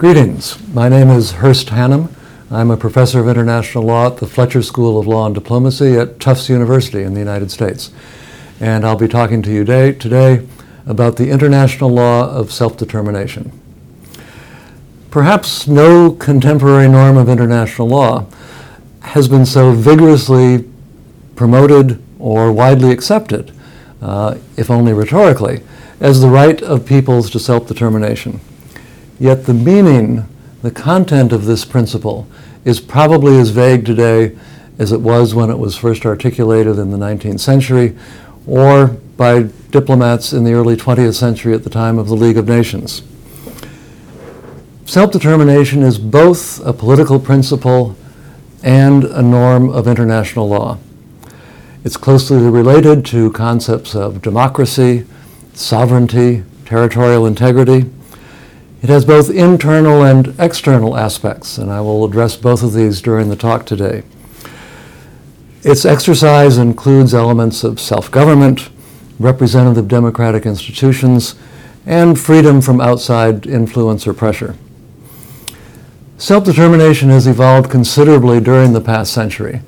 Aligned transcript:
Greetings. 0.00 0.56
My 0.72 0.88
name 0.88 1.10
is 1.10 1.32
Hurst 1.32 1.66
Hannum. 1.66 2.10
I'm 2.50 2.70
a 2.70 2.76
professor 2.78 3.20
of 3.20 3.28
international 3.28 3.84
law 3.84 4.06
at 4.06 4.16
the 4.16 4.26
Fletcher 4.26 4.62
School 4.62 4.98
of 4.98 5.06
Law 5.06 5.26
and 5.26 5.34
Diplomacy 5.34 5.92
at 5.98 6.18
Tufts 6.18 6.48
University 6.48 7.02
in 7.02 7.12
the 7.12 7.18
United 7.18 7.50
States. 7.50 7.90
And 8.60 8.86
I'll 8.86 8.96
be 8.96 9.08
talking 9.08 9.42
to 9.42 9.52
you 9.52 9.62
today, 9.62 9.92
today 9.92 10.48
about 10.86 11.18
the 11.18 11.28
international 11.28 11.90
law 11.90 12.30
of 12.30 12.50
self-determination. 12.50 13.52
Perhaps 15.10 15.66
no 15.66 16.12
contemporary 16.12 16.88
norm 16.88 17.18
of 17.18 17.28
international 17.28 17.88
law 17.88 18.24
has 19.02 19.28
been 19.28 19.44
so 19.44 19.72
vigorously 19.72 20.66
promoted 21.36 22.02
or 22.18 22.50
widely 22.50 22.90
accepted, 22.90 23.52
uh, 24.00 24.38
if 24.56 24.70
only 24.70 24.94
rhetorically, 24.94 25.60
as 26.00 26.22
the 26.22 26.28
right 26.28 26.62
of 26.62 26.86
peoples 26.86 27.28
to 27.28 27.38
self-determination. 27.38 28.40
Yet 29.20 29.44
the 29.44 29.52
meaning, 29.52 30.26
the 30.62 30.70
content 30.70 31.30
of 31.30 31.44
this 31.44 31.66
principle 31.66 32.26
is 32.64 32.80
probably 32.80 33.38
as 33.38 33.50
vague 33.50 33.84
today 33.84 34.36
as 34.78 34.92
it 34.92 35.02
was 35.02 35.34
when 35.34 35.50
it 35.50 35.58
was 35.58 35.76
first 35.76 36.06
articulated 36.06 36.78
in 36.78 36.90
the 36.90 36.96
19th 36.96 37.40
century 37.40 37.96
or 38.46 38.88
by 39.18 39.42
diplomats 39.70 40.32
in 40.32 40.44
the 40.44 40.54
early 40.54 40.74
20th 40.74 41.14
century 41.14 41.52
at 41.52 41.64
the 41.64 41.70
time 41.70 41.98
of 41.98 42.08
the 42.08 42.14
League 42.14 42.38
of 42.38 42.48
Nations. 42.48 43.02
Self-determination 44.86 45.82
is 45.82 45.98
both 45.98 46.64
a 46.66 46.72
political 46.72 47.20
principle 47.20 47.96
and 48.62 49.04
a 49.04 49.20
norm 49.20 49.68
of 49.68 49.86
international 49.86 50.48
law. 50.48 50.78
It's 51.84 51.98
closely 51.98 52.38
related 52.38 53.04
to 53.06 53.30
concepts 53.32 53.94
of 53.94 54.22
democracy, 54.22 55.04
sovereignty, 55.52 56.42
territorial 56.64 57.26
integrity, 57.26 57.84
it 58.82 58.88
has 58.88 59.04
both 59.04 59.30
internal 59.30 60.02
and 60.02 60.34
external 60.38 60.96
aspects, 60.96 61.58
and 61.58 61.70
I 61.70 61.80
will 61.80 62.04
address 62.04 62.36
both 62.36 62.62
of 62.62 62.72
these 62.72 63.02
during 63.02 63.28
the 63.28 63.36
talk 63.36 63.66
today. 63.66 64.02
Its 65.62 65.84
exercise 65.84 66.56
includes 66.56 67.12
elements 67.12 67.62
of 67.62 67.78
self-government, 67.78 68.70
representative 69.18 69.86
democratic 69.86 70.46
institutions, 70.46 71.34
and 71.84 72.18
freedom 72.18 72.62
from 72.62 72.80
outside 72.80 73.46
influence 73.46 74.06
or 74.06 74.14
pressure. 74.14 74.56
Self-determination 76.16 77.10
has 77.10 77.26
evolved 77.26 77.70
considerably 77.70 78.40
during 78.40 78.72
the 78.72 78.80
past 78.80 79.12
century, 79.12 79.60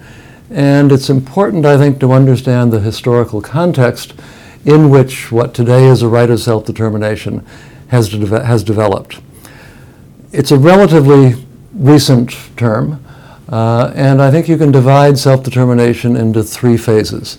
and 0.51 0.91
it's 0.91 1.11
important, 1.11 1.67
I 1.67 1.77
think, 1.77 2.01
to 2.01 2.13
understand 2.13 2.73
the 2.73 2.81
historical 2.81 3.43
context 3.43 4.15
in 4.65 4.89
which 4.89 5.31
what 5.33 5.53
today 5.53 5.85
is 5.87 6.01
a 6.01 6.09
right 6.09 6.31
of 6.31 6.41
self-determination 6.41 7.45
has, 7.93 8.09
de 8.09 8.45
has 8.45 8.65
developed. 8.65 9.21
It's 10.33 10.51
a 10.51 10.59
relatively 10.59 11.35
recent 11.75 12.35
term, 12.57 13.05
uh, 13.51 13.93
and 13.95 14.23
I 14.23 14.31
think 14.31 14.49
you 14.49 14.57
can 14.57 14.73
divide 14.73 15.19
self-determination 15.19 16.17
into 16.17 16.43
three 16.43 16.79
phases. 16.79 17.39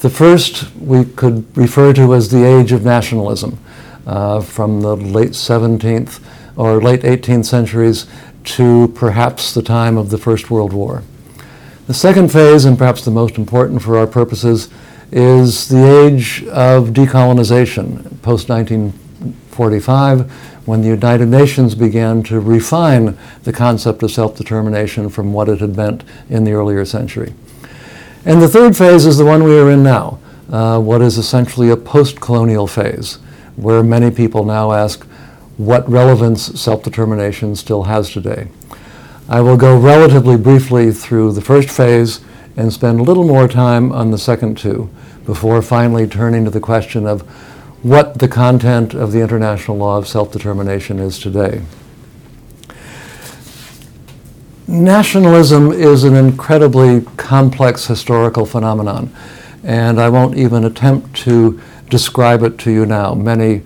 The 0.00 0.08
first 0.08 0.74
we 0.76 1.04
could 1.04 1.54
refer 1.54 1.92
to 1.92 2.14
as 2.14 2.30
the 2.30 2.44
age 2.46 2.72
of 2.72 2.82
nationalism, 2.82 3.58
uh, 4.06 4.40
from 4.40 4.80
the 4.80 4.96
late 4.96 5.32
17th 5.32 6.18
or 6.56 6.80
late 6.80 7.02
18th 7.02 7.44
centuries 7.44 8.06
to 8.44 8.88
perhaps 8.94 9.52
the 9.52 9.62
time 9.62 9.98
of 9.98 10.08
the 10.08 10.18
First 10.18 10.50
World 10.50 10.72
War. 10.72 11.02
The 11.86 11.94
second 11.94 12.32
phase, 12.32 12.64
and 12.64 12.78
perhaps 12.78 13.04
the 13.04 13.10
most 13.10 13.36
important 13.36 13.82
for 13.82 13.98
our 13.98 14.06
purposes, 14.06 14.70
is 15.12 15.68
the 15.68 16.06
age 16.06 16.42
of 16.44 16.88
decolonization, 16.88 18.22
post-19 18.22 18.94
45 19.54 20.30
when 20.66 20.82
the 20.82 20.88
United 20.88 21.28
Nations 21.28 21.74
began 21.74 22.22
to 22.24 22.40
refine 22.40 23.16
the 23.44 23.52
concept 23.52 24.02
of 24.02 24.10
self-determination 24.10 25.08
from 25.08 25.32
what 25.32 25.48
it 25.48 25.60
had 25.60 25.76
meant 25.76 26.04
in 26.28 26.44
the 26.44 26.52
earlier 26.52 26.84
century. 26.84 27.34
And 28.24 28.42
the 28.42 28.48
third 28.48 28.76
phase 28.76 29.06
is 29.06 29.18
the 29.18 29.24
one 29.24 29.44
we 29.44 29.58
are 29.58 29.70
in 29.70 29.82
now, 29.82 30.18
uh, 30.50 30.80
what 30.80 31.02
is 31.02 31.18
essentially 31.18 31.70
a 31.70 31.76
post-colonial 31.76 32.66
phase, 32.66 33.16
where 33.56 33.82
many 33.82 34.10
people 34.10 34.44
now 34.44 34.72
ask 34.72 35.04
what 35.56 35.88
relevance 35.88 36.60
self-determination 36.60 37.54
still 37.54 37.84
has 37.84 38.10
today. 38.10 38.48
I 39.28 39.40
will 39.40 39.56
go 39.56 39.78
relatively 39.78 40.36
briefly 40.36 40.90
through 40.90 41.32
the 41.32 41.40
first 41.40 41.70
phase 41.70 42.20
and 42.56 42.72
spend 42.72 43.00
a 43.00 43.02
little 43.02 43.24
more 43.24 43.48
time 43.48 43.92
on 43.92 44.10
the 44.10 44.18
second 44.18 44.58
two 44.58 44.90
before 45.24 45.62
finally 45.62 46.06
turning 46.06 46.44
to 46.44 46.50
the 46.50 46.60
question 46.60 47.06
of 47.06 47.22
what 47.84 48.18
the 48.18 48.26
content 48.26 48.94
of 48.94 49.12
the 49.12 49.20
international 49.20 49.76
law 49.76 49.98
of 49.98 50.08
self-determination 50.08 50.98
is 50.98 51.18
today. 51.18 51.60
Nationalism 54.66 55.70
is 55.70 56.02
an 56.02 56.14
incredibly 56.14 57.02
complex 57.18 57.86
historical 57.86 58.46
phenomenon, 58.46 59.14
and 59.62 60.00
I 60.00 60.08
won't 60.08 60.38
even 60.38 60.64
attempt 60.64 61.14
to 61.24 61.60
describe 61.90 62.42
it 62.42 62.56
to 62.60 62.70
you 62.70 62.86
now. 62.86 63.12
Many 63.12 63.60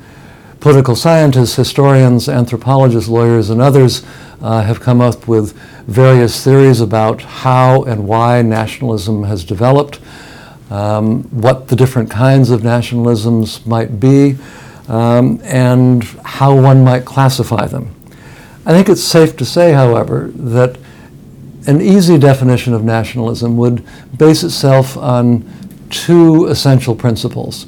political 0.58 0.96
scientists, 0.96 1.54
historians, 1.54 2.28
anthropologists, 2.28 3.08
lawyers, 3.08 3.50
and 3.50 3.60
others 3.62 4.04
uh, 4.42 4.62
have 4.62 4.80
come 4.80 5.00
up 5.00 5.28
with 5.28 5.56
various 5.86 6.42
theories 6.42 6.80
about 6.80 7.22
how 7.22 7.84
and 7.84 8.08
why 8.08 8.42
nationalism 8.42 9.22
has 9.22 9.44
developed 9.44 10.00
um, 10.70 11.22
what 11.24 11.68
the 11.68 11.76
different 11.76 12.10
kinds 12.10 12.50
of 12.50 12.60
nationalisms 12.62 13.66
might 13.66 13.98
be, 14.00 14.36
um, 14.88 15.40
and 15.42 16.04
how 16.24 16.58
one 16.60 16.84
might 16.84 17.04
classify 17.04 17.66
them. 17.66 17.94
I 18.66 18.72
think 18.72 18.88
it's 18.88 19.02
safe 19.02 19.36
to 19.38 19.44
say, 19.44 19.72
however, 19.72 20.30
that 20.34 20.78
an 21.66 21.80
easy 21.80 22.18
definition 22.18 22.74
of 22.74 22.84
nationalism 22.84 23.56
would 23.56 23.84
base 24.16 24.42
itself 24.42 24.96
on 24.96 25.44
two 25.90 26.46
essential 26.46 26.94
principles. 26.94 27.66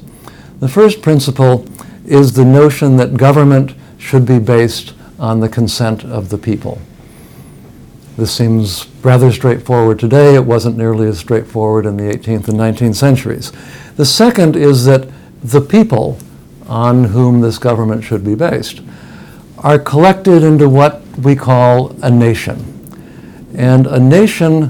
The 0.61 0.69
first 0.69 1.03
principle 1.03 1.67
is 2.05 2.33
the 2.33 2.45
notion 2.45 2.97
that 2.97 3.17
government 3.17 3.75
should 3.99 4.27
be 4.27 4.39
based 4.39 4.95
on 5.19 5.41
the 5.41 5.49
consent 5.49 6.05
of 6.05 6.29
the 6.29 6.39
people. 6.39 6.81
This 8.21 8.37
seems 8.37 8.87
rather 9.03 9.33
straightforward 9.33 9.99
today. 9.99 10.35
It 10.35 10.45
wasn't 10.45 10.77
nearly 10.77 11.09
as 11.09 11.19
straightforward 11.19 11.87
in 11.87 11.97
the 11.97 12.03
18th 12.03 12.49
and 12.49 12.59
19th 12.59 12.97
centuries. 12.97 13.51
The 13.97 14.05
second 14.05 14.57
is 14.57 14.85
that 14.85 15.09
the 15.43 15.63
people 15.63 16.19
on 16.67 17.05
whom 17.05 17.41
this 17.41 17.57
government 17.57 18.05
should 18.05 18.23
be 18.23 18.35
based 18.35 18.83
are 19.57 19.79
collected 19.79 20.43
into 20.43 20.69
what 20.69 21.01
we 21.17 21.35
call 21.35 21.97
a 22.03 22.11
nation. 22.11 22.63
And 23.57 23.87
a 23.87 23.99
nation, 23.99 24.65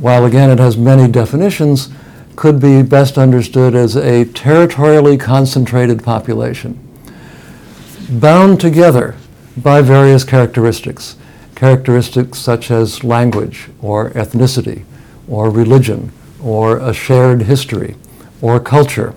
while 0.00 0.24
again 0.24 0.48
it 0.48 0.58
has 0.58 0.78
many 0.78 1.06
definitions, 1.06 1.90
could 2.34 2.58
be 2.58 2.80
best 2.80 3.18
understood 3.18 3.74
as 3.74 3.94
a 3.94 4.24
territorially 4.24 5.18
concentrated 5.18 6.02
population, 6.02 6.80
bound 8.08 8.58
together 8.58 9.16
by 9.54 9.82
various 9.82 10.24
characteristics 10.24 11.16
characteristics 11.56 12.38
such 12.38 12.70
as 12.70 13.02
language 13.02 13.68
or 13.80 14.10
ethnicity 14.10 14.84
or 15.26 15.50
religion 15.50 16.12
or 16.40 16.76
a 16.76 16.92
shared 16.92 17.42
history 17.42 17.96
or 18.40 18.60
culture. 18.60 19.14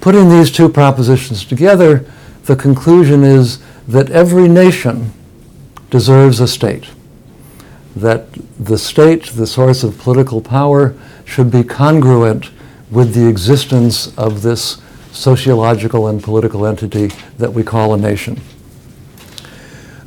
Putting 0.00 0.30
these 0.30 0.50
two 0.50 0.68
propositions 0.68 1.44
together, 1.44 2.06
the 2.44 2.56
conclusion 2.56 3.24
is 3.24 3.58
that 3.86 4.10
every 4.10 4.48
nation 4.48 5.12
deserves 5.90 6.40
a 6.40 6.48
state, 6.48 6.86
that 7.94 8.26
the 8.58 8.78
state, 8.78 9.26
the 9.26 9.46
source 9.46 9.82
of 9.84 9.98
political 9.98 10.40
power, 10.40 10.94
should 11.24 11.50
be 11.50 11.62
congruent 11.62 12.50
with 12.90 13.14
the 13.14 13.28
existence 13.28 14.16
of 14.16 14.42
this 14.42 14.80
sociological 15.10 16.06
and 16.06 16.22
political 16.22 16.64
entity 16.64 17.08
that 17.38 17.52
we 17.52 17.62
call 17.62 17.92
a 17.92 17.98
nation 17.98 18.40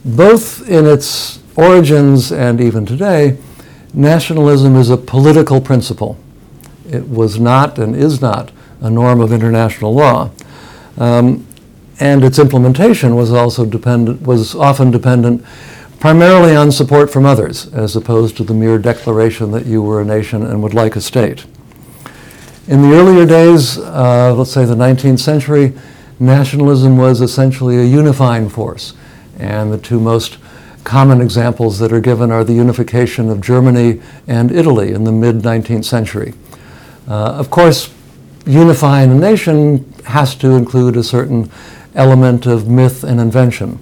both 0.05 0.69
in 0.69 0.85
its 0.85 1.39
origins 1.56 2.31
and 2.31 2.62
even 2.62 2.85
today, 2.85 3.38
nationalism 3.94 4.75
is 4.75 4.89
a 4.89 4.97
political 4.97 5.59
principle. 5.59 6.18
It 6.89 7.09
was 7.09 7.39
not 7.39 7.80
and 7.80 7.95
is 7.95 8.21
not 8.21 8.51
a 8.81 8.89
norm 8.89 9.19
of 9.19 9.33
international 9.33 9.94
law. 9.95 10.30
Um, 10.97 11.47
and 12.00 12.24
its 12.24 12.38
implementation 12.38 13.15
was 13.15 13.31
also 13.31 13.65
dependent, 13.65 14.21
was 14.21 14.53
often 14.53 14.91
dependent 14.91 15.44
primarily 16.00 16.56
on 16.56 16.71
support 16.71 17.12
from 17.12 17.25
others, 17.25 17.74
as 17.74 17.95
opposed 17.95 18.38
to 18.38 18.44
the 18.44 18.53
mere 18.53 18.77
declaration 18.77 19.51
that 19.51 19.65
you 19.65 19.81
were 19.81 20.01
a 20.01 20.06
nation 20.06 20.45
and 20.45 20.62
would 20.62 20.74
like 20.74 20.95
a 20.95 21.01
state. 21.01 21.45
In 22.68 22.81
the 22.81 22.95
earlier 22.95 23.25
days, 23.25 23.77
uh, 23.77 24.35
let's 24.35 24.51
say 24.51 24.65
the 24.65 24.75
19th 24.75 25.19
century, 25.19 25.74
nationalism 26.19 26.97
was 26.97 27.21
essentially 27.21 27.77
a 27.77 27.83
unifying 27.83 28.50
force. 28.50 28.94
And 29.39 29.71
the 29.71 29.77
two 29.77 29.99
most 29.99 30.37
common 30.83 31.19
examples 31.19 31.79
that 31.79 31.91
are 31.91 31.99
given 31.99 32.31
are 32.31 32.43
the 32.43 32.53
unification 32.53 33.29
of 33.29 33.41
Germany 33.41 34.01
and 34.27 34.51
Italy 34.51 34.91
in 34.91 35.03
the 35.03 35.11
mid-19th 35.11 35.85
century. 35.85 36.33
Uh, 37.07 37.31
of 37.33 37.49
course, 37.49 37.93
unifying 38.45 39.11
a 39.11 39.15
nation 39.15 39.91
has 40.05 40.35
to 40.35 40.51
include 40.51 40.95
a 40.95 41.03
certain 41.03 41.49
element 41.95 42.45
of 42.45 42.67
myth 42.67 43.03
and 43.03 43.19
invention. 43.19 43.79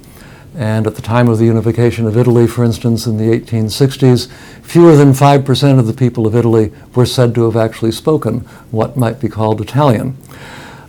And 0.56 0.86
at 0.86 0.96
the 0.96 1.02
time 1.02 1.30
of 1.30 1.40
the 1.40 1.46
unification 1.46 2.06
of 2.06 2.16
Italy, 2.16 2.48
for 2.48 2.64
instance, 2.64 3.08
in 3.08 3.18
the 3.18 3.38
1860s, 3.40 4.30
fewer 4.62 4.96
than 4.96 5.12
5% 5.12 5.80
of 5.80 5.88
the 5.88 5.94
people 5.94 6.28
of 6.28 6.36
Italy 6.36 6.72
were 6.94 7.08
said 7.08 7.34
to 7.36 7.46
have 7.46 7.56
actually 7.56 7.92
spoken 7.92 8.42
what 8.70 8.96
might 8.96 9.20
be 9.20 9.28
called 9.28 9.62
Italian. 9.62 10.16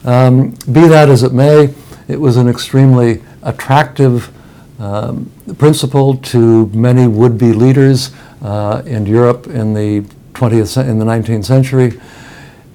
Um, 0.05 0.51
be 0.71 0.87
that 0.87 1.09
as 1.09 1.23
it 1.23 1.33
may, 1.33 1.73
it 2.09 2.21
was 2.21 2.37
an 2.37 2.47
extremely 2.47 3.23
attractive 3.43 4.31
um, 4.79 5.31
principle 5.59 6.17
to 6.17 6.67
many 6.69 7.07
would-be 7.07 7.53
leaders 7.53 8.11
uh, 8.43 8.83
in 8.87 9.07
Europe 9.07 9.47
in 9.47 9.75
the 9.75 10.01
20th 10.35 10.89
in 10.89 10.99
the 10.99 11.05
19th 11.05 11.45
century. 11.45 12.01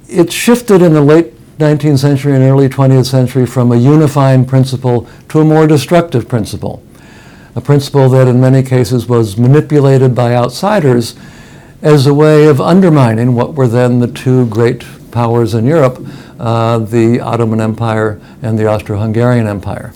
It 0.07 0.31
shifted 0.31 0.81
in 0.81 0.93
the 0.93 1.01
late 1.01 1.33
19th 1.59 1.99
century 1.99 2.33
and 2.33 2.43
early 2.43 2.69
20th 2.69 3.05
century 3.05 3.45
from 3.45 3.71
a 3.71 3.75
unifying 3.75 4.45
principle 4.45 5.07
to 5.27 5.41
a 5.41 5.45
more 5.45 5.67
destructive 5.67 6.27
principle, 6.29 6.81
a 7.53 7.61
principle 7.61 8.07
that 8.09 8.27
in 8.27 8.39
many 8.39 8.63
cases 8.63 9.07
was 9.07 9.37
manipulated 9.37 10.15
by 10.15 10.33
outsiders 10.33 11.15
as 11.81 12.07
a 12.07 12.13
way 12.13 12.47
of 12.47 12.61
undermining 12.61 13.35
what 13.35 13.55
were 13.55 13.67
then 13.67 13.99
the 13.99 14.07
two 14.07 14.47
great 14.47 14.85
powers 15.11 15.53
in 15.53 15.65
Europe, 15.65 15.99
uh, 16.39 16.77
the 16.79 17.19
Ottoman 17.19 17.59
Empire 17.59 18.21
and 18.41 18.57
the 18.57 18.65
Austro-Hungarian 18.65 19.47
Empire. 19.47 19.93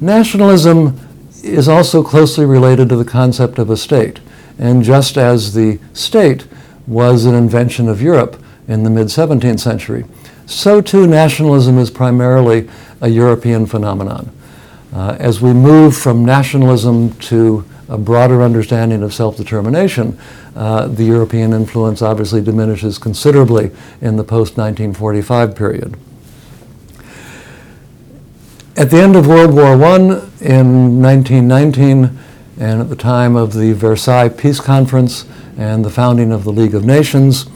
Nationalism 0.00 0.98
is 1.42 1.68
also 1.68 2.02
closely 2.02 2.44
related 2.44 2.88
to 2.88 2.96
the 2.96 3.04
concept 3.04 3.58
of 3.58 3.68
a 3.70 3.76
state, 3.76 4.20
and 4.58 4.84
just 4.84 5.16
as 5.16 5.54
the 5.54 5.78
state 5.92 6.46
was 6.86 7.24
an 7.24 7.34
invention 7.34 7.88
of 7.88 8.00
Europe 8.00 8.40
in 8.68 8.84
the 8.84 8.90
mid-17th 8.90 9.58
century, 9.58 10.04
so 10.46 10.80
too 10.80 11.06
nationalism 11.06 11.78
is 11.78 11.90
primarily 11.90 12.68
a 13.00 13.08
European 13.08 13.66
phenomenon. 13.66 14.30
Uh, 14.92 15.16
as 15.18 15.40
we 15.40 15.52
move 15.52 15.96
from 15.96 16.24
nationalism 16.24 17.12
to 17.18 17.64
a 17.88 17.98
broader 17.98 18.42
understanding 18.42 19.02
of 19.02 19.12
self-determination, 19.12 20.18
uh, 20.54 20.86
the 20.86 21.04
European 21.04 21.52
influence 21.52 22.02
obviously 22.02 22.40
diminishes 22.40 22.98
considerably 22.98 23.70
in 24.00 24.16
the 24.16 24.24
post-1945 24.24 25.56
period. 25.56 25.96
At 28.78 28.90
the 28.90 28.98
end 28.98 29.16
of 29.16 29.26
World 29.26 29.54
War 29.54 29.72
I 29.72 29.96
in 30.40 31.02
1919, 31.02 32.16
and 32.60 32.80
at 32.80 32.88
the 32.88 32.94
time 32.94 33.34
of 33.34 33.52
the 33.52 33.72
Versailles 33.72 34.28
Peace 34.28 34.60
Conference 34.60 35.24
and 35.56 35.84
the 35.84 35.90
founding 35.90 36.30
of 36.30 36.44
the 36.44 36.52
League 36.52 36.76
of 36.76 36.84
Nations, 36.84 37.46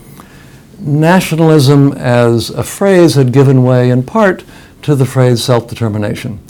nationalism 0.80 1.92
as 1.92 2.50
a 2.50 2.64
phrase 2.64 3.14
had 3.14 3.32
given 3.32 3.62
way 3.62 3.88
in 3.88 4.02
part 4.02 4.42
to 4.82 4.96
the 4.96 5.06
phrase 5.06 5.44
self-determination. 5.44 6.40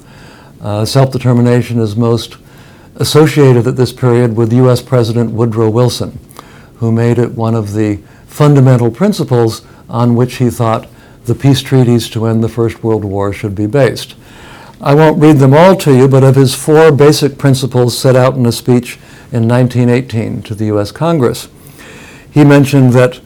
Uh, 0.63 0.87
self-determination 0.87 1.79
is 1.79 1.95
most 1.95 2.39
associated 2.97 3.67
at 3.67 3.77
this 3.77 3.93
period 3.93 4.35
with 4.39 4.55
U.S. 4.55 4.81
President 4.81 5.33
Woodrow 5.33 5.69
Wilson, 5.69 6.19
who 6.77 6.91
made 6.91 7.19
it 7.19 7.33
one 7.33 7.55
of 7.55 7.75
the 7.75 7.97
fundamental 8.27 8.91
principles 8.91 9.67
on 9.91 10.17
which 10.17 10.37
he 10.37 10.49
thought 10.49 10.89
the 11.27 11.35
peace 11.35 11.61
treaties 11.61 12.09
to 12.09 12.25
end 12.25 12.43
the 12.43 12.49
First 12.49 12.83
World 12.83 13.05
War 13.05 13.35
should 13.35 13.55
be 13.55 13.67
based. 13.67 14.15
I 14.83 14.95
won't 14.95 15.21
read 15.21 15.37
them 15.37 15.55
all 15.55 15.77
to 15.77 15.97
you, 15.97 16.09
but 16.09 16.25
of 16.25 16.35
his 16.35 16.55
four 16.55 16.91
basic 16.91 17.39
principles 17.39 17.97
set 17.97 18.17
out 18.17 18.35
in 18.35 18.47
a 18.47 18.53
speech 18.53 18.99
in 19.31 19.49
1918 19.49 20.43
to 20.43 20.55
the 20.55 20.67
U.S. 20.67 20.91
Congress, 20.91 21.49
he 22.31 22.45
mentioned 22.45 22.93
that 22.93 23.21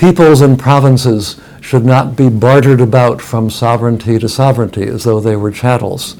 Peoples 0.00 0.40
and 0.40 0.58
provinces 0.58 1.38
should 1.60 1.84
not 1.84 2.16
be 2.16 2.30
bartered 2.30 2.80
about 2.80 3.20
from 3.20 3.50
sovereignty 3.50 4.18
to 4.18 4.30
sovereignty 4.30 4.84
as 4.84 5.04
though 5.04 5.20
they 5.20 5.36
were 5.36 5.50
chattels. 5.50 6.16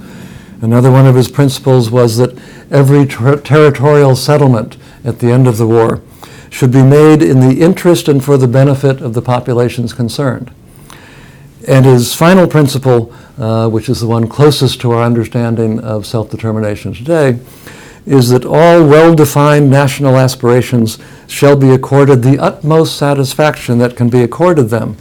Another 0.60 0.90
one 0.90 1.06
of 1.06 1.14
his 1.14 1.30
principles 1.30 1.90
was 1.90 2.18
that 2.18 2.38
every 2.70 3.06
ter- 3.06 3.40
territorial 3.40 4.16
settlement 4.16 4.76
at 5.02 5.20
the 5.20 5.30
end 5.32 5.46
of 5.46 5.56
the 5.56 5.66
war 5.66 6.02
should 6.50 6.70
be 6.70 6.82
made 6.82 7.22
in 7.22 7.40
the 7.40 7.62
interest 7.62 8.06
and 8.06 8.22
for 8.22 8.36
the 8.36 8.46
benefit 8.46 9.00
of 9.00 9.14
the 9.14 9.22
populations 9.22 9.94
concerned. 9.94 10.52
And 11.68 11.84
his 11.84 12.14
final 12.14 12.46
principle, 12.46 13.14
uh, 13.38 13.68
which 13.68 13.88
is 13.88 14.00
the 14.00 14.06
one 14.06 14.28
closest 14.28 14.80
to 14.80 14.92
our 14.92 15.02
understanding 15.02 15.80
of 15.80 16.06
self-determination 16.06 16.94
today, 16.94 17.38
is 18.06 18.30
that 18.30 18.46
all 18.46 18.86
well-defined 18.86 19.70
national 19.70 20.16
aspirations 20.16 20.98
shall 21.26 21.56
be 21.56 21.70
accorded 21.70 22.22
the 22.22 22.38
utmost 22.38 22.96
satisfaction 22.96 23.78
that 23.78 23.96
can 23.96 24.08
be 24.08 24.22
accorded 24.22 24.70
them, 24.70 24.96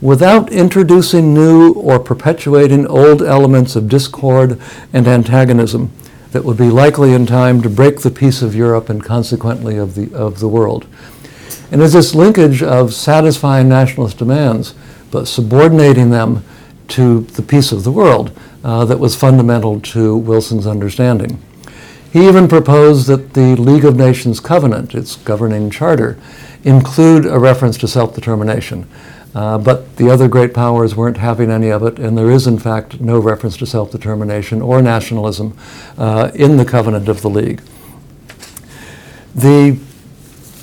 without 0.00 0.52
introducing 0.52 1.32
new 1.32 1.72
or 1.72 1.98
perpetuating 1.98 2.86
old 2.88 3.22
elements 3.22 3.76
of 3.76 3.88
discord 3.88 4.60
and 4.92 5.06
antagonism 5.06 5.90
that 6.32 6.44
would 6.44 6.56
be 6.56 6.68
likely 6.68 7.14
in 7.14 7.24
time 7.24 7.62
to 7.62 7.70
break 7.70 8.00
the 8.00 8.10
peace 8.10 8.42
of 8.42 8.54
Europe 8.54 8.90
and 8.90 9.02
consequently 9.02 9.76
of 9.76 9.94
the, 9.94 10.12
of 10.14 10.40
the 10.40 10.48
world. 10.48 10.86
And 11.70 11.80
as 11.80 11.94
this 11.94 12.14
linkage 12.14 12.62
of 12.62 12.92
satisfying 12.92 13.68
nationalist 13.68 14.18
demands, 14.18 14.74
but 15.16 15.26
subordinating 15.26 16.10
them 16.10 16.44
to 16.88 17.22
the 17.22 17.40
peace 17.40 17.72
of 17.72 17.84
the 17.84 17.90
world 17.90 18.38
uh, 18.62 18.84
that 18.84 18.98
was 18.98 19.16
fundamental 19.16 19.80
to 19.80 20.14
Wilson's 20.14 20.66
understanding. 20.66 21.42
He 22.12 22.28
even 22.28 22.48
proposed 22.48 23.06
that 23.06 23.32
the 23.32 23.56
League 23.56 23.86
of 23.86 23.96
Nations 23.96 24.40
Covenant, 24.40 24.94
its 24.94 25.16
governing 25.16 25.70
charter, 25.70 26.18
include 26.64 27.24
a 27.24 27.38
reference 27.38 27.78
to 27.78 27.88
self-determination. 27.88 28.86
Uh, 29.34 29.56
but 29.56 29.96
the 29.96 30.10
other 30.10 30.28
great 30.28 30.52
powers 30.52 30.94
weren't 30.94 31.16
having 31.16 31.50
any 31.50 31.70
of 31.70 31.82
it, 31.82 31.98
and 31.98 32.18
there 32.18 32.30
is, 32.30 32.46
in 32.46 32.58
fact, 32.58 33.00
no 33.00 33.18
reference 33.18 33.56
to 33.56 33.64
self-determination 33.64 34.60
or 34.60 34.82
nationalism 34.82 35.56
uh, 35.96 36.30
in 36.34 36.58
the 36.58 36.64
covenant 36.66 37.08
of 37.08 37.22
the 37.22 37.30
League. 37.30 37.62
The 39.34 39.78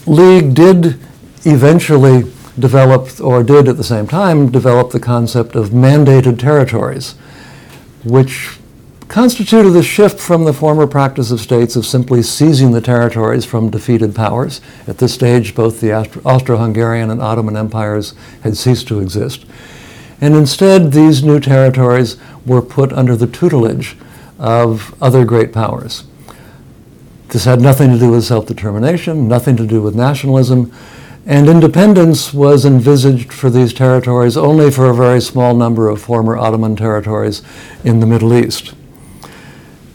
League 0.05 0.53
did 0.53 0.99
eventually 1.43 2.31
develop, 2.57 3.19
or 3.19 3.43
did 3.43 3.67
at 3.67 3.77
the 3.77 3.83
same 3.83 4.07
time, 4.07 4.51
develop 4.51 4.91
the 4.91 4.99
concept 4.99 5.55
of 5.55 5.69
mandated 5.69 6.39
territories, 6.39 7.15
which 8.03 8.59
constituted 9.07 9.75
a 9.75 9.83
shift 9.83 10.19
from 10.19 10.43
the 10.45 10.53
former 10.53 10.87
practice 10.87 11.29
of 11.29 11.39
states 11.39 11.75
of 11.75 11.85
simply 11.85 12.23
seizing 12.23 12.71
the 12.71 12.81
territories 12.81 13.45
from 13.45 13.69
defeated 13.69 14.15
powers. 14.15 14.59
At 14.87 14.97
this 14.97 15.13
stage, 15.13 15.53
both 15.53 15.81
the 15.81 15.93
Austro-Hungarian 15.93 17.11
and 17.11 17.21
Ottoman 17.21 17.55
empires 17.55 18.13
had 18.41 18.57
ceased 18.57 18.87
to 18.87 18.99
exist. 18.99 19.45
And 20.19 20.35
instead, 20.35 20.93
these 20.93 21.23
new 21.23 21.39
territories 21.39 22.17
were 22.45 22.61
put 22.61 22.93
under 22.93 23.15
the 23.15 23.27
tutelage 23.27 23.95
of 24.39 24.95
other 25.01 25.25
great 25.25 25.53
powers. 25.53 26.05
This 27.27 27.45
had 27.45 27.61
nothing 27.61 27.91
to 27.91 27.99
do 27.99 28.11
with 28.11 28.23
self-determination, 28.23 29.27
nothing 29.27 29.57
to 29.57 29.67
do 29.67 29.81
with 29.81 29.95
nationalism, 29.95 30.71
and 31.25 31.47
independence 31.47 32.33
was 32.33 32.65
envisaged 32.65 33.31
for 33.31 33.49
these 33.49 33.73
territories 33.73 34.35
only 34.35 34.69
for 34.69 34.89
a 34.89 34.95
very 34.95 35.21
small 35.21 35.55
number 35.55 35.87
of 35.87 36.01
former 36.01 36.37
Ottoman 36.37 36.75
territories 36.75 37.41
in 37.83 37.99
the 37.99 38.05
Middle 38.05 38.33
East 38.33 38.73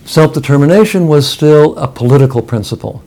self-determination 0.08 1.06
was 1.06 1.28
still 1.28 1.76
a 1.76 1.86
political 1.86 2.40
principle. 2.40 3.02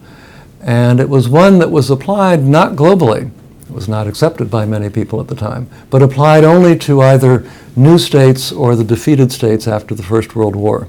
And 0.62 1.00
it 1.00 1.10
was 1.10 1.28
one 1.28 1.58
that 1.60 1.72
was 1.72 1.90
applied 1.90 2.44
not 2.44 2.74
globally, 2.74 3.32
it 3.62 3.72
was 3.72 3.88
not 3.88 4.08
accepted 4.08 4.51
by 4.51 4.66
many 4.66 4.90
people 4.90 5.20
at 5.20 5.28
the 5.28 5.36
time, 5.36 5.68
but 5.90 6.04
applied 6.04 6.44
only 6.44 6.78
to 6.80 7.01
either 7.01 7.50
new 7.75 7.98
states 7.98 8.51
or 8.51 8.75
the 8.75 8.84
defeated 8.84 9.32
states 9.32 9.68
after 9.68 9.96
the 9.96 10.04
First 10.04 10.36
World 10.36 10.56
War. 10.56 10.88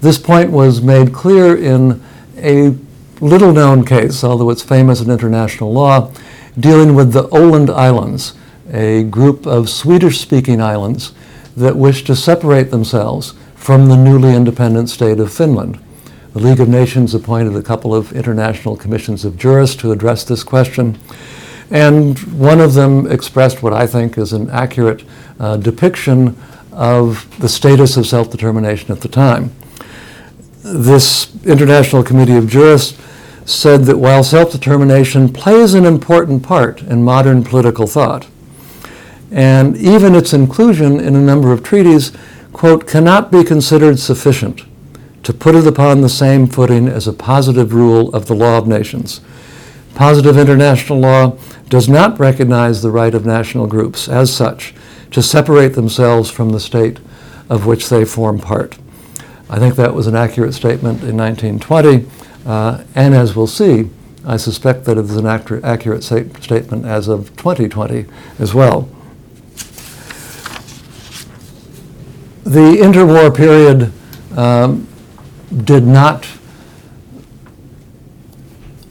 This 0.00 0.18
point 0.18 0.50
was 0.50 0.82
made 0.82 1.14
clear 1.14 1.56
in 1.56 2.02
a 2.36 2.74
little 3.20 3.52
known 3.52 3.84
case, 3.84 4.24
although 4.24 4.50
it's 4.50 4.62
famous 4.62 5.00
in 5.00 5.10
international 5.10 5.72
law, 5.72 6.10
dealing 6.58 6.94
with 6.94 7.12
the 7.12 7.28
Åland 7.28 7.70
Islands, 7.70 8.34
a 8.72 9.02
group 9.04 9.46
of 9.46 9.68
Swedish-speaking 9.68 10.60
islands 10.60 11.12
that 11.56 11.76
wished 11.76 12.06
to 12.06 12.16
separate 12.16 12.70
themselves 12.70 13.34
from 13.54 13.88
the 13.88 13.96
newly 13.96 14.34
independent 14.34 14.90
state 14.90 15.20
of 15.20 15.32
Finland. 15.32 15.78
The 16.32 16.40
League 16.40 16.60
of 16.60 16.68
Nations 16.68 17.14
appointed 17.14 17.54
a 17.56 17.62
couple 17.62 17.94
of 17.94 18.12
international 18.12 18.76
commissions 18.76 19.24
of 19.24 19.36
jurists 19.36 19.76
to 19.76 19.92
address 19.92 20.24
this 20.24 20.42
question, 20.42 20.98
and 21.70 22.18
one 22.38 22.60
of 22.60 22.74
them 22.74 23.10
expressed 23.10 23.62
what 23.62 23.72
I 23.72 23.86
think 23.86 24.18
is 24.18 24.32
an 24.32 24.50
accurate 24.50 25.04
uh, 25.38 25.56
depiction 25.56 26.36
of 26.72 27.26
the 27.38 27.48
status 27.48 27.96
of 27.96 28.06
self-determination 28.06 28.90
at 28.90 29.00
the 29.00 29.08
time. 29.08 29.52
This 30.62 31.34
International 31.44 32.02
Committee 32.02 32.36
of 32.36 32.48
Jurists 32.48 33.00
said 33.44 33.84
that 33.84 33.98
while 33.98 34.24
self-determination 34.24 35.32
plays 35.32 35.74
an 35.74 35.84
important 35.84 36.42
part 36.42 36.80
in 36.82 37.02
modern 37.02 37.44
political 37.44 37.86
thought, 37.86 38.26
and 39.30 39.76
even 39.76 40.14
its 40.14 40.32
inclusion 40.32 41.00
in 41.00 41.16
a 41.16 41.20
number 41.20 41.52
of 41.52 41.62
treaties 41.62 42.12
quote, 42.52 42.86
cannot 42.86 43.30
be 43.30 43.44
considered 43.44 43.98
sufficient 43.98 44.62
to 45.24 45.32
put 45.32 45.54
it 45.54 45.66
upon 45.66 46.00
the 46.00 46.08
same 46.08 46.46
footing 46.46 46.86
as 46.86 47.08
a 47.08 47.12
positive 47.12 47.74
rule 47.74 48.14
of 48.14 48.26
the 48.26 48.34
law 48.34 48.56
of 48.58 48.68
nations. 48.68 49.20
Positive 49.94 50.38
international 50.38 51.00
law 51.00 51.36
does 51.68 51.88
not 51.88 52.18
recognize 52.18 52.80
the 52.80 52.90
right 52.90 53.14
of 53.14 53.26
national 53.26 53.66
groups 53.66 54.08
as 54.08 54.34
such 54.34 54.74
to 55.10 55.22
separate 55.22 55.74
themselves 55.74 56.30
from 56.30 56.50
the 56.50 56.60
state 56.60 56.98
of 57.48 57.66
which 57.66 57.88
they 57.88 58.04
form 58.04 58.38
part. 58.38 58.78
I 59.48 59.58
think 59.58 59.76
that 59.76 59.94
was 59.94 60.06
an 60.06 60.16
accurate 60.16 60.54
statement 60.54 61.02
in 61.02 61.16
1920, 61.16 62.06
uh, 62.44 62.84
and 62.94 63.14
as 63.14 63.34
we'll 63.34 63.46
see, 63.46 63.90
I 64.26 64.36
suspect 64.36 64.84
that 64.86 64.96
it 64.96 65.04
is 65.04 65.16
an 65.16 65.26
accurate, 65.26 66.02
statement 66.02 66.86
as 66.86 67.08
of 67.08 67.36
2020 67.36 68.06
as 68.38 68.54
well. 68.54 68.88
The 72.44 72.78
interwar 72.80 73.34
period 73.34 73.92
um, 74.36 74.86
did 75.64 75.84
not 75.86 76.26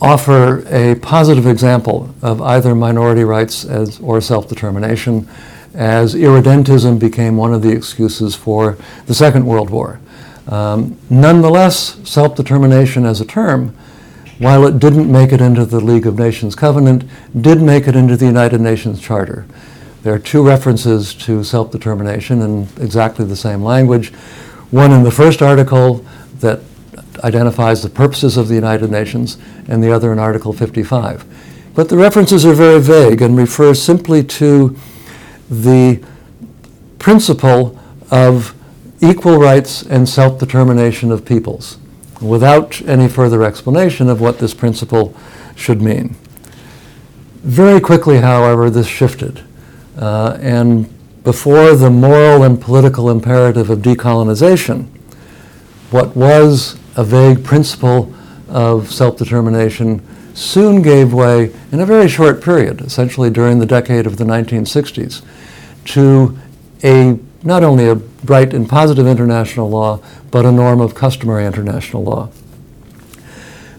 offer 0.02 0.66
a 0.68 0.96
positive 0.96 1.48
example 1.48 2.14
of 2.22 2.42
either 2.42 2.76
minority 2.76 3.24
rights 3.24 3.64
as, 3.64 4.00
or 4.02 4.20
self-determination, 4.20 5.28
as 5.74 6.14
irredentism 6.14 7.00
became 7.00 7.38
one 7.38 7.54
of 7.54 7.62
the 7.62 7.72
excuses 7.72 8.36
for 8.36 8.78
the 9.06 9.14
Second 9.14 9.46
World 9.46 9.70
War. 9.70 10.00
Um, 10.48 10.98
nonetheless, 11.10 11.98
self-determination 12.08 13.06
as 13.06 13.22
a 13.22 13.26
term, 13.26 13.76
while 14.40 14.66
it 14.66 14.80
didn't 14.80 15.12
make 15.12 15.32
it 15.32 15.42
into 15.42 15.66
the 15.66 15.80
League 15.80 16.06
of 16.06 16.18
Nations 16.18 16.56
Covenant, 16.56 17.04
did 17.40 17.62
make 17.62 17.88
it 17.88 17.96
into 17.96 18.18
the 18.18 18.26
United 18.26 18.60
Nations 18.60 19.00
Charter. 19.02 19.46
There 20.02 20.14
are 20.14 20.20
two 20.20 20.46
references 20.46 21.14
to 21.16 21.44
self-determination 21.44 22.42
in 22.42 22.68
exactly 22.82 23.26
the 23.26 23.38
same 23.38 23.64
language. 23.64 24.10
One 24.72 24.92
in 24.92 25.04
the 25.04 25.12
first 25.12 25.42
article 25.42 26.06
that 26.40 26.60
identifies 27.24 27.84
the 27.84 27.90
purposes 27.90 28.38
of 28.38 28.48
the 28.48 28.56
United 28.56 28.92
Nations, 28.92 29.38
and 29.68 29.84
the 29.84 29.92
other 29.92 30.12
in 30.12 30.20
Article 30.20 30.52
55. 30.52 31.26
But 31.74 31.90
the 31.90 31.98
references 31.98 32.46
are 32.46 32.54
very 32.54 32.82
vague 32.82 33.22
and 33.22 33.38
refer 33.38 33.74
simply 33.74 34.24
to 34.24 34.78
the 35.50 36.04
principle 37.00 37.80
of 38.12 38.54
equal 39.04 39.38
rights 39.38 39.84
and 39.84 40.08
self-determination 40.08 41.12
of 41.12 41.26
peoples, 41.26 41.78
without 42.22 42.82
any 42.84 43.08
further 43.08 43.44
explanation 43.44 44.10
of 44.10 44.22
what 44.22 44.40
this 44.40 44.54
principle 44.54 45.14
should 45.56 45.82
mean. 45.82 46.16
Very 47.44 47.82
quickly, 47.82 48.20
however, 48.20 48.70
this 48.70 48.88
shifted. 48.88 49.44
Uh, 49.98 50.38
and 50.42 50.90
before 51.24 51.76
the 51.76 51.90
moral 51.90 52.44
and 52.44 52.60
political 52.60 53.10
imperative 53.10 53.70
of 53.70 53.80
decolonization, 53.80 54.88
what 55.92 56.16
was 56.16 56.78
a 56.96 57.04
vague 57.04 57.44
principle 57.44 58.14
of 58.50 58.92
self-determination 58.92 60.02
soon 60.34 60.82
gave 60.82 61.14
way 61.14 61.54
in 61.72 61.80
a 61.80 61.86
very 61.86 62.08
short 62.08 62.42
period, 62.42 62.82
essentially 62.82 63.30
during 63.30 63.60
the 63.60 63.66
decade 63.66 64.08
of 64.08 64.18
the 64.18 64.24
1960s, 64.24 65.22
to 65.86 66.38
a 66.84 67.20
not 67.44 67.64
only 67.64 67.88
a 67.88 67.96
bright 67.96 68.54
and 68.54 68.68
positive 68.70 69.06
international 69.06 69.70
law, 69.70 70.00
but 70.32 70.46
a 70.46 70.52
norm 70.52 70.80
of 70.82 70.96
customary 70.96 71.46
international 71.46 72.04
law. 72.04 72.30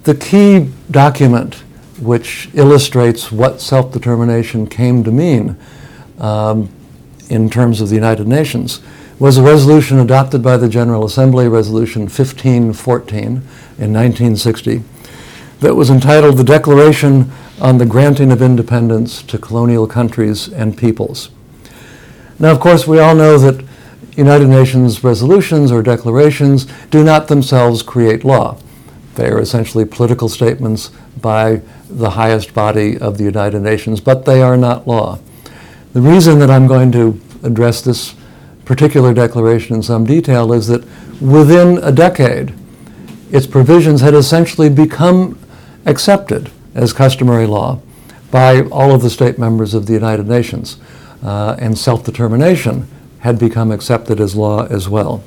The 0.05 0.15
key 0.15 0.71
document 0.91 1.63
which 1.99 2.51
illustrates 2.55 3.31
what 3.33 3.61
self-determination 3.61 4.67
came 4.67 5.05
to 5.05 5.11
mean 5.11 5.57
um, 6.19 6.69
in 7.29 7.49
terms 7.49 7.81
of 7.81 7.89
the 7.89 7.95
United 7.95 8.27
Nations 8.27 8.81
was 9.19 9.39
a 9.39 9.43
resolution 9.43 9.99
adopted 9.99 10.43
by 10.43 10.57
the 10.57 10.69
General 10.69 11.05
Assembly, 11.05 11.49
Resolution 11.49 12.03
1514 12.03 13.27
in 13.27 13.93
1960, 13.93 14.83
that 15.61 15.75
was 15.75 15.89
entitled 15.89 16.37
The 16.37 16.45
Declaration 16.45 17.31
on 17.61 17.79
the 17.79 17.87
Granting 17.87 18.33
of 18.33 18.43
Independence 18.43 19.23
to 19.23 19.39
Colonial 19.39 19.87
Countries 19.87 20.49
and 20.49 20.77
Peoples. 20.77 21.31
Now, 22.39 22.51
of 22.51 22.61
course, 22.61 22.87
we 22.87 22.99
all 22.99 23.15
know 23.15 23.39
that 23.39 23.65
United 24.17 24.49
Nations 24.49 25.03
resolutions 25.03 25.73
or 25.73 25.83
declarations 25.83 26.67
do 26.91 27.05
not 27.05 27.29
themselves 27.29 27.83
create 27.83 28.25
law. 28.25 28.59
They 29.15 29.29
are 29.29 29.41
essentially 29.41 29.85
political 29.85 30.29
statements 30.29 30.91
by 31.21 31.63
the 31.89 32.11
highest 32.11 32.55
body 32.55 32.99
of 32.99 33.19
the 33.19 33.25
United 33.25 33.61
Nations, 33.61 34.01
but 34.01 34.25
they 34.25 34.43
are 34.43 34.57
not 34.57 34.87
law. 34.87 35.19
The 35.93 36.01
reason 36.01 36.41
that 36.41 36.51
I'm 36.51 36.67
going 36.67 36.91
to 36.93 37.21
address 37.45 37.81
this 37.81 38.15
particular 38.65 39.15
declaration 39.15 39.77
in 39.77 39.83
some 39.83 40.05
detail 40.05 40.53
is 40.53 40.67
that 40.69 40.85
within 41.21 41.79
a 41.79 41.93
decade, 41.93 42.55
its 43.31 43.47
provisions 43.47 44.01
had 44.01 44.15
essentially 44.15 44.69
become 44.69 45.39
accepted 45.87 46.51
as 46.75 46.93
customary 46.93 47.47
law 47.47 47.81
by 48.31 48.63
all 48.63 48.93
of 48.93 49.03
the 49.03 49.11
state 49.11 49.39
members 49.39 49.75
of 49.75 49.87
the 49.87 49.93
United 49.93 50.27
Nations, 50.27 50.79
uh, 51.25 51.57
and 51.59 51.77
self-determination 51.77 52.87
had 53.21 53.39
become 53.39 53.73
accepted 53.73 54.21
as 54.21 54.37
law 54.37 54.67
as 54.67 54.89
well. 54.89 55.25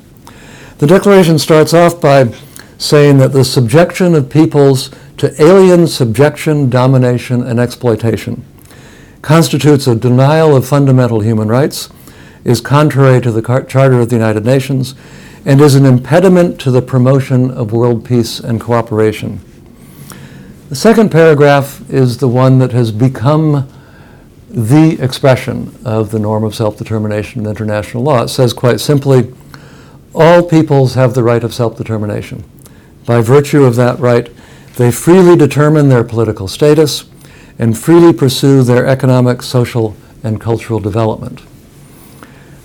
The 0.78 0.86
Declaration 0.86 1.38
starts 1.38 1.74
off 1.74 2.00
by 2.00 2.32
saying 2.78 3.18
that 3.18 3.32
the 3.32 3.44
subjection 3.44 4.14
of 4.14 4.30
peoples 4.30 4.90
to 5.16 5.42
alien 5.42 5.88
subjection, 5.88 6.70
domination, 6.70 7.42
and 7.42 7.58
exploitation 7.58 8.44
constitutes 9.20 9.88
a 9.88 9.96
denial 9.96 10.54
of 10.54 10.66
fundamental 10.66 11.20
human 11.20 11.48
rights 11.48 11.90
is 12.44 12.60
contrary 12.60 13.20
to 13.20 13.32
the 13.32 13.42
Charter 13.42 14.00
of 14.00 14.08
the 14.08 14.14
United 14.14 14.44
Nations 14.44 14.94
and 15.44 15.60
is 15.60 15.74
an 15.74 15.84
impediment 15.84 16.60
to 16.60 16.70
the 16.70 16.80
promotion 16.82 17.50
of 17.50 17.72
world 17.72 18.04
peace 18.04 18.38
and 18.38 18.60
cooperation. 18.60 19.40
The 20.68 20.76
second 20.76 21.10
paragraph 21.10 21.82
is 21.90 22.18
the 22.18 22.28
one 22.28 22.58
that 22.60 22.72
has 22.72 22.92
become 22.92 23.68
the 24.48 24.98
expression 25.00 25.74
of 25.84 26.10
the 26.10 26.18
norm 26.18 26.44
of 26.44 26.54
self-determination 26.54 27.42
in 27.42 27.46
international 27.46 28.02
law. 28.02 28.22
It 28.22 28.28
says 28.28 28.52
quite 28.52 28.80
simply, 28.80 29.32
all 30.14 30.42
peoples 30.42 30.94
have 30.94 31.14
the 31.14 31.22
right 31.22 31.44
of 31.44 31.54
self-determination. 31.54 32.44
By 33.04 33.20
virtue 33.20 33.64
of 33.64 33.76
that 33.76 33.98
right, 33.98 34.30
they 34.76 34.90
freely 34.90 35.36
determine 35.36 35.88
their 35.88 36.04
political 36.04 36.48
status 36.48 37.04
and 37.58 37.76
freely 37.76 38.12
pursue 38.12 38.62
their 38.62 38.86
economic, 38.86 39.42
social, 39.42 39.96
and 40.22 40.40
cultural 40.40 40.80
development 40.80 41.42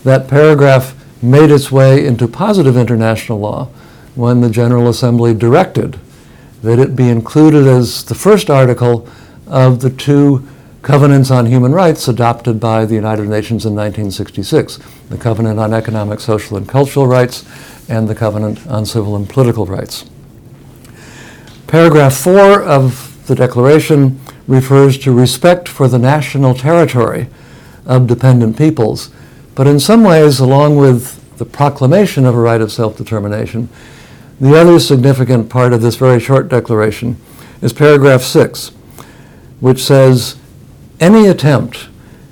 that 0.03 0.27
paragraph 0.27 0.95
made 1.21 1.49
its 1.49 1.71
way 1.71 2.05
into 2.05 2.27
positive 2.27 2.75
international 2.75 3.39
law 3.39 3.65
when 4.15 4.41
the 4.41 4.49
General 4.49 4.89
Assembly 4.89 5.33
directed 5.33 5.99
that 6.61 6.79
it 6.79 6.95
be 6.95 7.09
included 7.09 7.65
as 7.65 8.03
the 8.05 8.15
first 8.15 8.49
article 8.49 9.07
of 9.47 9.81
the 9.81 9.89
two 9.89 10.47
covenants 10.83 11.31
on 11.31 11.47
human 11.47 11.71
rights 11.71 12.07
adopted 12.07 12.59
by 12.59 12.85
the 12.85 12.93
United 12.93 13.27
Nations 13.27 13.65
in 13.65 13.73
1966, 13.73 14.77
the 15.09 15.17
Covenant 15.17 15.59
on 15.59 15.73
Economic, 15.73 16.19
Social, 16.19 16.55
and 16.55 16.69
Cultural 16.69 17.07
Rights 17.07 17.43
and 17.89 18.07
the 18.07 18.13
Covenant 18.15 18.67
on 18.67 18.85
Civil 18.85 19.15
and 19.15 19.27
Political 19.27 19.65
Rights. 19.65 20.05
Paragraph 21.65 22.15
4 22.15 22.61
of 22.61 23.25
the 23.25 23.33
Declaration 23.33 24.19
refers 24.47 24.99
to 24.99 25.11
respect 25.11 25.67
for 25.67 25.87
the 25.87 25.97
national 25.97 26.53
territory 26.53 27.27
of 27.85 28.05
dependent 28.05 28.57
peoples 28.57 29.09
but 29.55 29.67
in 29.67 29.79
some 29.79 30.03
ways, 30.03 30.39
along 30.39 30.77
with 30.77 31.37
the 31.37 31.45
proclamation 31.45 32.25
of 32.25 32.35
a 32.35 32.39
right 32.39 32.61
of 32.61 32.71
self-determination, 32.71 33.69
the 34.39 34.59
other 34.59 34.79
significant 34.79 35.49
part 35.49 35.73
of 35.73 35.81
this 35.81 35.95
very 35.95 36.19
short 36.19 36.49
declaration 36.49 37.17
is 37.61 37.71
paragraph 37.71 38.21
6, 38.21 38.69
which 39.59 39.83
says, 39.83 40.37
any 41.03 41.27
attempt 41.27 41.89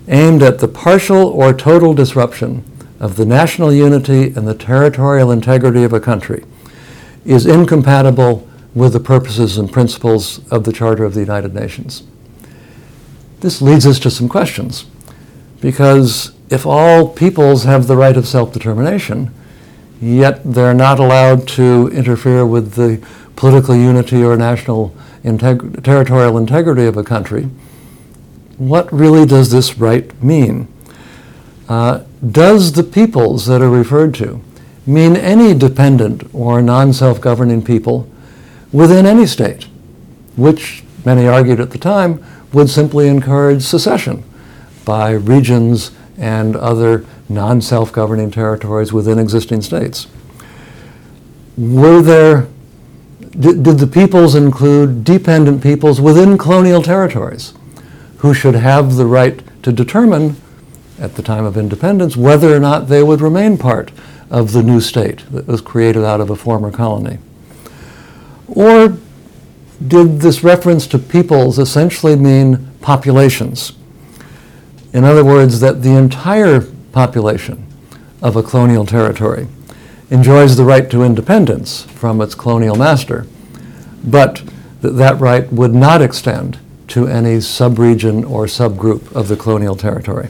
aimed 0.08 0.42
at 0.42 0.60
the 0.60 0.68
partial 0.68 1.28
or 1.28 1.54
total 1.54 1.94
disruption 1.94 2.64
of 3.02 3.18
the 3.18 3.26
national 3.26 3.74
unity 3.74 4.28
and 4.28 4.48
the 4.48 4.56
territorial 4.56 5.30
integrity 5.30 5.84
of 5.84 5.92
a 5.92 6.00
country 6.00 6.46
is 7.26 7.46
incompatible 7.46 8.48
with 8.74 8.94
the 8.94 9.00
purposes 9.00 9.58
and 9.58 9.74
principles 9.74 10.40
of 10.50 10.64
the 10.64 10.72
Charter 10.72 11.04
of 11.04 11.14
the 11.14 11.20
United 11.20 11.54
Nations. 11.54 12.04
This 13.42 13.62
leads 13.62 13.86
us 13.86 14.00
to 14.00 14.10
some 14.10 14.30
questions, 14.30 14.86
because 15.60 16.32
if 16.50 16.66
all 16.66 17.10
peoples 17.10 17.66
have 17.66 17.88
the 17.88 17.98
right 17.98 18.16
of 18.16 18.26
self-determination, 18.26 19.34
yet 20.02 20.42
they're 20.46 20.74
not 20.74 20.98
allowed 20.98 21.46
to 21.50 21.90
interfere 21.92 22.46
with 22.46 22.76
the 22.76 23.06
political 23.36 23.76
unity 23.76 24.24
or 24.24 24.38
national 24.38 24.96
integ- 25.26 25.84
territorial 25.84 26.38
integrity 26.38 26.86
of 26.86 26.96
a 26.96 27.04
country, 27.04 27.50
what 28.62 28.94
really 28.94 29.26
does 29.26 29.50
this 29.50 29.80
right 29.80 30.22
mean? 30.22 30.68
Uh, 31.68 32.04
does 32.30 32.74
the 32.74 32.84
peoples 32.84 33.48
that 33.48 33.60
are 33.60 33.70
referred 33.72 34.14
to 34.14 34.40
mean 34.86 35.16
any 35.16 35.56
dependent 35.56 36.30
or 36.32 36.62
non-self-governing 36.62 37.64
people 37.64 38.08
within 38.72 39.08
any 39.08 39.26
state, 39.26 39.64
which 40.36 40.84
many 41.04 41.28
argued 41.28 41.60
at 41.60 41.72
the 41.72 41.80
time 41.80 42.24
would 42.54 42.70
simply 42.70 43.08
encourage 43.08 43.64
secession 43.64 44.24
by 44.86 45.10
regions 45.10 45.90
and 46.20 46.56
other 46.56 47.04
non-self-governing 47.30 48.30
territories 48.30 48.94
within 48.94 49.18
existing 49.18 49.64
states. 49.64 50.06
Were 51.58 52.04
there, 52.04 52.48
did, 53.32 53.64
did 53.64 53.80
the 53.80 53.88
peoples 53.88 54.36
include 54.36 55.04
dependent 55.04 55.64
peoples 55.64 56.00
within 56.00 56.38
colonial 56.38 56.84
territories 56.84 57.56
who 58.22 58.36
should 58.36 58.54
have 58.54 58.96
the 58.96 59.06
right 59.06 59.42
to 59.64 59.72
determine 59.72 60.36
at 61.00 61.16
the 61.16 61.24
time 61.24 61.44
of 61.44 61.58
independence 61.58 62.16
whether 62.16 62.56
or 62.56 62.60
not 62.60 62.88
they 62.88 63.02
would 63.02 63.20
remain 63.20 63.58
part 63.58 63.92
of 64.30 64.52
the 64.52 64.62
new 64.62 64.80
state 64.80 65.24
that 65.32 65.48
was 65.48 65.60
created 65.60 66.04
out 66.04 66.22
of 66.22 66.30
a 66.30 66.36
former 66.36 66.72
colony. 66.72 67.18
Or 68.48 68.96
did 69.86 70.22
this 70.22 70.44
reference 70.44 70.86
to 70.88 71.00
peoples 71.00 71.58
essentially 71.58 72.16
mean 72.16 72.72
populations? 72.82 73.74
In 74.94 75.04
other 75.04 75.26
words, 75.26 75.60
that 75.62 75.82
the 75.82 75.96
entire 75.98 76.62
population 76.92 77.66
of 78.22 78.36
a 78.36 78.44
colonial 78.44 78.86
territory 78.86 79.48
enjoys 80.12 80.58
the 80.58 80.64
right 80.64 80.92
to 80.92 81.04
independence 81.04 81.86
from 81.86 82.22
its 82.22 82.36
colonial 82.36 82.76
master, 82.76 83.26
but 84.04 84.44
that 84.82 84.92
that 84.92 85.20
right 85.20 85.52
would 85.52 85.74
not 85.74 86.04
extend 86.04 86.60
to 86.92 87.08
any 87.08 87.38
subregion 87.38 88.30
or 88.30 88.46
subgroup 88.46 89.12
of 89.16 89.30
the 89.30 89.38
colonial 89.38 89.78
territory. 89.78 90.28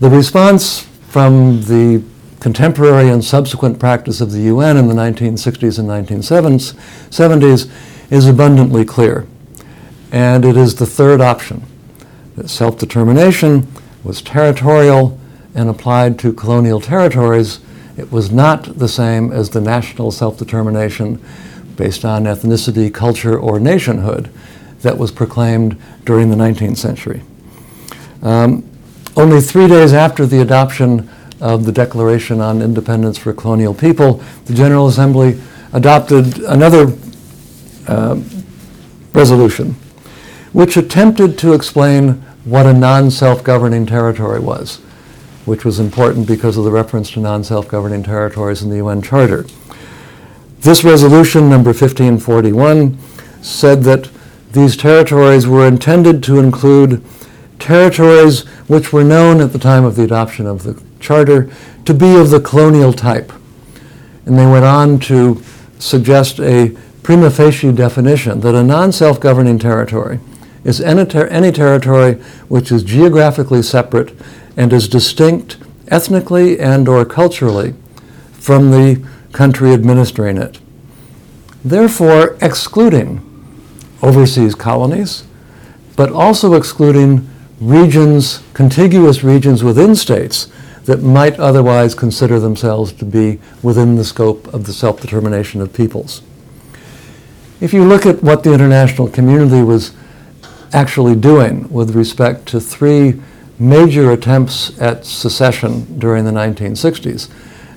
The 0.00 0.10
response 0.10 0.80
from 1.08 1.62
the 1.62 2.02
contemporary 2.40 3.10
and 3.10 3.24
subsequent 3.24 3.78
practice 3.78 4.20
of 4.20 4.32
the 4.32 4.40
UN 4.40 4.76
in 4.76 4.88
the 4.88 4.94
1960s 4.94 5.78
and 5.78 5.88
1970s 5.88 7.70
is 8.10 8.26
abundantly 8.26 8.84
clear. 8.84 9.28
And 10.10 10.44
it 10.44 10.56
is 10.56 10.74
the 10.74 10.86
third 10.86 11.20
option 11.20 11.62
that 12.34 12.48
self 12.48 12.76
determination 12.76 13.68
was 14.02 14.20
territorial 14.20 15.20
and 15.54 15.68
applied 15.68 16.18
to 16.20 16.32
colonial 16.32 16.80
territories. 16.80 17.60
It 17.96 18.10
was 18.10 18.32
not 18.32 18.78
the 18.78 18.88
same 18.88 19.30
as 19.30 19.50
the 19.50 19.60
national 19.60 20.10
self 20.10 20.38
determination 20.38 21.22
based 21.80 22.04
on 22.04 22.24
ethnicity, 22.24 22.92
culture, 22.92 23.38
or 23.38 23.58
nationhood 23.58 24.30
that 24.82 24.98
was 24.98 25.10
proclaimed 25.10 25.80
during 26.04 26.28
the 26.28 26.36
19th 26.36 26.76
century. 26.76 27.22
Um, 28.22 28.68
only 29.16 29.40
three 29.40 29.66
days 29.66 29.94
after 29.94 30.26
the 30.26 30.42
adoption 30.42 31.08
of 31.40 31.64
the 31.64 31.72
Declaration 31.72 32.38
on 32.42 32.60
Independence 32.60 33.16
for 33.16 33.32
Colonial 33.32 33.72
People, 33.72 34.22
the 34.44 34.52
General 34.52 34.88
Assembly 34.88 35.40
adopted 35.72 36.40
another 36.40 36.94
uh, 37.88 38.20
resolution 39.14 39.74
which 40.52 40.76
attempted 40.76 41.38
to 41.38 41.54
explain 41.54 42.12
what 42.44 42.66
a 42.66 42.74
non 42.74 43.10
self 43.10 43.42
governing 43.42 43.86
territory 43.86 44.38
was, 44.38 44.76
which 45.46 45.64
was 45.64 45.80
important 45.80 46.26
because 46.26 46.58
of 46.58 46.64
the 46.64 46.70
reference 46.70 47.10
to 47.12 47.20
non 47.20 47.42
self 47.42 47.68
governing 47.68 48.02
territories 48.02 48.60
in 48.60 48.68
the 48.68 48.76
UN 48.76 49.00
Charter. 49.00 49.46
This 50.60 50.84
resolution, 50.84 51.48
number 51.48 51.70
1541, 51.70 52.98
said 53.40 53.82
that 53.84 54.10
these 54.52 54.76
territories 54.76 55.46
were 55.46 55.66
intended 55.66 56.22
to 56.24 56.38
include 56.38 57.02
territories 57.58 58.42
which 58.68 58.92
were 58.92 59.04
known 59.04 59.40
at 59.40 59.52
the 59.54 59.58
time 59.58 59.84
of 59.84 59.96
the 59.96 60.02
adoption 60.02 60.46
of 60.46 60.64
the 60.64 60.80
Charter 61.00 61.50
to 61.86 61.94
be 61.94 62.14
of 62.14 62.28
the 62.28 62.40
colonial 62.40 62.92
type. 62.92 63.32
And 64.26 64.38
they 64.38 64.44
went 64.44 64.66
on 64.66 64.98
to 65.00 65.42
suggest 65.78 66.38
a 66.40 66.76
prima 67.02 67.30
facie 67.30 67.72
definition 67.72 68.40
that 68.40 68.54
a 68.54 68.62
non 68.62 68.92
self 68.92 69.18
governing 69.18 69.58
territory 69.58 70.20
is 70.62 70.78
any, 70.80 71.06
ter- 71.06 71.26
any, 71.28 71.50
territory 71.50 72.14
which 72.48 72.70
is 72.70 72.82
geographically 72.82 73.62
separate 73.62 74.14
and 74.58 74.74
is 74.74 74.88
distinct 74.88 75.56
ethnically 75.88 76.60
and 76.60 76.86
or 76.86 77.06
culturally 77.06 77.74
from 78.32 78.70
the 78.70 79.02
country 79.32 79.72
administering 79.72 80.36
it. 80.36 80.58
Therefore, 81.64 82.36
excluding 82.40 83.26
overseas 84.02 84.54
colonies, 84.54 85.24
but 85.96 86.10
also 86.10 86.54
excluding 86.54 87.28
regions, 87.60 88.42
contiguous 88.54 89.22
regions 89.22 89.62
within 89.62 89.94
states 89.94 90.50
that 90.84 91.02
might 91.02 91.38
otherwise 91.38 91.94
consider 91.94 92.40
themselves 92.40 92.92
to 92.92 93.04
be 93.04 93.38
within 93.62 93.96
the 93.96 94.04
scope 94.04 94.52
of 94.54 94.64
the 94.64 94.72
self 94.72 95.00
determination 95.00 95.60
of 95.60 95.72
peoples. 95.72 96.22
If 97.60 97.74
you 97.74 97.84
look 97.84 98.06
at 98.06 98.22
what 98.22 98.42
the 98.42 98.54
international 98.54 99.08
community 99.08 99.62
was 99.62 99.92
actually 100.72 101.16
doing 101.16 101.70
with 101.70 101.94
respect 101.94 102.46
to 102.46 102.60
three 102.60 103.20
major 103.58 104.12
attempts 104.12 104.80
at 104.80 105.04
secession 105.04 105.98
during 105.98 106.24
the 106.24 106.30
1960s, 106.30 107.28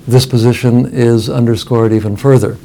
this 0.06 0.26
position 0.26 0.86
is 0.86 1.30
underscored 1.30 1.92
even 1.92 2.16
further. 2.16 2.58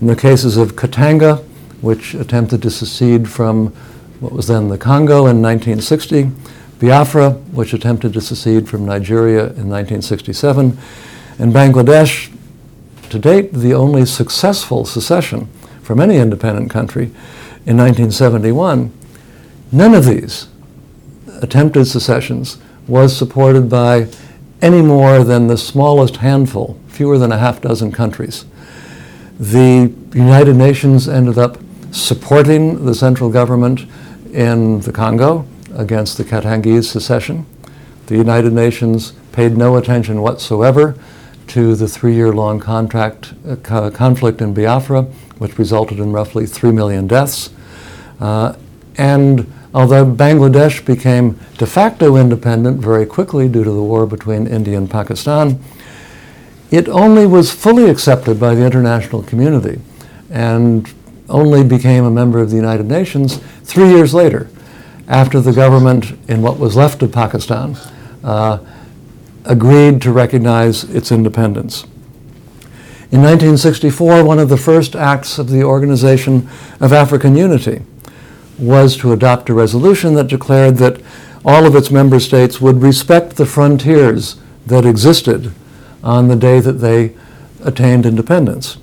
In 0.00 0.06
the 0.08 0.16
cases 0.16 0.56
of 0.56 0.72
Katanga, 0.72 1.44
which 1.80 2.14
attempted 2.14 2.62
to 2.62 2.70
secede 2.70 3.28
from 3.28 3.68
what 4.20 4.32
was 4.32 4.46
then 4.46 4.68
the 4.68 4.78
Congo 4.78 5.26
in 5.26 5.42
1960, 5.42 6.30
Biafra, 6.80 7.30
which 7.30 7.72
attempted 7.72 8.12
to 8.14 8.20
secede 8.20 8.68
from 8.68 8.84
Nigeria 8.84 9.44
in 9.44 9.68
1967, 9.68 10.76
and 11.38 11.52
Bangladesh, 11.52 12.32
to 13.10 13.18
date, 13.18 13.52
the 13.52 13.74
only 13.74 14.06
successful 14.06 14.84
secession 14.84 15.46
from 15.82 16.00
any 16.00 16.16
independent 16.16 16.70
country 16.70 17.04
in 17.66 17.76
1971. 17.76 18.92
None 19.70 19.94
of 19.94 20.04
these 20.04 20.48
attempted 21.40 21.84
secessions 21.84 22.58
was 22.88 23.16
supported 23.16 23.68
by 23.68 24.08
any 24.62 24.80
more 24.80 25.24
than 25.24 25.48
the 25.48 25.58
smallest 25.58 26.16
handful, 26.18 26.78
fewer 26.86 27.18
than 27.18 27.32
a 27.32 27.38
half 27.38 27.60
dozen 27.60 27.92
countries. 27.92 28.46
The 29.38 29.92
United 30.14 30.54
Nations 30.54 31.08
ended 31.08 31.36
up 31.36 31.58
supporting 31.90 32.84
the 32.84 32.94
central 32.94 33.28
government 33.28 33.86
in 34.32 34.80
the 34.80 34.92
Congo 34.92 35.46
against 35.74 36.16
the 36.16 36.24
Katangese 36.24 36.84
secession. 36.84 37.44
The 38.06 38.16
United 38.16 38.52
Nations 38.52 39.12
paid 39.32 39.56
no 39.56 39.76
attention 39.76 40.22
whatsoever 40.22 40.96
to 41.48 41.74
the 41.74 41.88
three 41.88 42.14
year 42.14 42.32
long 42.32 42.60
contract, 42.60 43.34
uh, 43.46 43.90
conflict 43.90 44.40
in 44.40 44.54
Biafra, 44.54 45.02
which 45.38 45.58
resulted 45.58 45.98
in 45.98 46.12
roughly 46.12 46.46
3 46.46 46.70
million 46.70 47.06
deaths. 47.06 47.50
Uh, 48.20 48.54
and 48.96 49.52
although 49.74 50.04
Bangladesh 50.04 50.84
became 50.84 51.38
de 51.58 51.66
facto 51.66 52.16
independent 52.16 52.80
very 52.80 53.06
quickly 53.06 53.48
due 53.48 53.64
to 53.64 53.70
the 53.70 53.82
war 53.82 54.06
between 54.06 54.46
India 54.46 54.76
and 54.76 54.90
Pakistan, 54.90 55.62
it 56.70 56.88
only 56.88 57.26
was 57.26 57.52
fully 57.52 57.88
accepted 57.90 58.40
by 58.40 58.54
the 58.54 58.64
international 58.64 59.22
community 59.22 59.80
and 60.30 60.92
only 61.28 61.64
became 61.64 62.04
a 62.04 62.10
member 62.10 62.38
of 62.38 62.50
the 62.50 62.56
United 62.56 62.86
Nations 62.86 63.38
three 63.64 63.88
years 63.88 64.14
later 64.14 64.48
after 65.08 65.40
the 65.40 65.52
government 65.52 66.12
in 66.28 66.42
what 66.42 66.58
was 66.58 66.76
left 66.76 67.02
of 67.02 67.12
Pakistan 67.12 67.76
uh, 68.24 68.58
agreed 69.44 70.00
to 70.02 70.12
recognize 70.12 70.84
its 70.84 71.10
independence. 71.10 71.84
In 73.10 73.20
1964, 73.20 74.24
one 74.24 74.38
of 74.38 74.48
the 74.48 74.56
first 74.56 74.96
acts 74.96 75.38
of 75.38 75.50
the 75.50 75.62
Organization 75.62 76.48
of 76.80 76.92
African 76.92 77.36
Unity 77.36 77.82
was 78.58 78.96
to 78.98 79.12
adopt 79.12 79.48
a 79.48 79.54
resolution 79.54 80.14
that 80.14 80.28
declared 80.28 80.76
that 80.76 81.00
all 81.44 81.66
of 81.66 81.74
its 81.74 81.90
member 81.90 82.20
states 82.20 82.60
would 82.60 82.82
respect 82.82 83.36
the 83.36 83.46
frontiers 83.46 84.36
that 84.66 84.86
existed 84.86 85.52
on 86.04 86.28
the 86.28 86.36
day 86.36 86.60
that 86.60 86.74
they 86.74 87.14
attained 87.64 88.06
independence 88.06 88.76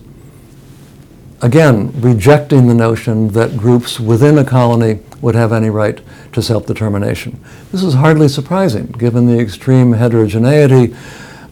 again, 1.41 1.91
rejecting 2.01 2.67
the 2.67 2.73
notion 2.73 3.29
that 3.29 3.57
groups 3.57 3.99
within 3.99 4.37
a 4.37 4.45
colony 4.45 4.99
would 5.21 5.35
have 5.35 5.51
any 5.51 5.69
right 5.69 6.01
to 6.33 6.41
self 6.41 6.65
determination. 6.65 7.39
This 7.71 7.83
is 7.83 7.93
hardly 7.95 8.27
surprising 8.27 8.87
given 8.87 9.27
the 9.27 9.39
extreme 9.39 9.93
heterogeneity 9.93 10.95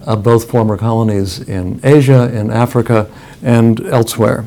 of 0.02 0.24
both 0.24 0.50
former 0.50 0.78
colonies 0.78 1.40
in 1.48 1.80
Asia, 1.84 2.34
in 2.34 2.50
Africa, 2.50 3.10
and 3.42 3.86
elsewhere. 3.88 4.46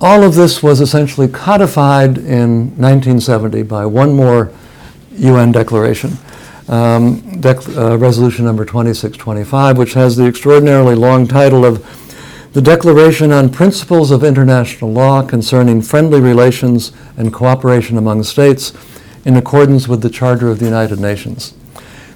All 0.00 0.22
of 0.22 0.36
this 0.36 0.62
was 0.62 0.80
essentially 0.80 1.26
codified 1.26 2.18
in 2.18 2.68
1970 2.76 3.64
by 3.64 3.84
one 3.84 4.12
more 4.14 4.52
UN 5.16 5.50
declaration, 5.50 6.12
um, 6.68 7.20
dec- 7.40 7.76
uh, 7.76 7.98
Resolution 7.98 8.44
number 8.44 8.64
2625, 8.64 9.76
which 9.76 9.94
has 9.94 10.14
the 10.16 10.26
extraordinarily 10.26 10.94
long 10.94 11.26
title 11.26 11.64
of 11.64 11.84
the 12.52 12.62
Declaration 12.62 13.32
on 13.32 13.50
Principles 13.50 14.12
of 14.12 14.22
International 14.22 14.92
Law 14.92 15.22
concerning 15.22 15.82
Friendly 15.82 16.20
Relations 16.20 16.92
and 17.16 17.32
Cooperation 17.32 17.98
Among 17.98 18.22
States 18.22 18.72
in 19.24 19.36
accordance 19.36 19.88
with 19.88 20.02
the 20.02 20.10
Charter 20.10 20.48
of 20.48 20.60
the 20.60 20.64
United 20.64 21.00
Nations. 21.00 21.54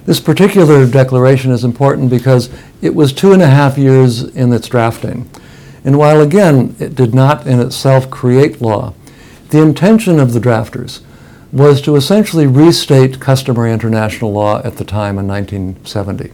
This 0.05 0.21
particular 0.21 0.87
declaration 0.87 1.51
is 1.51 1.65
important 1.65 2.09
because 2.09 2.49
it 2.81 2.95
was 2.95 3.11
two 3.11 3.33
and 3.33 3.41
a 3.41 3.47
half 3.47 3.77
years 3.77 4.23
in 4.23 4.53
its 4.53 4.69
drafting. 4.69 5.29
And 5.83 5.97
while 5.97 6.21
again 6.21 6.75
it 6.79 6.95
did 6.95 7.13
not 7.13 7.45
in 7.45 7.59
itself 7.59 8.09
create 8.09 8.61
law, 8.61 8.93
the 9.49 9.61
intention 9.61 10.19
of 10.19 10.33
the 10.33 10.39
drafters 10.39 11.01
was 11.51 11.81
to 11.81 11.95
essentially 11.95 12.47
restate 12.47 13.19
customary 13.19 13.71
international 13.71 14.33
law 14.33 14.61
at 14.63 14.77
the 14.77 14.85
time 14.85 15.19
in 15.19 15.27
1970. 15.27 16.31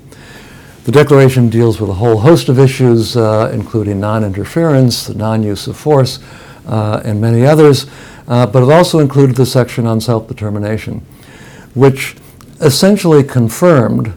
The 0.85 0.91
Declaration 0.91 1.49
deals 1.49 1.81
with 1.81 1.89
a 1.89 1.95
whole 1.95 2.19
host 2.19 2.47
of 2.47 2.57
issues, 2.57 3.17
uh, 3.17 3.51
including 3.53 3.99
non 3.99 4.23
interference, 4.23 5.09
non 5.09 5.43
use 5.43 5.67
of 5.67 5.75
force, 5.75 6.19
uh, 6.65 7.01
and 7.03 7.19
many 7.19 7.45
others, 7.45 7.85
uh, 8.27 8.45
but 8.47 8.63
it 8.63 8.71
also 8.71 8.99
included 8.99 9.35
the 9.35 9.45
section 9.45 9.85
on 9.85 9.99
self 9.99 10.27
determination. 10.27 11.05
which 11.75 12.15
essentially 12.61 13.23
confirmed 13.23 14.13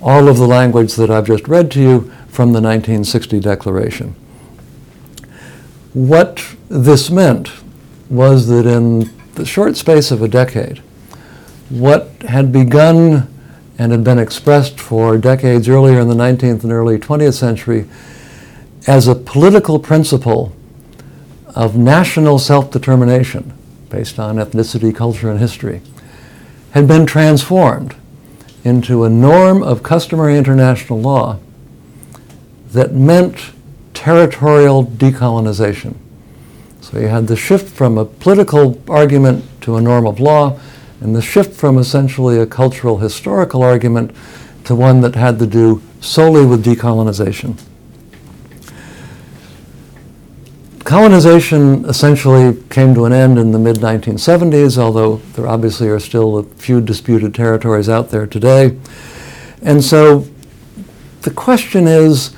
all 0.00 0.28
of 0.28 0.36
the 0.36 0.46
language 0.46 0.94
that 0.94 1.10
I've 1.10 1.26
just 1.26 1.48
read 1.48 1.70
to 1.72 1.80
you 1.80 2.00
from 2.28 2.52
the 2.52 2.60
1960 2.60 3.40
Declaration. 3.40 4.14
What 5.96 6.44
this 6.68 7.10
meant 7.10 7.50
was 8.10 8.48
that 8.48 8.66
in 8.66 9.10
the 9.34 9.46
short 9.46 9.78
space 9.78 10.10
of 10.10 10.20
a 10.20 10.28
decade, 10.28 10.82
what 11.70 12.10
had 12.28 12.52
begun 12.52 13.32
and 13.78 13.92
had 13.92 14.04
been 14.04 14.18
expressed 14.18 14.78
for 14.78 15.16
decades 15.16 15.70
earlier 15.70 15.98
in 15.98 16.08
the 16.08 16.14
19th 16.14 16.64
and 16.64 16.70
early 16.70 16.98
20th 16.98 17.32
century 17.32 17.86
as 18.86 19.08
a 19.08 19.14
political 19.14 19.78
principle 19.78 20.54
of 21.54 21.78
national 21.78 22.38
self 22.38 22.70
determination 22.70 23.54
based 23.88 24.18
on 24.18 24.36
ethnicity, 24.36 24.94
culture, 24.94 25.30
and 25.30 25.40
history 25.40 25.80
had 26.72 26.86
been 26.86 27.06
transformed 27.06 27.96
into 28.64 29.04
a 29.04 29.08
norm 29.08 29.62
of 29.62 29.82
customary 29.82 30.36
international 30.36 31.00
law 31.00 31.38
that 32.72 32.92
meant 32.92 33.55
territorial 34.06 34.84
decolonization. 34.84 35.92
So 36.80 37.00
you 37.00 37.08
had 37.08 37.26
the 37.26 37.34
shift 37.34 37.68
from 37.68 37.98
a 37.98 38.04
political 38.04 38.80
argument 38.88 39.44
to 39.62 39.74
a 39.74 39.80
norm 39.80 40.06
of 40.06 40.20
law, 40.20 40.60
and 41.00 41.12
the 41.12 41.20
shift 41.20 41.52
from 41.52 41.76
essentially 41.76 42.38
a 42.38 42.46
cultural 42.46 42.98
historical 42.98 43.64
argument 43.64 44.14
to 44.62 44.76
one 44.76 45.00
that 45.00 45.16
had 45.16 45.40
to 45.40 45.46
do 45.48 45.82
solely 46.00 46.46
with 46.46 46.64
decolonization. 46.64 47.60
Colonization 50.84 51.84
essentially 51.86 52.62
came 52.70 52.94
to 52.94 53.06
an 53.06 53.12
end 53.12 53.40
in 53.40 53.50
the 53.50 53.58
mid 53.58 53.78
1970s, 53.78 54.78
although 54.78 55.16
there 55.34 55.48
obviously 55.48 55.88
are 55.88 55.98
still 55.98 56.38
a 56.38 56.44
few 56.44 56.80
disputed 56.80 57.34
territories 57.34 57.88
out 57.88 58.10
there 58.10 58.28
today. 58.28 58.78
And 59.62 59.82
so 59.82 60.28
the 61.22 61.32
question 61.32 61.88
is 61.88 62.36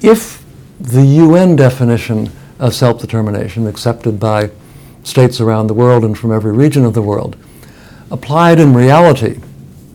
if 0.00 0.41
the 0.82 1.02
UN 1.04 1.54
definition 1.54 2.30
of 2.58 2.74
self 2.74 3.00
determination, 3.00 3.66
accepted 3.66 4.18
by 4.18 4.50
states 5.04 5.40
around 5.40 5.68
the 5.68 5.74
world 5.74 6.04
and 6.04 6.18
from 6.18 6.32
every 6.32 6.52
region 6.52 6.84
of 6.84 6.92
the 6.92 7.02
world, 7.02 7.36
applied 8.10 8.58
in 8.58 8.74
reality 8.74 9.40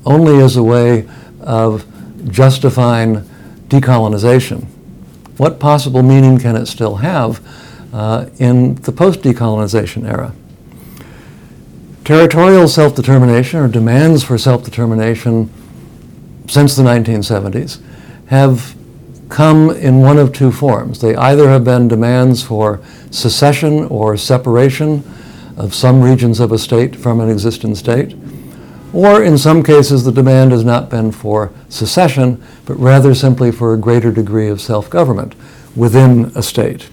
only 0.05 0.41
as 0.41 0.55
a 0.55 0.63
way 0.63 1.07
of 1.41 1.85
justifying 2.29 3.17
decolonization, 3.67 4.65
what 5.35 5.59
possible 5.59 6.01
meaning 6.01 6.39
can 6.39 6.55
it 6.55 6.65
still 6.65 6.95
have 6.95 7.45
uh, 7.93 8.27
in 8.39 8.75
the 8.75 8.91
post 8.91 9.21
decolonization 9.21 10.07
era? 10.07 10.33
Territorial 12.05 12.69
self 12.69 12.95
determination 12.95 13.59
or 13.59 13.67
demands 13.67 14.23
for 14.23 14.37
self 14.37 14.63
determination 14.63 15.51
since 16.47 16.77
the 16.77 16.83
1970s 16.83 17.81
have 18.27 18.76
come 19.29 19.69
in 19.71 20.01
one 20.01 20.17
of 20.17 20.33
two 20.33 20.51
forms. 20.51 21.01
They 21.01 21.15
either 21.15 21.49
have 21.49 21.63
been 21.63 21.87
demands 21.87 22.43
for 22.43 22.81
secession 23.11 23.85
or 23.85 24.17
separation 24.17 25.03
of 25.57 25.73
some 25.73 26.01
regions 26.01 26.39
of 26.39 26.51
a 26.51 26.57
state 26.57 26.95
from 26.95 27.19
an 27.19 27.29
existing 27.29 27.75
state, 27.75 28.15
or 28.93 29.23
in 29.23 29.37
some 29.37 29.63
cases 29.63 30.03
the 30.03 30.11
demand 30.11 30.51
has 30.51 30.63
not 30.63 30.89
been 30.89 31.11
for 31.11 31.51
secession, 31.67 32.41
but 32.65 32.75
rather 32.75 33.13
simply 33.13 33.51
for 33.51 33.73
a 33.73 33.77
greater 33.77 34.11
degree 34.11 34.47
of 34.47 34.61
self 34.61 34.89
government 34.89 35.35
within 35.75 36.31
a 36.35 36.43
state. 36.43 36.89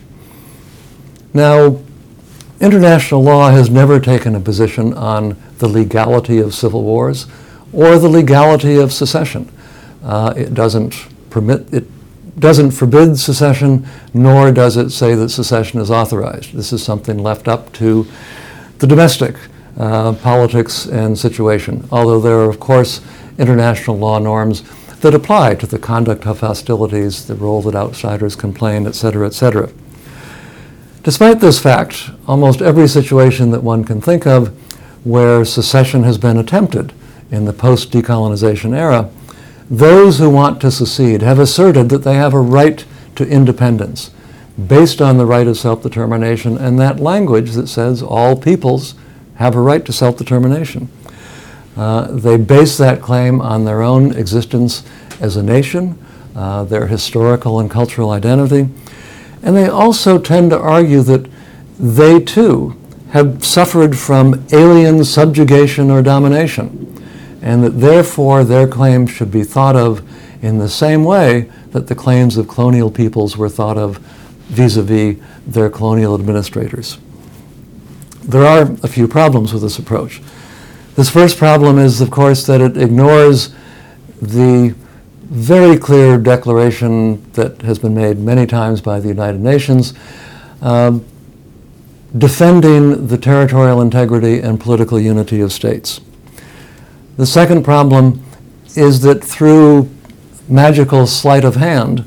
Now, 1.32 1.80
international 2.60 3.22
law 3.22 3.50
has 3.50 3.68
never 3.68 4.00
taken 4.00 4.34
a 4.34 4.40
position 4.40 4.94
on 4.94 5.36
the 5.58 5.68
legality 5.68 6.38
of 6.38 6.54
civil 6.54 6.82
wars 6.82 7.26
or 7.72 7.98
the 7.98 8.08
legality 8.08 8.76
of 8.76 8.92
secession. 8.92 9.50
Uh, 10.02 10.32
it 10.36 10.54
doesn't 10.54 11.08
permit 11.30 11.72
it 11.72 11.84
doesn't 12.38 12.72
forbid 12.72 13.16
secession, 13.18 13.86
nor 14.12 14.50
does 14.50 14.76
it 14.76 14.90
say 14.90 15.14
that 15.14 15.28
secession 15.28 15.80
is 15.80 15.90
authorized. 15.90 16.52
This 16.52 16.72
is 16.72 16.82
something 16.82 17.18
left 17.18 17.48
up 17.48 17.72
to 17.74 18.06
the 18.78 18.86
domestic 18.86 19.36
uh, 19.78 20.12
politics 20.14 20.86
and 20.86 21.18
situation, 21.18 21.86
although 21.90 22.20
there 22.20 22.38
are, 22.38 22.50
of 22.50 22.60
course, 22.60 23.00
international 23.38 23.98
law 23.98 24.18
norms 24.18 24.62
that 25.00 25.14
apply 25.14 25.54
to 25.54 25.66
the 25.66 25.78
conduct 25.78 26.26
of 26.26 26.40
hostilities, 26.40 27.26
the 27.26 27.34
role 27.34 27.62
that 27.62 27.74
outsiders 27.74 28.34
can 28.36 28.52
play, 28.52 28.76
et 28.76 28.94
cetera, 28.94 29.26
et 29.26 29.34
cetera. 29.34 29.70
Despite 31.02 31.40
this 31.40 31.60
fact, 31.60 32.10
almost 32.26 32.62
every 32.62 32.88
situation 32.88 33.50
that 33.50 33.62
one 33.62 33.84
can 33.84 34.00
think 34.00 34.26
of 34.26 34.48
where 35.04 35.44
secession 35.44 36.02
has 36.04 36.16
been 36.16 36.38
attempted 36.38 36.92
in 37.30 37.44
the 37.44 37.52
post 37.52 37.92
decolonization 37.92 38.74
era, 38.74 39.10
those 39.70 40.18
who 40.18 40.28
want 40.28 40.60
to 40.60 40.70
secede 40.70 41.22
have 41.22 41.38
asserted 41.38 41.88
that 41.88 42.04
they 42.04 42.14
have 42.14 42.34
a 42.34 42.40
right 42.40 42.84
to 43.16 43.26
independence 43.26 44.10
based 44.66 45.00
on 45.00 45.18
the 45.18 45.26
right 45.26 45.46
of 45.46 45.58
self 45.58 45.82
determination 45.82 46.56
and 46.58 46.78
that 46.78 47.00
language 47.00 47.52
that 47.52 47.66
says 47.66 48.02
all 48.02 48.36
peoples 48.36 48.94
have 49.36 49.56
a 49.56 49.60
right 49.60 49.84
to 49.84 49.92
self 49.92 50.16
determination. 50.16 50.88
Uh, 51.76 52.06
they 52.12 52.36
base 52.36 52.78
that 52.78 53.02
claim 53.02 53.40
on 53.40 53.64
their 53.64 53.82
own 53.82 54.14
existence 54.16 54.84
as 55.20 55.36
a 55.36 55.42
nation, 55.42 55.98
uh, 56.36 56.62
their 56.64 56.86
historical 56.86 57.58
and 57.58 57.70
cultural 57.70 58.10
identity, 58.10 58.68
and 59.42 59.56
they 59.56 59.66
also 59.66 60.18
tend 60.18 60.50
to 60.50 60.58
argue 60.58 61.02
that 61.02 61.28
they 61.78 62.20
too 62.20 62.76
have 63.10 63.44
suffered 63.44 63.96
from 63.98 64.44
alien 64.52 65.04
subjugation 65.04 65.90
or 65.90 66.02
domination, 66.02 66.93
and 67.44 67.62
that 67.62 67.78
therefore 67.78 68.42
their 68.42 68.66
claims 68.66 69.10
should 69.10 69.30
be 69.30 69.44
thought 69.44 69.76
of 69.76 70.02
in 70.42 70.58
the 70.58 70.68
same 70.68 71.04
way 71.04 71.50
that 71.72 71.86
the 71.86 71.94
claims 71.94 72.38
of 72.38 72.48
colonial 72.48 72.90
peoples 72.90 73.36
were 73.36 73.50
thought 73.50 73.76
of 73.76 73.98
vis-a-vis 74.48 75.22
their 75.46 75.68
colonial 75.68 76.14
administrators. 76.14 76.98
There 78.22 78.46
are 78.46 78.62
a 78.82 78.88
few 78.88 79.06
problems 79.06 79.52
with 79.52 79.60
this 79.60 79.78
approach. 79.78 80.22
This 80.94 81.10
first 81.10 81.36
problem 81.36 81.78
is, 81.78 82.00
of 82.00 82.10
course, 82.10 82.46
that 82.46 82.62
it 82.62 82.78
ignores 82.78 83.54
the 84.22 84.74
very 85.24 85.76
clear 85.76 86.16
declaration 86.16 87.30
that 87.32 87.60
has 87.60 87.78
been 87.78 87.94
made 87.94 88.18
many 88.18 88.46
times 88.46 88.80
by 88.80 89.00
the 89.00 89.08
United 89.08 89.40
Nations 89.40 89.92
um, 90.62 91.04
defending 92.16 93.06
the 93.08 93.18
territorial 93.18 93.82
integrity 93.82 94.40
and 94.40 94.58
political 94.58 94.98
unity 94.98 95.40
of 95.40 95.52
states. 95.52 96.00
The 97.16 97.26
second 97.26 97.62
problem 97.62 98.24
is 98.74 99.02
that 99.02 99.22
through 99.22 99.88
magical 100.48 101.06
sleight 101.06 101.44
of 101.44 101.54
hand, 101.54 102.04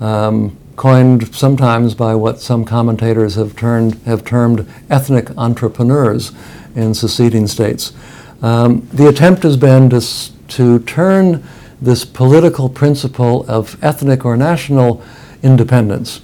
um, 0.00 0.56
coined 0.76 1.34
sometimes 1.34 1.94
by 1.94 2.14
what 2.14 2.40
some 2.40 2.64
commentators 2.64 3.34
have, 3.34 3.54
turned, 3.54 3.96
have 4.06 4.24
termed 4.24 4.66
ethnic 4.88 5.36
entrepreneurs 5.36 6.32
in 6.74 6.94
seceding 6.94 7.46
states. 7.46 7.92
Um, 8.40 8.88
the 8.94 9.08
attempt 9.08 9.42
has 9.42 9.58
been 9.58 9.90
to, 9.90 10.00
to 10.48 10.78
turn 10.80 11.44
this 11.82 12.06
political 12.06 12.70
principle 12.70 13.44
of 13.46 13.76
ethnic 13.84 14.24
or 14.24 14.38
national 14.38 15.04
independence, 15.42 16.22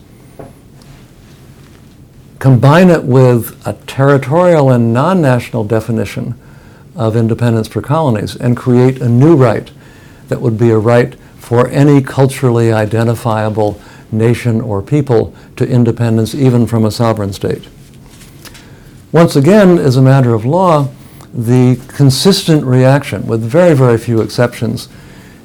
combine 2.38 2.88
it 2.88 3.04
with 3.04 3.60
a 3.66 3.74
territorial 3.86 4.70
and 4.70 4.94
non 4.94 5.20
national 5.20 5.64
definition 5.64 6.34
of 6.96 7.14
independence 7.14 7.68
for 7.68 7.80
colonies, 7.80 8.34
and 8.34 8.56
create 8.56 9.00
a 9.00 9.08
new 9.08 9.36
right 9.36 9.70
that 10.28 10.40
would 10.40 10.58
be 10.58 10.70
a 10.70 10.78
right 10.78 11.14
for 11.38 11.68
any 11.68 12.02
culturally 12.02 12.72
identifiable 12.72 13.80
nation, 14.10 14.60
or 14.60 14.82
people 14.82 15.34
to 15.56 15.68
independence, 15.68 16.34
even 16.34 16.66
from 16.66 16.84
a 16.84 16.90
sovereign 16.90 17.32
state. 17.32 17.68
Once 19.12 19.36
again, 19.36 19.78
as 19.78 19.96
a 19.96 20.02
matter 20.02 20.34
of 20.34 20.44
law, 20.44 20.88
the 21.32 21.78
consistent 21.88 22.64
reaction, 22.64 23.26
with 23.26 23.42
very, 23.42 23.74
very 23.74 23.98
few 23.98 24.20
exceptions, 24.20 24.88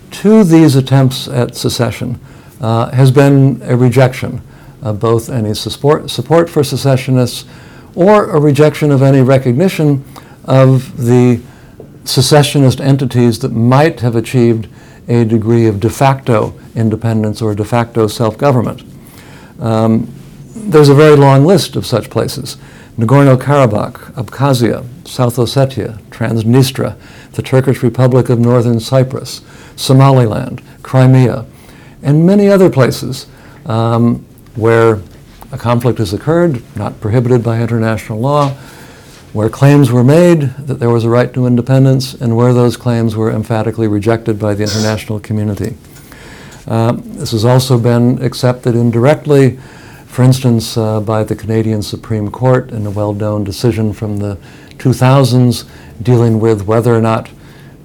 to 0.10 0.44
these 0.44 0.76
attempts 0.76 1.28
at 1.28 1.56
secession 1.56 2.20
uh, 2.60 2.92
has 2.92 3.12
been 3.12 3.62
a 3.64 3.76
rejection 3.76 4.42
of 4.82 5.00
both 5.00 5.30
any 5.30 5.54
support, 5.54 6.10
support 6.10 6.50
for 6.50 6.64
secessionists 6.64 7.46
or 7.96 8.30
a 8.30 8.40
rejection 8.40 8.92
of 8.92 9.02
any 9.02 9.22
recognition 9.22 10.04
of 10.46 10.98
the 10.98 11.42
secessionist 12.04 12.82
entities 12.82 13.40
that 13.40 13.52
might 13.52 14.00
have 14.00 14.16
achieved 14.16 14.68
a 15.08 15.26
degree 15.26 15.68
of 15.68 15.80
de 15.80 15.90
facto 15.90 16.54
independence 16.76 17.42
or 17.42 17.54
de 17.54 17.66
facto 17.66 18.08
self 18.08 18.38
government. 18.38 18.84
Um, 19.60 20.12
there's 20.56 20.90
a 20.90 20.96
very 20.96 21.16
long 21.16 21.46
list 21.46 21.76
of 21.76 21.86
such 21.86 22.10
places 22.10 22.58
Nagorno 22.98 23.38
Karabakh, 23.38 24.14
Abkhazia, 24.14 24.86
South 25.08 25.38
Ossetia, 25.38 25.98
Transnistria, 26.10 26.98
the 27.34 27.42
Turkish 27.42 27.82
Republic 27.82 28.30
of 28.30 28.40
Northern 28.40 28.80
Cyprus, 28.80 29.42
Somaliland, 29.76 30.62
Crimea, 30.84 31.46
and 32.04 32.26
many 32.26 32.48
other 32.50 32.70
places 32.70 33.28
um, 33.66 34.26
where 34.56 35.02
a 35.52 35.58
conflict 35.58 36.00
has 36.00 36.14
occurred, 36.14 36.62
not 36.76 37.00
prohibited 37.00 37.44
by 37.44 37.62
international 37.62 38.20
law, 38.20 38.56
where 39.34 39.50
claims 39.50 39.92
were 39.92 40.04
made 40.04 40.42
that 40.58 40.80
there 40.80 40.90
was 40.90 41.06
a 41.06 41.10
right 41.10 41.34
to 41.34 41.46
independence 41.46 42.14
and 42.14 42.36
where 42.36 42.54
those 42.54 42.76
claims 42.76 43.16
were 43.16 43.32
emphatically 43.32 43.88
rejected 43.88 44.38
by 44.38 44.54
the 44.54 44.64
international 44.64 45.20
community. 45.20 45.76
Uh, 46.68 46.94
this 47.02 47.32
has 47.32 47.46
also 47.46 47.80
been 47.80 48.22
accepted 48.22 48.76
indirectly, 48.76 49.58
for 50.06 50.24
instance, 50.24 50.78
uh, 50.78 51.00
by 51.00 51.24
the 51.24 51.36
Canadian 51.36 51.82
Supreme 51.82 52.30
Court 52.30 52.72
in 52.72 52.86
a 52.86 52.92
well 52.92 53.14
known 53.14 53.44
decision 53.44 53.94
from 53.94 54.18
the 54.18 54.38
2000s 54.78 55.66
dealing 56.02 56.40
with 56.40 56.64
whether 56.64 56.94
or 56.94 57.02
not 57.02 57.30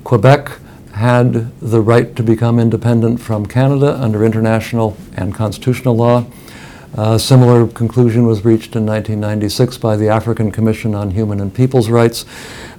Quebec 0.05 0.51
had 0.93 1.51
the 1.61 1.81
right 1.81 2.17
to 2.17 2.23
become 2.23 2.59
independent 2.59 3.21
from 3.21 3.47
Canada 3.47 3.95
under 4.01 4.25
international 4.25 4.97
and 5.15 5.35
constitutional 5.35 5.95
law. 5.95 6.25
A 6.99 7.19
similar 7.19 7.67
conclusion 7.67 8.27
was 8.27 8.43
reached 8.43 8.75
in 8.75 8.87
1996 8.87 9.77
by 9.77 9.97
the 9.97 10.09
African 10.09 10.51
Commission 10.51 10.95
on 10.95 11.11
Human 11.11 11.41
and 11.41 11.53
People's 11.53 11.91
Rights, 11.91 12.25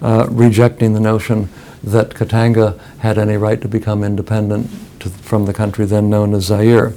uh, 0.01 0.25
rejecting 0.32 0.95
the 0.95 0.99
notion 0.99 1.49
that 1.84 2.15
Katanga 2.15 2.80
had 2.97 3.19
any 3.19 3.38
right 3.38 3.62
to 3.62 3.67
become 3.67 4.03
independent 4.03 4.71
to, 5.01 5.10
from 5.10 5.45
the 5.45 5.53
country 5.53 5.86
then 5.86 6.10
known 6.10 6.34
as 6.34 6.45
Zaire. 6.45 6.93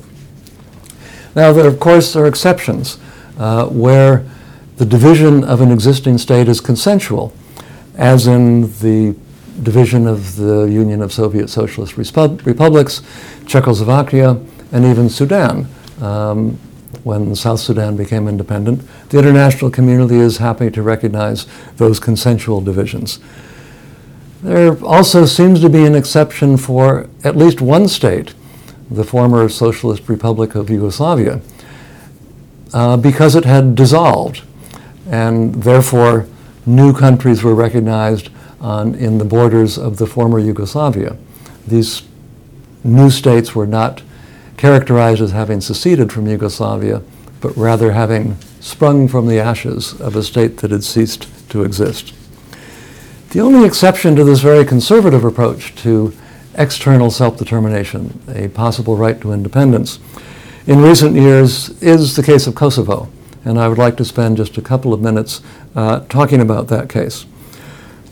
Now, 1.37 1.52
there, 1.52 1.68
of 1.68 1.78
course, 1.78 2.14
there 2.14 2.24
are 2.24 2.26
exceptions 2.26 2.96
uh, 3.38 3.66
where 3.66 4.24
the 4.78 4.87
division 4.87 5.44
of 5.44 5.61
an 5.61 5.70
existing 5.70 6.16
state 6.16 6.48
is 6.48 6.62
consensual, 6.62 7.35
as 7.96 8.26
in 8.28 8.62
the 8.78 9.14
division 9.62 10.06
of 10.06 10.37
the 10.37 10.62
Union 10.62 11.02
of 11.02 11.12
Soviet 11.12 11.48
Socialist 11.48 11.96
Repu- 11.96 12.46
Republics, 12.46 13.02
Czechoslovakia, 13.44 14.40
and 14.72 14.87
even 14.87 15.11
Sudan. 15.11 15.68
Um, 16.00 16.59
when 17.04 17.34
South 17.34 17.60
Sudan 17.60 17.96
became 17.96 18.28
independent, 18.28 18.82
the 19.10 19.18
international 19.18 19.70
community 19.70 20.16
is 20.16 20.38
happy 20.38 20.70
to 20.70 20.82
recognize 20.82 21.46
those 21.76 21.98
consensual 21.98 22.60
divisions. 22.60 23.20
There 24.42 24.82
also 24.84 25.26
seems 25.26 25.60
to 25.60 25.68
be 25.68 25.84
an 25.84 25.94
exception 25.94 26.56
for 26.56 27.08
at 27.24 27.36
least 27.36 27.60
one 27.60 27.88
state, 27.88 28.34
the 28.90 29.04
former 29.04 29.48
Socialist 29.48 30.08
Republic 30.08 30.54
of 30.54 30.70
Yugoslavia, 30.70 31.40
uh, 32.72 32.96
because 32.96 33.34
it 33.34 33.44
had 33.44 33.74
dissolved, 33.74 34.42
and 35.10 35.54
therefore 35.62 36.26
new 36.66 36.92
countries 36.92 37.42
were 37.42 37.54
recognized 37.54 38.30
on, 38.60 38.94
in 38.94 39.18
the 39.18 39.24
borders 39.24 39.78
of 39.78 39.96
the 39.98 40.06
former 40.06 40.38
Yugoslavia. 40.38 41.16
These 41.66 42.02
new 42.84 43.10
states 43.10 43.54
were 43.54 43.66
not 43.66 44.02
characterized 44.61 45.23
as 45.23 45.31
having 45.31 45.59
seceded 45.59 46.12
from 46.12 46.27
Yugoslavia, 46.27 47.01
but 47.40 47.57
rather 47.57 47.92
having 47.92 48.37
sprung 48.61 49.09
from 49.09 49.27
the 49.27 49.40
ashes 49.40 49.99
of 50.03 50.14
a 50.14 50.23
state 50.23 50.59
that 50.59 50.70
had 50.70 50.85
ceased 50.85 51.27
to 51.49 51.64
exist. 51.64 52.12
The 53.31 53.40
only 53.40 53.66
exception 53.66 54.16
to 54.16 54.25
this 54.25 54.40
very 54.40 54.66
conservative 54.66 55.25
approach 55.25 55.75
to 55.77 56.12
external 56.57 57.11
self 57.11 57.38
determination, 57.38 58.20
a 58.29 58.49
possible 58.49 58.99
right 58.99 59.18
to 59.23 59.33
independence, 59.33 59.99
in 60.66 60.83
recent 60.83 61.16
years 61.16 61.70
is 61.83 62.14
the 62.14 62.23
case 62.23 62.46
of 62.46 62.55
Kosovo. 62.55 63.09
And 63.46 63.59
I 63.59 63.66
would 63.66 63.79
like 63.79 63.96
to 63.96 64.05
spend 64.05 64.37
just 64.37 64.59
a 64.59 64.62
couple 64.62 64.92
of 64.92 65.01
minutes 65.01 65.40
uh, 65.75 66.01
talking 66.11 66.42
about 66.42 66.68
that 66.68 66.90
case. 66.90 67.25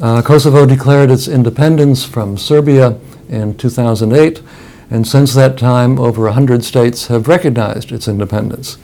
Uh, 0.01 0.23
Kosovo 0.23 0.65
declared 0.65 1.11
its 1.11 1.29
independence 1.29 2.07
from 2.07 2.39
Serbia 2.39 2.99
in 3.29 3.55
2008 3.55 4.41
and 4.90 5.07
since 5.07 5.35
that 5.35 5.59
time, 5.59 5.98
over 5.98 6.24
100 6.24 6.64
states 6.64 7.09
have 7.09 7.29
recognized 7.29 7.92
its 7.92 8.09
independence. 8.09 8.79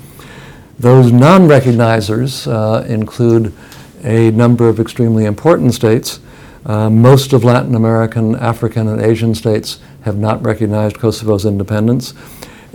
Those 0.78 1.12
non 1.12 1.42
recognizers 1.48 2.46
uh, 2.46 2.84
include 2.86 3.54
a 4.02 4.30
number 4.32 4.68
of 4.68 4.78
extremely 4.78 5.24
important 5.24 5.72
states. 5.72 6.20
Uh, 6.66 6.90
most 6.90 7.32
of 7.32 7.44
Latin 7.44 7.74
American, 7.74 8.34
African, 8.36 8.88
and 8.88 9.00
Asian 9.00 9.34
states 9.34 9.80
have 10.02 10.18
not 10.18 10.42
recognized 10.44 10.96
Kosovo's 10.96 11.44
independence, 11.44 12.12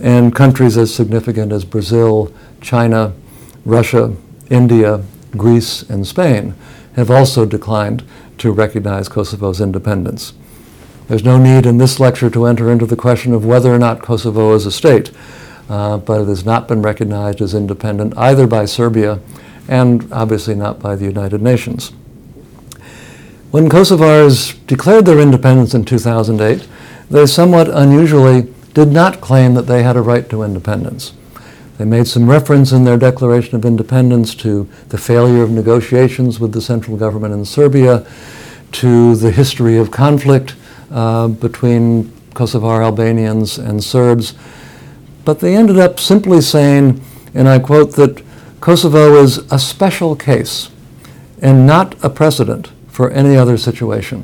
and 0.01 0.33
countries 0.33 0.77
as 0.77 0.93
significant 0.93 1.51
as 1.51 1.65
Brazil, 1.65 2.33
China, 2.61 3.13
Russia, 3.65 4.15
India, 4.49 5.03
Greece, 5.31 5.83
and 5.83 6.07
Spain 6.07 6.55
have 6.95 7.11
also 7.11 7.45
declined 7.45 8.03
to 8.39 8.51
recognize 8.51 9.09
Kosovo's 9.09 9.61
independence. 9.61 10.33
There's 11.09 11.23
no 11.23 11.39
need 11.39 11.65
in 11.65 11.79
this 11.79 11.99
lecture 11.99 12.29
to 12.29 12.45
enter 12.45 12.71
into 12.71 12.85
the 12.85 12.95
question 12.95 13.33
of 13.33 13.43
whether 13.43 13.73
or 13.73 13.79
not 13.79 14.03
Kosovo 14.03 14.53
is 14.53 14.67
a 14.67 14.71
state, 14.71 15.11
uh, 15.67 15.97
but 15.97 16.21
it 16.21 16.27
has 16.27 16.45
not 16.45 16.67
been 16.67 16.83
recognized 16.83 17.41
as 17.41 17.55
independent 17.55 18.15
either 18.15 18.45
by 18.45 18.65
Serbia 18.65 19.19
and 19.67 20.07
obviously 20.13 20.53
not 20.53 20.79
by 20.79 20.95
the 20.95 21.05
United 21.05 21.41
Nations. 21.41 21.89
When 23.49 23.69
Kosovars 23.69 24.55
declared 24.67 25.07
their 25.07 25.19
independence 25.19 25.73
in 25.73 25.83
2008, 25.83 26.67
they 27.09 27.25
somewhat 27.25 27.71
unusually 27.71 28.53
did 28.75 28.89
not 28.89 29.19
claim 29.19 29.55
that 29.55 29.63
they 29.63 29.81
had 29.81 29.97
a 29.97 30.03
right 30.03 30.29
to 30.29 30.43
independence. 30.43 31.13
They 31.79 31.85
made 31.85 32.07
some 32.07 32.29
reference 32.29 32.71
in 32.71 32.83
their 32.83 32.97
Declaration 32.97 33.55
of 33.55 33.65
Independence 33.65 34.35
to 34.35 34.69
the 34.89 34.99
failure 34.99 35.41
of 35.41 35.49
negotiations 35.49 36.39
with 36.39 36.53
the 36.53 36.61
central 36.61 36.97
government 36.97 37.33
in 37.33 37.45
Serbia, 37.45 38.05
to 38.73 39.15
the 39.15 39.31
history 39.31 39.75
of 39.75 39.89
conflict 39.89 40.53
uh, 40.91 41.28
between 41.28 42.06
Kosovar 42.34 42.84
Albanians 42.84 43.58
and 43.58 43.84
Serbs. 43.84 44.34
But 45.25 45.39
they 45.39 45.56
ended 45.56 45.78
up 45.78 45.99
simply 45.99 46.41
saying, 46.41 47.02
and 47.34 47.47
I 47.47 47.60
quote, 47.60 47.95
that 47.95 48.23
Kosovo 48.60 49.21
is 49.21 49.38
a 49.52 49.60
special 49.60 50.15
case 50.15 50.69
and 51.41 51.65
not 51.65 52.02
a 52.04 52.10
precedent 52.10 52.71
for 52.88 53.10
any 53.12 53.36
other 53.36 53.58
situation. 53.58 54.23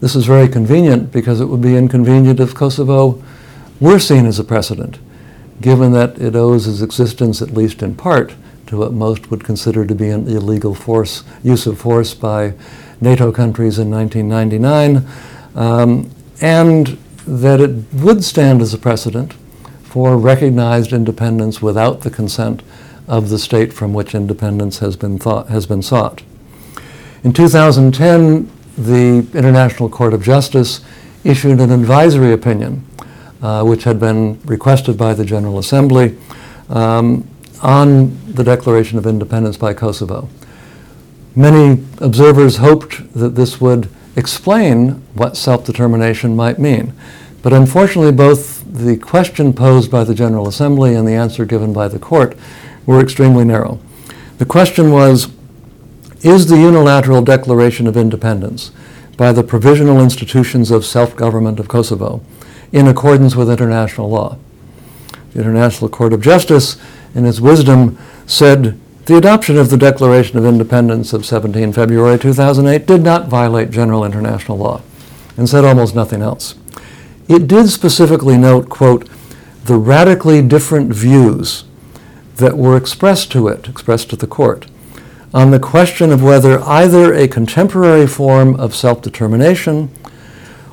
This 0.00 0.14
is 0.14 0.24
very 0.24 0.48
convenient 0.48 1.12
because 1.12 1.40
it 1.40 1.46
would 1.46 1.60
be 1.60 1.76
inconvenient 1.76 2.40
if 2.40 2.54
Kosovo 2.54 3.22
were 3.80 3.98
seen 3.98 4.26
as 4.26 4.38
a 4.38 4.44
precedent, 4.44 4.98
given 5.60 5.92
that 5.92 6.18
it 6.18 6.36
owes 6.36 6.66
its 6.66 6.80
existence, 6.80 7.42
at 7.42 7.50
least 7.50 7.82
in 7.82 7.94
part, 7.94 8.34
to 8.66 8.76
what 8.76 8.92
most 8.92 9.30
would 9.30 9.44
consider 9.44 9.84
to 9.84 9.94
be 9.94 10.08
an 10.08 10.28
illegal 10.28 10.74
force, 10.74 11.24
use 11.42 11.66
of 11.66 11.78
force 11.78 12.14
by 12.14 12.54
NATO 13.00 13.32
countries 13.32 13.78
in 13.78 13.90
1999, 13.90 15.06
um, 15.54 16.10
and 16.40 16.98
that 17.26 17.60
it 17.60 17.84
would 17.94 18.24
stand 18.24 18.62
as 18.62 18.74
a 18.74 18.78
precedent 18.78 19.34
for 19.82 20.16
recognized 20.16 20.92
independence 20.92 21.60
without 21.60 22.02
the 22.02 22.10
consent 22.10 22.62
of 23.08 23.28
the 23.28 23.38
state 23.38 23.72
from 23.72 23.92
which 23.92 24.14
independence 24.14 24.78
has 24.78 24.96
been, 24.96 25.18
thought, 25.18 25.48
has 25.48 25.66
been 25.66 25.82
sought. 25.82 26.22
In 27.24 27.32
2010, 27.32 28.50
the 28.78 29.26
International 29.36 29.88
Court 29.88 30.14
of 30.14 30.22
Justice 30.22 30.80
issued 31.24 31.60
an 31.60 31.70
advisory 31.70 32.32
opinion, 32.32 32.84
uh, 33.42 33.64
which 33.64 33.84
had 33.84 33.98
been 33.98 34.40
requested 34.44 34.96
by 34.96 35.12
the 35.12 35.24
General 35.24 35.58
Assembly, 35.58 36.16
um, 36.68 37.28
on 37.62 38.16
the 38.32 38.44
Declaration 38.44 38.96
of 38.96 39.06
Independence 39.06 39.56
by 39.56 39.74
Kosovo. 39.74 40.28
Many 41.36 41.84
observers 41.98 42.56
hoped 42.56 43.12
that 43.14 43.34
this 43.36 43.60
would 43.60 43.88
explain 44.16 45.02
what 45.14 45.36
self 45.36 45.64
determination 45.64 46.34
might 46.34 46.58
mean. 46.58 46.92
But 47.42 47.52
unfortunately, 47.52 48.12
both 48.12 48.64
the 48.66 48.96
question 48.96 49.52
posed 49.52 49.90
by 49.90 50.04
the 50.04 50.14
General 50.14 50.48
Assembly 50.48 50.94
and 50.94 51.06
the 51.06 51.14
answer 51.14 51.44
given 51.44 51.72
by 51.72 51.88
the 51.88 51.98
court 51.98 52.36
were 52.84 53.00
extremely 53.00 53.44
narrow. 53.44 53.80
The 54.38 54.44
question 54.44 54.90
was 54.90 55.28
Is 56.22 56.46
the 56.46 56.58
unilateral 56.58 57.22
declaration 57.22 57.86
of 57.86 57.96
independence 57.96 58.72
by 59.16 59.32
the 59.32 59.44
provisional 59.44 60.00
institutions 60.00 60.70
of 60.70 60.84
self 60.84 61.14
government 61.14 61.60
of 61.60 61.68
Kosovo 61.68 62.22
in 62.72 62.88
accordance 62.88 63.36
with 63.36 63.50
international 63.50 64.10
law? 64.10 64.36
The 65.32 65.40
International 65.40 65.88
Court 65.88 66.12
of 66.12 66.20
Justice, 66.20 66.76
in 67.14 67.24
its 67.24 67.40
wisdom, 67.40 67.98
said 68.26 68.78
the 69.06 69.16
adoption 69.16 69.56
of 69.56 69.70
the 69.70 69.76
Declaration 69.76 70.38
of 70.38 70.44
Independence 70.44 71.12
of 71.12 71.24
17 71.24 71.72
February 71.72 72.18
2008 72.18 72.86
did 72.86 73.02
not 73.02 73.28
violate 73.28 73.70
general 73.70 74.04
international 74.04 74.58
law 74.58 74.82
and 75.36 75.48
said 75.48 75.64
almost 75.64 75.94
nothing 75.94 76.20
else. 76.20 76.54
It 77.28 77.46
did 77.46 77.70
specifically 77.70 78.36
note, 78.36 78.68
quote, 78.68 79.08
the 79.64 79.76
radically 79.76 80.42
different 80.42 80.92
views 80.92 81.64
that 82.36 82.58
were 82.58 82.76
expressed 82.76 83.32
to 83.32 83.48
it, 83.48 83.68
expressed 83.68 84.10
to 84.10 84.16
the 84.16 84.26
court, 84.26 84.66
on 85.32 85.50
the 85.50 85.60
question 85.60 86.10
of 86.10 86.22
whether 86.22 86.60
either 86.62 87.14
a 87.14 87.28
contemporary 87.28 88.06
form 88.06 88.54
of 88.56 88.74
self 88.74 89.00
determination 89.00 89.90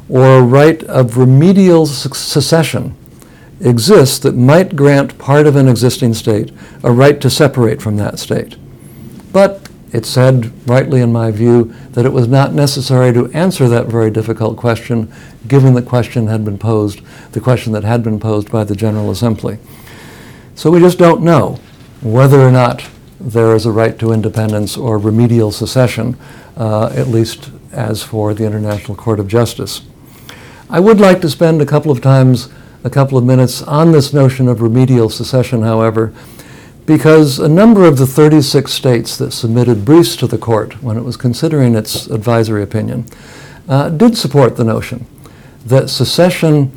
or 0.10 0.40
a 0.40 0.42
right 0.42 0.84
of 0.84 1.18
remedial 1.18 1.86
secession 1.86 2.96
exists 3.60 4.20
that 4.20 4.36
might 4.36 4.76
grant 4.76 5.18
part 5.18 5.48
of 5.48 5.56
an 5.56 5.68
existing 5.68 6.14
state 6.14 6.52
a 6.84 6.92
right 6.92 7.20
to 7.22 7.30
separate 7.30 7.82
from 7.82 7.98
that 7.98 8.20
state. 8.20 8.56
But 9.34 9.68
it 9.94 10.06
said, 10.06 10.52
rightly 10.68 11.02
in 11.02 11.12
my 11.12 11.32
view, 11.32 11.74
that 11.92 12.06
it 12.06 12.12
was 12.12 12.28
not 12.28 12.54
necessary 12.54 13.14
to 13.14 13.32
answer 13.32 13.68
that 13.70 13.88
very 13.88 14.12
difficult 14.12 14.58
question, 14.58 15.12
given 15.48 15.74
the 15.74 15.82
question 15.82 16.28
had 16.28 16.44
been 16.44 16.58
posed, 16.58 17.02
the 17.32 17.40
question 17.40 17.72
that 17.74 17.84
had 17.84 18.04
been 18.04 18.20
posed 18.20 18.52
by 18.52 18.64
the 18.64 18.76
General 18.76 19.10
Assembly. 19.10 19.58
So 20.56 20.72
we 20.72 20.80
just 20.80 20.98
don't 20.98 21.24
know 21.24 21.60
whether 22.02 22.40
or 22.40 22.52
not 22.52 22.88
there 23.20 23.56
is 23.56 23.66
a 23.66 23.72
right 23.72 23.98
to 24.00 24.12
independence 24.12 24.78
or 24.78 24.98
remedial 24.98 25.52
secession, 25.52 26.18
uh, 26.58 26.88
at 26.88 27.08
least 27.08 27.50
as 27.72 28.04
for 28.04 28.34
the 28.34 28.46
International 28.46 28.96
Court 28.96 29.20
of 29.20 29.28
Justice. 29.28 29.82
I 30.70 30.80
would 30.80 31.00
like 31.00 31.22
to 31.22 31.30
spend 31.30 31.62
a 31.62 31.66
couple 31.66 31.92
of 31.92 32.02
times, 32.02 32.50
a 32.84 32.90
couple 32.90 33.18
of 33.18 33.24
minutes 33.24 33.62
on 33.64 33.92
this 33.92 34.14
notion 34.14 34.48
of 34.48 34.62
remedial 34.62 35.10
secession, 35.10 35.62
however, 35.62 36.14
because 36.86 37.40
a 37.40 37.50
number 37.50 37.86
of 37.86 37.98
the 37.98 38.08
36 38.08 38.72
states 38.72 39.18
that 39.18 39.32
submitted 39.32 39.84
briefs 39.84 40.16
to 40.16 40.28
the 40.28 40.38
court 40.38 40.82
when 40.82 40.98
it 40.98 41.04
was 41.04 41.18
considering 41.18 41.76
its 41.76 42.08
advisory 42.08 42.64
opinion 42.64 43.06
uh, 43.68 43.90
did 43.90 44.18
support 44.18 44.56
the 44.56 44.64
notion 44.64 45.06
that 45.66 45.90
secession 45.90 46.72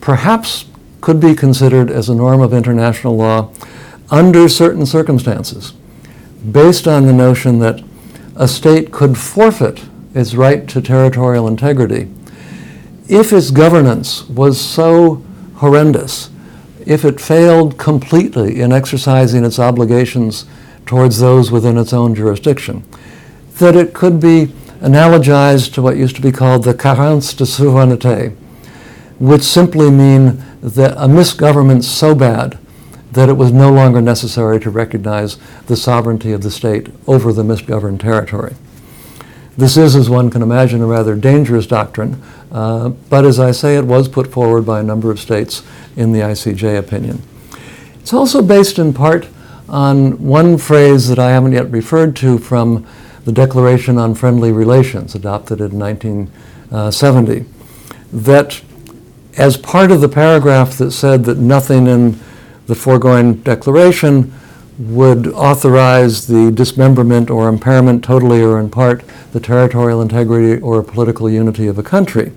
perhaps 0.00 0.64
could 1.00 1.20
be 1.20 1.34
considered 1.34 1.90
as 1.90 2.08
a 2.08 2.14
norm 2.14 2.40
of 2.40 2.52
international 2.52 3.16
law 3.16 3.52
under 4.10 4.48
certain 4.48 4.84
circumstances, 4.84 5.72
based 6.50 6.88
on 6.88 7.06
the 7.06 7.12
notion 7.12 7.60
that 7.60 7.82
a 8.34 8.48
state 8.48 8.90
could 8.90 9.16
forfeit 9.16 9.84
its 10.14 10.34
right 10.34 10.68
to 10.68 10.80
territorial 10.80 11.46
integrity 11.46 12.10
if 13.08 13.32
its 13.32 13.50
governance 13.50 14.28
was 14.28 14.60
so 14.60 15.22
horrendous 15.62 16.28
if 16.84 17.04
it 17.04 17.20
failed 17.20 17.78
completely 17.78 18.60
in 18.60 18.72
exercising 18.72 19.44
its 19.44 19.60
obligations 19.60 20.44
towards 20.86 21.20
those 21.20 21.52
within 21.52 21.78
its 21.78 21.92
own 21.92 22.16
jurisdiction, 22.16 22.82
that 23.58 23.76
it 23.76 23.94
could 23.94 24.18
be 24.18 24.46
analogized 24.80 25.72
to 25.72 25.80
what 25.80 25.96
used 25.96 26.16
to 26.16 26.20
be 26.20 26.32
called 26.32 26.64
the 26.64 26.74
carence 26.74 27.32
de 27.32 27.44
souveraineté, 27.44 28.34
which 29.20 29.42
simply 29.42 29.88
mean 29.88 30.42
that 30.60 30.96
a 30.96 31.06
misgovernment 31.06 31.84
so 31.84 32.12
bad 32.12 32.58
that 33.12 33.28
it 33.28 33.34
was 33.34 33.52
no 33.52 33.70
longer 33.70 34.00
necessary 34.00 34.58
to 34.58 34.68
recognize 34.68 35.36
the 35.66 35.76
sovereignty 35.76 36.32
of 36.32 36.42
the 36.42 36.50
state 36.50 36.88
over 37.06 37.32
the 37.32 37.44
misgoverned 37.44 38.00
territory. 38.00 38.56
This 39.56 39.76
is, 39.76 39.94
as 39.94 40.08
one 40.08 40.30
can 40.30 40.40
imagine, 40.40 40.80
a 40.80 40.86
rather 40.86 41.14
dangerous 41.14 41.66
doctrine, 41.66 42.22
uh, 42.50 42.88
but 42.88 43.26
as 43.26 43.38
I 43.38 43.50
say, 43.50 43.76
it 43.76 43.84
was 43.84 44.08
put 44.08 44.32
forward 44.32 44.64
by 44.64 44.80
a 44.80 44.82
number 44.82 45.10
of 45.10 45.20
states 45.20 45.62
in 45.94 46.12
the 46.12 46.20
ICJ 46.20 46.78
opinion. 46.78 47.22
It's 48.00 48.14
also 48.14 48.40
based 48.40 48.78
in 48.78 48.94
part 48.94 49.28
on 49.68 50.22
one 50.22 50.56
phrase 50.56 51.08
that 51.08 51.18
I 51.18 51.30
haven't 51.30 51.52
yet 51.52 51.70
referred 51.70 52.16
to 52.16 52.38
from 52.38 52.86
the 53.24 53.32
Declaration 53.32 53.98
on 53.98 54.14
Friendly 54.14 54.52
Relations, 54.52 55.14
adopted 55.14 55.60
in 55.60 55.78
1970, 55.78 57.44
that 58.12 58.62
as 59.36 59.56
part 59.56 59.90
of 59.90 60.00
the 60.00 60.08
paragraph 60.08 60.78
that 60.78 60.92
said 60.92 61.24
that 61.24 61.38
nothing 61.38 61.86
in 61.86 62.18
the 62.66 62.74
foregoing 62.74 63.34
declaration 63.34 64.32
would 64.78 65.26
authorize 65.28 66.26
the 66.26 66.50
dismemberment 66.50 67.30
or 67.30 67.48
impairment, 67.48 68.02
totally 68.02 68.42
or 68.42 68.58
in 68.58 68.70
part, 68.70 69.04
the 69.32 69.40
territorial 69.40 70.00
integrity 70.00 70.60
or 70.60 70.82
political 70.82 71.28
unity 71.28 71.66
of 71.66 71.78
a 71.78 71.82
country. 71.82 72.32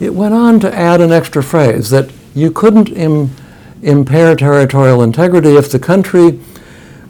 It 0.00 0.14
went 0.14 0.34
on 0.34 0.60
to 0.60 0.74
add 0.74 1.00
an 1.00 1.12
extra 1.12 1.42
phrase 1.42 1.90
that 1.90 2.10
you 2.34 2.50
couldn't 2.50 2.88
Im- 2.90 3.30
impair 3.82 4.34
territorial 4.34 5.02
integrity 5.02 5.56
if 5.56 5.70
the 5.70 5.78
country 5.78 6.40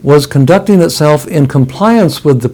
was 0.02 0.26
conducting 0.26 0.80
itself 0.80 1.26
in 1.26 1.48
compliance 1.48 2.24
with 2.24 2.42
the, 2.42 2.48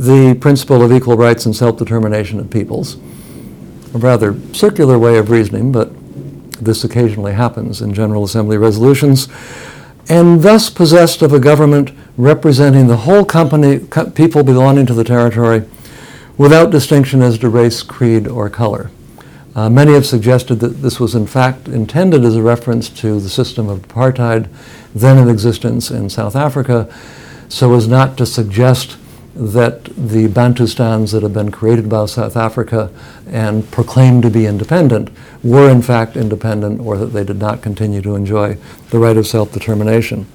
the 0.00 0.34
principle 0.38 0.82
of 0.82 0.92
equal 0.92 1.16
rights 1.16 1.46
and 1.46 1.56
self 1.56 1.78
determination 1.78 2.38
of 2.38 2.50
peoples. 2.50 2.96
A 3.94 3.98
rather 3.98 4.38
circular 4.52 4.98
way 4.98 5.18
of 5.18 5.30
reasoning, 5.30 5.72
but 5.72 5.90
this 6.64 6.84
occasionally 6.84 7.32
happens 7.32 7.82
in 7.82 7.92
General 7.92 8.24
Assembly 8.24 8.56
resolutions. 8.56 9.28
And 10.08 10.42
thus 10.42 10.68
possessed 10.68 11.22
of 11.22 11.32
a 11.32 11.40
government 11.40 11.92
representing 12.16 12.86
the 12.88 12.98
whole 12.98 13.24
company, 13.24 13.78
co- 13.78 14.10
people 14.10 14.42
belonging 14.42 14.86
to 14.86 14.94
the 14.94 15.04
territory 15.04 15.64
without 16.36 16.70
distinction 16.70 17.22
as 17.22 17.38
to 17.38 17.48
race, 17.48 17.82
creed, 17.82 18.26
or 18.26 18.50
color. 18.50 18.90
Uh, 19.54 19.68
many 19.68 19.92
have 19.92 20.06
suggested 20.06 20.56
that 20.56 20.80
this 20.80 20.98
was 20.98 21.14
in 21.14 21.26
fact 21.26 21.68
intended 21.68 22.24
as 22.24 22.36
a 22.36 22.42
reference 22.42 22.88
to 22.88 23.20
the 23.20 23.28
system 23.28 23.68
of 23.68 23.86
apartheid 23.86 24.48
then 24.94 25.18
in 25.18 25.28
existence 25.28 25.90
in 25.90 26.08
South 26.08 26.34
Africa, 26.34 26.92
so 27.48 27.74
as 27.74 27.86
not 27.86 28.16
to 28.16 28.26
suggest 28.26 28.96
that 29.34 29.84
the 29.84 30.28
Bantustans 30.28 31.12
that 31.12 31.22
have 31.22 31.32
been 31.32 31.50
created 31.50 31.88
by 31.88 32.04
South 32.06 32.36
Africa 32.36 32.90
and 33.26 33.68
proclaimed 33.70 34.22
to 34.24 34.30
be 34.30 34.46
independent 34.46 35.10
were 35.42 35.70
in 35.70 35.80
fact 35.80 36.16
independent 36.16 36.80
or 36.80 36.98
that 36.98 37.06
they 37.06 37.24
did 37.24 37.38
not 37.38 37.62
continue 37.62 38.02
to 38.02 38.14
enjoy 38.14 38.56
the 38.90 38.98
right 38.98 39.16
of 39.16 39.26
self-determination. 39.26 40.26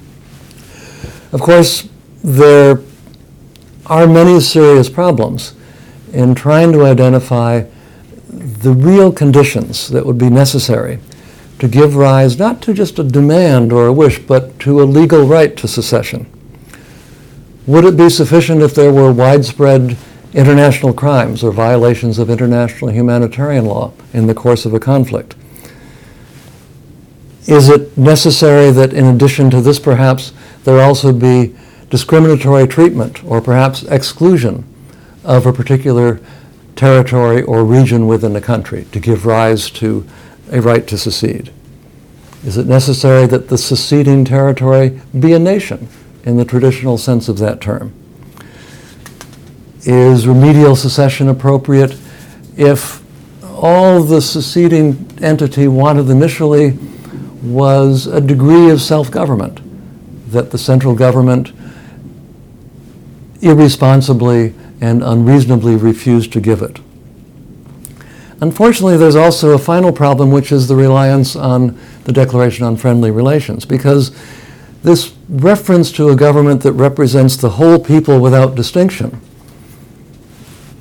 Of 1.31 1.41
course, 1.41 1.88
there 2.23 2.81
are 3.86 4.07
many 4.07 4.39
serious 4.39 4.89
problems 4.89 5.53
in 6.12 6.33
trying 6.33 6.71
to 6.71 6.83
identify 6.83 7.65
the 8.29 8.71
real 8.71 9.12
conditions 9.12 9.89
that 9.89 10.05
would 10.05 10.17
be 10.17 10.29
necessary 10.29 10.99
to 11.60 11.67
give 11.67 11.95
rise 11.95 12.38
not 12.38 12.62
to 12.63 12.73
just 12.73 12.99
a 12.99 13.03
demand 13.03 13.71
or 13.71 13.88
a 13.88 13.93
wish, 13.93 14.19
but 14.19 14.60
to 14.60 14.81
a 14.81 14.86
legal 14.86 15.25
right 15.25 15.55
to 15.57 15.67
secession. 15.67 16.25
Would 17.67 17.84
it 17.84 17.97
be 17.97 18.10
sufficient 18.10 18.62
if 18.62 18.73
there 18.73 18.93
were 18.93 19.12
widespread 19.12 19.97
international 20.34 20.93
crimes 20.93 21.43
or 21.43 21.51
violations 21.51 22.17
of 22.17 22.30
international 22.30 22.91
humanitarian 22.91 23.65
law 23.65 23.91
in 24.13 24.27
the 24.27 24.34
course 24.34 24.65
of 24.65 24.73
a 24.73 24.80
conflict? 24.80 25.36
Is 27.45 27.67
it 27.67 27.97
necessary 27.97 28.71
that 28.71 28.93
in 28.93 29.06
addition 29.06 29.49
to 29.49 29.60
this 29.60 29.80
perhaps 29.80 30.32
there 30.63 30.80
also 30.80 31.12
be 31.12 31.53
discriminatory 31.89 32.67
treatment 32.67 33.21
or 33.25 33.41
perhaps 33.41 33.84
exclusion 33.84 34.63
of 35.25 35.45
a 35.45 35.51
particular 35.51 36.21
territory 36.77 37.41
or 37.43 37.65
region 37.65 38.08
within 38.08 38.36
a 38.38 38.41
country 38.41 38.86
to 38.93 38.99
give 38.99 39.25
rise 39.25 39.69
to 39.71 40.06
a 40.53 40.62
right 40.62 40.88
to 40.88 40.97
secede? 40.97 41.51
Is 42.45 42.56
it 42.56 42.65
necessary 42.65 43.27
that 43.27 43.49
the 43.49 43.58
seceding 43.58 44.23
territory 44.23 45.01
be 45.17 45.34
a 45.34 45.39
nation 45.39 45.89
in 46.27 46.35
the 46.35 46.43
traditional 46.43 46.97
sense 46.97 47.29
of 47.29 47.37
that 47.37 47.61
term? 47.61 47.93
Is 49.83 50.27
remedial 50.27 50.75
secession 50.75 51.29
appropriate 51.29 51.97
if 52.57 53.01
all 53.43 54.03
the 54.03 54.21
seceding 54.21 55.09
entity 55.21 55.69
wanted 55.69 56.09
initially 56.09 56.77
was 57.41 58.07
a 58.07 58.19
degree 58.19 58.69
of 58.69 58.81
self 58.81 59.09
government, 59.09 59.61
that 60.31 60.51
the 60.51 60.57
central 60.57 60.93
government 60.93 61.53
irresponsibly 63.41 64.53
and 64.81 65.01
unreasonably 65.01 65.77
refused 65.77 66.33
to 66.33 66.41
give 66.41 66.61
it. 66.61 66.81
Unfortunately, 68.41 68.97
there's 68.97 69.15
also 69.15 69.53
a 69.53 69.57
final 69.57 69.93
problem, 69.93 70.29
which 70.31 70.51
is 70.51 70.67
the 70.67 70.75
reliance 70.75 71.37
on 71.37 71.79
the 72.03 72.11
Declaration 72.11 72.65
on 72.65 72.75
Friendly 72.75 73.11
Relations, 73.11 73.63
because 73.63 74.11
this 74.83 75.13
reference 75.29 75.91
to 75.93 76.09
a 76.09 76.15
government 76.15 76.61
that 76.63 76.73
represents 76.73 77.35
the 77.35 77.51
whole 77.51 77.79
people 77.79 78.19
without 78.19 78.55
distinction, 78.55 79.19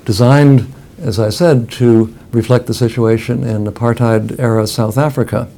designed, 0.05 0.71
as 0.99 1.19
I 1.19 1.29
said, 1.29 1.71
to 1.73 2.13
reflect 2.31 2.67
the 2.67 2.73
situation 2.73 3.43
in 3.43 3.65
apartheid 3.65 4.39
era 4.39 4.67
South 4.67 4.97
Africa, 4.97 5.49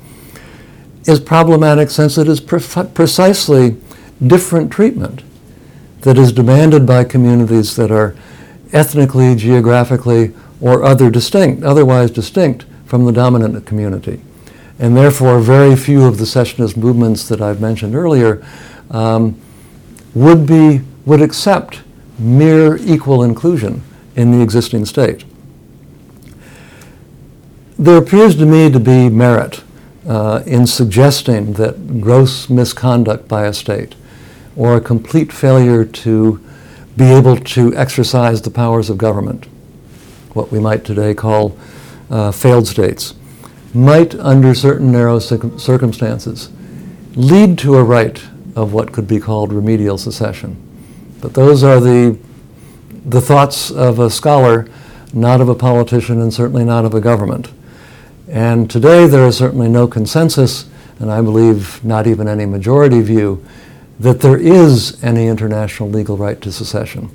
is 1.06 1.20
problematic 1.20 1.90
since 1.90 2.18
it 2.18 2.28
is 2.28 2.40
pre- 2.40 2.60
precisely 2.94 3.78
different 4.26 4.72
treatment 4.72 5.24
that 6.02 6.18
is 6.18 6.32
demanded 6.32 6.86
by 6.86 7.04
communities 7.04 7.76
that 7.76 7.92
are 7.92 8.16
ethnically, 8.72 9.36
geographically, 9.36 10.34
or 10.62 10.84
other 10.84 11.10
distinct, 11.10 11.64
otherwise 11.64 12.12
distinct 12.12 12.66
from 12.86 13.06
the 13.06 13.12
dominant 13.12 13.66
community. 13.66 14.22
And 14.80 14.96
therefore, 14.96 15.40
very 15.42 15.76
few 15.76 16.06
of 16.06 16.18
the 16.18 16.26
secessionist 16.26 16.78
movements 16.78 17.28
that 17.28 17.42
I've 17.42 17.60
mentioned 17.60 17.96
earlier 17.96 18.46
um, 18.90 19.40
would 20.14 20.46
be 20.46 20.82
would 21.06 21.22
accept 21.22 21.82
mere 22.18 22.78
equal 22.78 23.24
inclusion 23.24 23.82
in 24.16 24.32
the 24.32 24.42
existing 24.42 24.86
state. 24.86 25.26
There 27.78 27.98
appears 27.98 28.36
to 28.36 28.46
me 28.46 28.70
to 28.70 28.80
be 28.80 29.10
merit 29.10 29.64
uh, 30.08 30.44
in 30.46 30.68
suggesting 30.68 31.54
that 31.54 32.02
gross 32.02 32.50
misconduct 32.50 33.28
by 33.28 33.46
a 33.46 33.54
state 33.54 33.96
or 34.56 34.76
a 34.76 34.82
complete 34.82 35.32
failure 35.32 35.86
to 35.86 36.46
be 36.98 37.06
able 37.06 37.38
to 37.38 37.74
exercise 37.76 38.42
the 38.42 38.50
powers 38.50 38.90
of 38.90 38.98
government, 38.98 39.46
what 40.34 40.52
we 40.52 40.60
might 40.60 40.84
today 40.84 41.14
call 41.14 41.58
uh, 42.10 42.32
failed 42.32 42.68
states, 42.68 43.14
might, 43.74 44.16
under 44.16 44.54
certain 44.54 44.92
narrow 44.92 45.20
circumstances, 45.20 46.50
lead 47.16 47.58
to 47.60 47.76
a 47.76 47.84
right 47.84 48.22
of 48.56 48.74
what 48.74 48.92
could 48.92 49.08
be 49.08 49.20
called 49.20 49.54
remedial 49.54 49.98
secession. 49.98 50.58
But 51.22 51.34
those 51.34 51.64
are 51.64 51.80
the, 51.80 52.18
the 53.06 53.22
thoughts 53.22 53.72
of 53.72 54.00
a 54.00 54.10
scholar, 54.10 54.68
not 55.14 55.42
of 55.42 55.50
a 55.50 55.56
politician, 55.56 56.22
and 56.22 56.34
certainly 56.34 56.66
not 56.66 56.86
of 56.86 56.94
a 56.94 57.02
government. 57.02 57.52
And 58.28 58.70
today 58.70 59.08
there 59.08 59.26
is 59.28 59.38
certainly 59.38 59.70
no 59.70 59.88
consensus, 59.88 60.70
and 61.00 61.12
I 61.12 61.22
believe 61.22 61.84
not 61.84 62.08
even 62.08 62.28
any 62.28 62.46
majority 62.46 63.02
view, 63.02 63.44
that 64.00 64.22
there 64.22 64.38
is 64.38 65.04
any 65.04 65.28
international 65.28 65.90
legal 65.90 66.16
right 66.16 66.40
to 66.42 66.52
secession. 66.52 67.10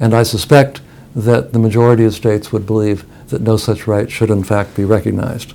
And 0.00 0.12
I 0.14 0.22
suspect 0.22 0.80
that 1.14 1.52
the 1.52 1.58
majority 1.58 2.04
of 2.04 2.14
states 2.14 2.52
would 2.52 2.66
believe 2.66 3.04
that 3.28 3.42
no 3.42 3.56
such 3.56 3.86
right 3.86 4.10
should 4.10 4.30
in 4.30 4.44
fact 4.44 4.76
be 4.76 4.84
recognized. 4.84 5.54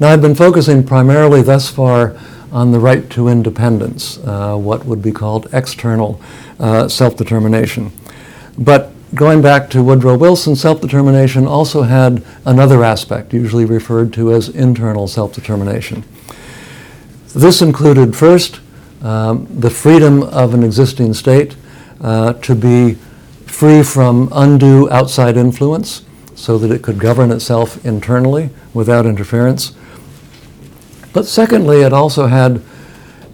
Now, 0.00 0.12
I've 0.12 0.22
been 0.22 0.36
focusing 0.36 0.84
primarily 0.84 1.42
thus 1.42 1.68
far 1.68 2.16
on 2.52 2.70
the 2.70 2.78
right 2.78 3.10
to 3.10 3.26
independence, 3.26 4.18
uh, 4.18 4.56
what 4.56 4.84
would 4.86 5.02
be 5.02 5.10
called 5.10 5.48
external 5.52 6.20
uh, 6.60 6.86
self 6.86 7.16
determination. 7.16 7.90
But 8.56 8.92
going 9.14 9.42
back 9.42 9.68
to 9.70 9.82
Woodrow 9.82 10.16
Wilson, 10.16 10.54
self 10.54 10.80
determination 10.80 11.46
also 11.48 11.82
had 11.82 12.22
another 12.44 12.84
aspect, 12.84 13.32
usually 13.32 13.64
referred 13.64 14.12
to 14.12 14.32
as 14.32 14.48
internal 14.48 15.08
self 15.08 15.34
determination. 15.34 16.04
This 17.34 17.60
included 17.60 18.14
first 18.16 18.60
um, 19.02 19.48
the 19.50 19.70
freedom 19.70 20.22
of 20.22 20.54
an 20.54 20.62
existing 20.62 21.12
state 21.14 21.56
uh, 22.00 22.34
to 22.34 22.54
be 22.54 22.94
free 23.46 23.82
from 23.82 24.28
undue 24.30 24.88
outside 24.90 25.36
influence 25.36 26.04
so 26.36 26.56
that 26.56 26.70
it 26.70 26.82
could 26.82 27.00
govern 27.00 27.32
itself 27.32 27.84
internally 27.84 28.50
without 28.72 29.04
interference. 29.04 29.72
But 31.12 31.26
secondly, 31.26 31.82
it 31.82 31.92
also 31.92 32.26
had 32.26 32.62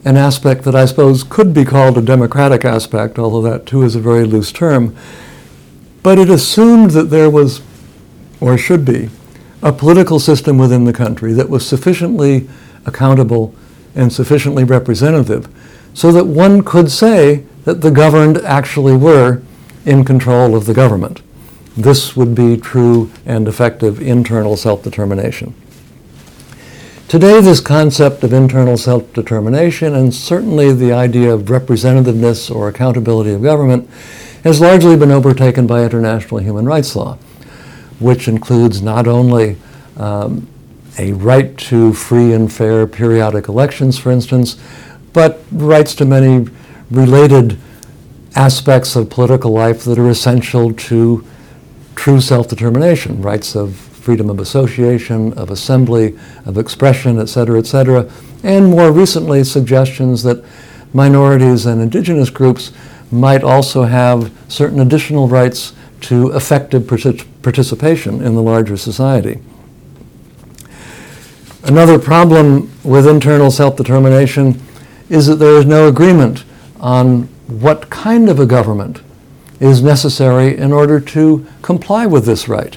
an 0.05 0.16
aspect 0.16 0.64
that 0.64 0.75
I 0.75 0.85
suppose 0.85 1.22
could 1.25 1.55
be 1.55 1.64
called 1.64 1.97
a 1.97 2.03
democratic 2.03 2.64
aspect, 2.64 3.18
although 3.18 3.43
that 3.43 3.66
too 3.66 3.83
is 3.83 3.97
a 3.97 4.01
very 4.01 4.25
loose 4.25 4.53
term. 4.53 4.95
But 6.03 6.18
it 6.18 6.29
assumed 6.29 6.91
that 6.91 7.05
there 7.05 7.31
was, 7.31 7.62
or 8.41 8.59
should 8.59 8.85
be, 8.85 9.09
a 9.62 9.72
political 9.72 10.20
system 10.20 10.59
within 10.59 10.85
the 10.85 10.93
country 10.93 11.33
that 11.33 11.49
was 11.49 11.66
sufficiently 11.66 12.47
accountable 12.85 13.55
and 13.95 14.12
sufficiently 14.12 14.64
representative 14.64 15.49
so 15.95 16.12
that 16.12 16.27
one 16.27 16.62
could 16.62 16.91
say 16.91 17.45
that 17.64 17.81
the 17.81 17.91
governed 17.91 18.37
actually 18.39 18.97
were 18.97 19.41
in 19.87 20.05
control 20.05 20.55
of 20.55 20.66
the 20.66 20.75
government. 20.75 21.22
This 21.77 22.14
would 22.14 22.35
be 22.35 22.57
true 22.57 23.11
and 23.25 23.49
effective 23.49 24.03
internal 24.03 24.57
self 24.57 24.83
determination. 24.83 25.55
Today, 27.09 27.41
this 27.41 27.61
concept 27.61 28.25
of 28.25 28.33
internal 28.33 28.77
self 28.79 29.13
determination 29.13 29.95
and 29.95 30.13
certainly 30.13 30.73
the 30.73 30.93
idea 30.93 31.33
of 31.33 31.43
representativeness 31.43 32.53
or 32.53 32.69
accountability 32.69 33.31
of 33.33 33.43
government 33.43 33.89
has 34.43 34.61
largely 34.61 34.97
been 34.97 35.11
overtaken 35.11 35.67
by 35.67 35.85
international 35.85 36.41
human 36.41 36.65
rights 36.65 36.97
law, 36.97 37.17
which 38.01 38.27
includes 38.27 38.83
not 38.83 39.07
only 39.07 39.57
um, 39.99 40.49
a 40.99 41.13
right 41.13 41.57
to 41.59 41.93
free 41.93 42.33
and 42.33 42.53
fair 42.53 42.87
periodic 42.87 43.49
elections, 43.49 43.99
for 43.99 44.11
instance, 44.11 44.57
but 45.13 45.43
rights 45.53 45.95
to 45.97 46.05
many 46.07 46.49
related 46.91 47.59
aspects 48.35 48.97
of 48.97 49.11
political 49.11 49.53
life 49.53 49.85
that 49.85 49.99
are 49.99 50.09
essential 50.09 50.73
to 50.73 51.25
true 51.95 52.21
self 52.21 52.49
determination 52.49 53.21
rights 53.21 53.55
of 53.55 53.93
freedom 54.05 54.29
of 54.29 54.39
association, 54.39 55.33
of 55.33 55.51
assembly, 55.51 56.15
of 56.45 56.59
expression, 56.59 57.19
et 57.19 57.27
cetera, 57.27 57.59
et 57.59 57.67
cetera, 57.67 58.07
and 58.43 58.71
more 58.71 58.93
recently 58.93 59.43
suggestions 59.43 60.23
that 60.23 60.45
minorities 60.93 61.65
and 61.65 61.81
indigenous 61.81 62.29
groups 62.29 62.71
might 63.11 63.43
also 63.43 63.85
have 63.85 64.31
certain 64.47 64.81
additional 64.81 65.27
rights 65.27 65.73
to 66.03 66.31
effective 66.33 66.87
participation 67.43 68.21
in 68.21 68.35
the 68.35 68.43
larger 68.43 68.77
society. 68.77 69.41
Another 71.63 71.99
problem 71.99 72.71
with 72.85 73.07
internal 73.09 73.51
self 73.51 73.77
determination 73.77 74.61
is 75.09 75.27
that 75.29 75.37
there 75.37 75.57
is 75.57 75.65
no 75.65 75.89
agreement 75.89 76.45
on 76.79 77.23
what 77.47 77.89
kind 77.89 78.29
of 78.29 78.39
a 78.39 78.45
government 78.45 79.01
is 79.61 79.83
necessary 79.83 80.55
in 80.59 80.73
order 80.73 81.01
to 81.01 81.47
comply 81.63 82.05
with 82.05 82.27
this 82.27 82.49
right. 82.49 82.77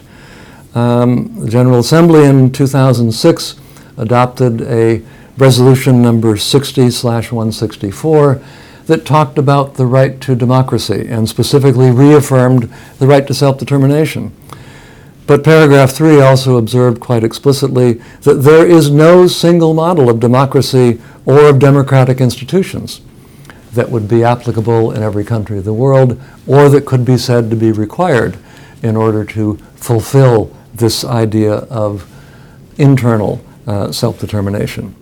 Um, 0.77 1.33
the 1.39 1.49
General 1.49 1.79
Assembly 1.79 2.23
in 2.23 2.51
2006 2.51 3.55
adopted 3.97 4.61
a 4.61 5.01
resolution 5.35 6.03
number 6.03 6.37
60 6.37 6.81
164 6.91 8.41
that 8.85 9.03
talked 9.03 9.39
about 9.39 9.73
the 9.73 9.87
right 9.87 10.21
to 10.21 10.35
democracy 10.35 11.07
and 11.09 11.27
specifically 11.27 11.89
reaffirmed 11.89 12.71
the 12.99 13.07
right 13.07 13.25
to 13.25 13.33
self 13.33 13.57
determination. 13.57 14.31
But 15.25 15.43
paragraph 15.43 15.93
3 15.93 16.21
also 16.21 16.57
observed 16.57 16.99
quite 16.99 17.23
explicitly 17.23 17.93
that 18.21 18.43
there 18.43 18.67
is 18.67 18.91
no 18.91 19.25
single 19.25 19.73
model 19.73 20.11
of 20.11 20.19
democracy 20.19 21.01
or 21.25 21.49
of 21.49 21.57
democratic 21.57 22.21
institutions 22.21 23.01
that 23.73 23.89
would 23.89 24.07
be 24.07 24.23
applicable 24.23 24.91
in 24.91 25.01
every 25.01 25.25
country 25.25 25.57
of 25.57 25.65
the 25.65 25.73
world 25.73 26.21
or 26.45 26.69
that 26.69 26.85
could 26.85 27.03
be 27.03 27.17
said 27.17 27.49
to 27.49 27.55
be 27.55 27.71
required 27.71 28.37
in 28.83 28.95
order 28.95 29.25
to 29.25 29.55
fulfill 29.75 30.53
this 30.77 31.03
idea 31.03 31.53
of 31.53 32.09
internal 32.77 33.43
uh, 33.65 33.91
self 33.91 34.19
determination. 34.19 34.95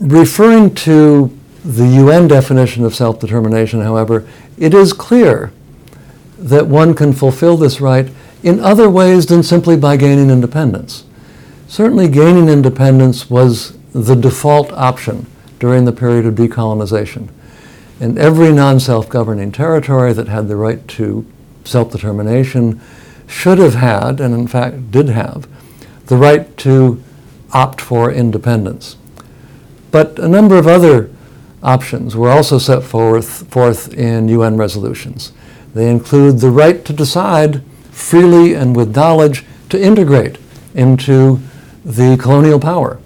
Referring 0.00 0.74
to 0.74 1.36
the 1.64 1.86
UN 1.86 2.26
definition 2.26 2.84
of 2.84 2.94
self 2.94 3.20
determination, 3.20 3.80
however, 3.80 4.26
it 4.58 4.74
is 4.74 4.92
clear 4.92 5.52
that 6.38 6.66
one 6.66 6.94
can 6.94 7.12
fulfill 7.12 7.56
this 7.56 7.80
right 7.80 8.10
in 8.42 8.58
other 8.58 8.90
ways 8.90 9.26
than 9.26 9.42
simply 9.42 9.76
by 9.76 9.96
gaining 9.96 10.28
independence. 10.28 11.04
Certainly, 11.68 12.08
gaining 12.08 12.48
independence 12.48 13.30
was 13.30 13.78
the 13.92 14.16
default 14.16 14.72
option 14.72 15.26
during 15.58 15.84
the 15.84 15.92
period 15.92 16.26
of 16.26 16.34
decolonization. 16.34 17.28
And 18.00 18.18
every 18.18 18.52
non 18.52 18.80
self 18.80 19.08
governing 19.08 19.52
territory 19.52 20.12
that 20.12 20.26
had 20.26 20.48
the 20.48 20.56
right 20.56 20.86
to 20.88 21.24
self 21.64 21.92
determination 21.92 22.80
should 23.26 23.58
have 23.58 23.74
had, 23.74 24.20
and 24.20 24.34
in 24.34 24.46
fact 24.46 24.90
did 24.90 25.08
have, 25.08 25.48
the 26.06 26.16
right 26.16 26.56
to 26.58 27.02
opt 27.52 27.80
for 27.80 28.10
independence. 28.10 28.96
But 29.90 30.18
a 30.18 30.28
number 30.28 30.56
of 30.56 30.66
other 30.66 31.10
options 31.62 32.16
were 32.16 32.30
also 32.30 32.58
set 32.58 32.82
forth, 32.82 33.48
forth 33.48 33.92
in 33.94 34.28
UN 34.28 34.56
resolutions. 34.56 35.32
They 35.74 35.90
include 35.90 36.38
the 36.38 36.50
right 36.50 36.84
to 36.84 36.92
decide 36.92 37.62
freely 37.90 38.54
and 38.54 38.74
with 38.74 38.96
knowledge 38.96 39.44
to 39.68 39.80
integrate 39.82 40.38
into 40.74 41.40
the 41.84 42.16
colonial 42.16 42.58
power, 42.58 42.98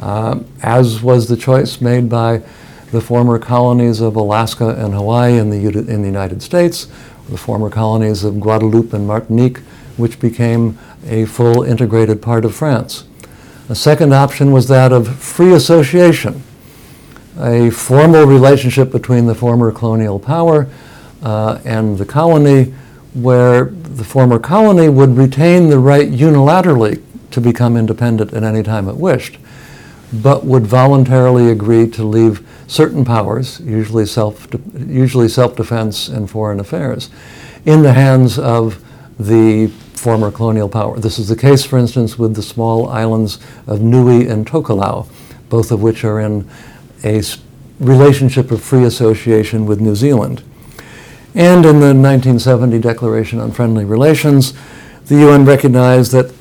uh, 0.00 0.40
as 0.62 1.02
was 1.02 1.28
the 1.28 1.36
choice 1.36 1.80
made 1.80 2.08
by 2.08 2.42
the 2.90 3.00
former 3.00 3.38
colonies 3.38 4.00
of 4.00 4.16
Alaska 4.16 4.68
and 4.78 4.94
Hawaii 4.94 5.38
in 5.38 5.50
the, 5.50 5.56
in 5.66 6.02
the 6.02 6.06
United 6.08 6.42
States, 6.42 6.86
the 7.28 7.38
former 7.38 7.70
colonies 7.70 8.24
of 8.24 8.34
Guadeloupe 8.40 8.92
and 8.92 9.06
Martinique, 9.06 9.58
which 9.96 10.20
became 10.20 10.78
a 11.06 11.24
full 11.24 11.62
integrated 11.62 12.20
part 12.20 12.44
of 12.44 12.54
France. 12.54 13.04
A 13.68 13.74
second 13.74 14.12
option 14.12 14.52
was 14.52 14.68
that 14.68 14.92
of 14.92 15.08
free 15.16 15.54
association, 15.54 16.42
a 17.38 17.70
formal 17.70 18.24
relationship 18.24 18.90
between 18.90 19.26
the 19.26 19.34
former 19.34 19.72
colonial 19.72 20.18
power 20.18 20.68
uh, 21.22 21.60
and 21.64 21.96
the 21.96 22.04
colony, 22.04 22.74
where 23.14 23.66
the 23.66 24.04
former 24.04 24.38
colony 24.38 24.88
would 24.88 25.16
retain 25.16 25.70
the 25.70 25.78
right 25.78 26.10
unilaterally 26.10 27.02
to 27.30 27.40
become 27.40 27.76
independent 27.76 28.32
at 28.34 28.42
any 28.42 28.62
time 28.62 28.88
it 28.88 28.96
wished, 28.96 29.38
but 30.22 30.44
would 30.44 30.66
voluntarily 30.66 31.50
agree 31.50 31.88
to 31.90 32.04
leave 32.04 32.46
certain 32.66 33.04
powers, 33.04 33.60
usually 33.60 34.06
self 34.06 34.46
usually 34.76 35.28
self-defense 35.28 36.08
and 36.08 36.30
foreign 36.30 36.60
affairs, 36.60 37.10
in 37.64 37.82
the 37.82 37.92
hands 37.92 38.38
of 38.38 38.82
the 39.18 39.68
former 39.94 40.30
colonial 40.30 40.68
power. 40.68 40.98
This 40.98 41.18
is 41.18 41.28
the 41.28 41.36
case, 41.36 41.64
for 41.64 41.78
instance, 41.78 42.18
with 42.18 42.34
the 42.34 42.42
small 42.42 42.88
islands 42.88 43.38
of 43.66 43.80
Niue 43.80 44.28
and 44.28 44.46
Tokelau, 44.46 45.08
both 45.48 45.70
of 45.70 45.82
which 45.82 46.04
are 46.04 46.20
in 46.20 46.48
a 47.04 47.22
relationship 47.80 48.50
of 48.50 48.62
free 48.62 48.84
association 48.84 49.66
with 49.66 49.80
New 49.80 49.94
Zealand. 49.94 50.42
And 51.34 51.64
in 51.66 51.80
the 51.80 51.94
1970 51.94 52.78
Declaration 52.78 53.40
on 53.40 53.50
Friendly 53.50 53.84
Relations, 53.84 54.52
the 55.06 55.16
UN 55.16 55.44
recognized 55.44 56.12
that 56.12 56.32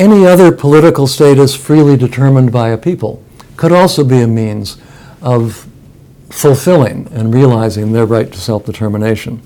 any 0.00 0.24
other 0.24 0.50
political 0.50 1.06
status 1.06 1.54
freely 1.54 1.94
determined 1.94 2.50
by 2.50 2.70
a 2.70 2.78
people 2.78 3.22
could 3.58 3.70
also 3.70 4.02
be 4.02 4.22
a 4.22 4.26
means 4.26 4.78
of 5.20 5.68
fulfilling 6.30 7.06
and 7.12 7.34
realizing 7.34 7.92
their 7.92 8.06
right 8.06 8.32
to 8.32 8.40
self 8.40 8.64
determination. 8.64 9.42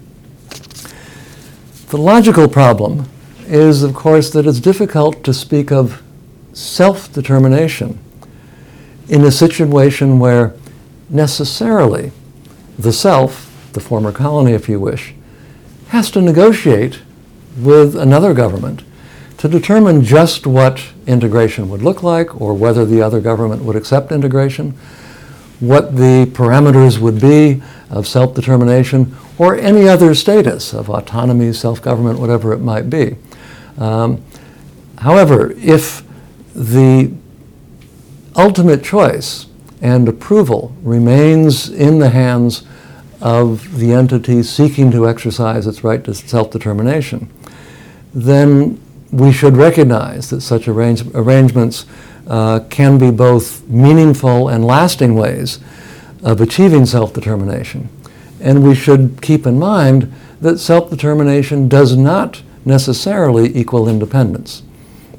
The 1.88 1.96
logical 1.96 2.48
problem 2.48 3.10
is, 3.48 3.82
of 3.82 3.94
course, 3.94 4.30
that 4.30 4.46
it's 4.46 4.60
difficult 4.60 5.24
to 5.24 5.34
speak 5.34 5.72
of 5.72 6.00
self 6.52 7.12
determination 7.12 7.98
in 9.08 9.24
a 9.24 9.32
situation 9.32 10.20
where 10.20 10.54
necessarily 11.10 12.12
the 12.78 12.92
self 12.92 13.50
the 13.72 13.80
former 13.80 14.12
colony, 14.12 14.52
if 14.52 14.68
you 14.68 14.78
wish, 14.78 15.14
has 15.88 16.12
to 16.12 16.20
negotiate 16.20 17.00
with 17.58 17.96
another 17.96 18.32
government 18.32 18.84
to 19.44 19.48
determine 19.50 20.02
just 20.02 20.46
what 20.46 20.82
integration 21.06 21.68
would 21.68 21.82
look 21.82 22.02
like 22.02 22.40
or 22.40 22.54
whether 22.54 22.86
the 22.86 23.02
other 23.02 23.20
government 23.20 23.62
would 23.62 23.76
accept 23.76 24.10
integration, 24.10 24.70
what 25.60 25.94
the 25.96 26.24
parameters 26.32 26.96
would 26.96 27.20
be 27.20 27.62
of 27.90 28.08
self-determination 28.08 29.14
or 29.36 29.54
any 29.54 29.86
other 29.86 30.14
status 30.14 30.72
of 30.72 30.88
autonomy, 30.88 31.52
self-government, 31.52 32.18
whatever 32.18 32.54
it 32.54 32.60
might 32.60 32.88
be. 32.88 33.16
Um, 33.76 34.24
however, 34.96 35.52
if 35.58 36.02
the 36.54 37.12
ultimate 38.34 38.82
choice 38.82 39.44
and 39.82 40.08
approval 40.08 40.74
remains 40.80 41.68
in 41.68 41.98
the 41.98 42.08
hands 42.08 42.64
of 43.20 43.76
the 43.76 43.92
entity 43.92 44.42
seeking 44.42 44.90
to 44.92 45.06
exercise 45.06 45.66
its 45.66 45.84
right 45.84 46.02
to 46.04 46.14
self-determination, 46.14 47.28
then 48.14 48.80
we 49.12 49.32
should 49.32 49.56
recognize 49.56 50.30
that 50.30 50.40
such 50.40 50.68
arrange- 50.68 51.06
arrangements 51.14 51.86
uh, 52.26 52.60
can 52.70 52.98
be 52.98 53.10
both 53.10 53.66
meaningful 53.68 54.48
and 54.48 54.64
lasting 54.64 55.14
ways 55.14 55.60
of 56.22 56.40
achieving 56.40 56.86
self-determination. 56.86 57.88
And 58.40 58.66
we 58.66 58.74
should 58.74 59.18
keep 59.20 59.46
in 59.46 59.58
mind 59.58 60.12
that 60.40 60.58
self-determination 60.58 61.68
does 61.68 61.96
not 61.96 62.42
necessarily 62.64 63.54
equal 63.56 63.88
independence, 63.88 64.62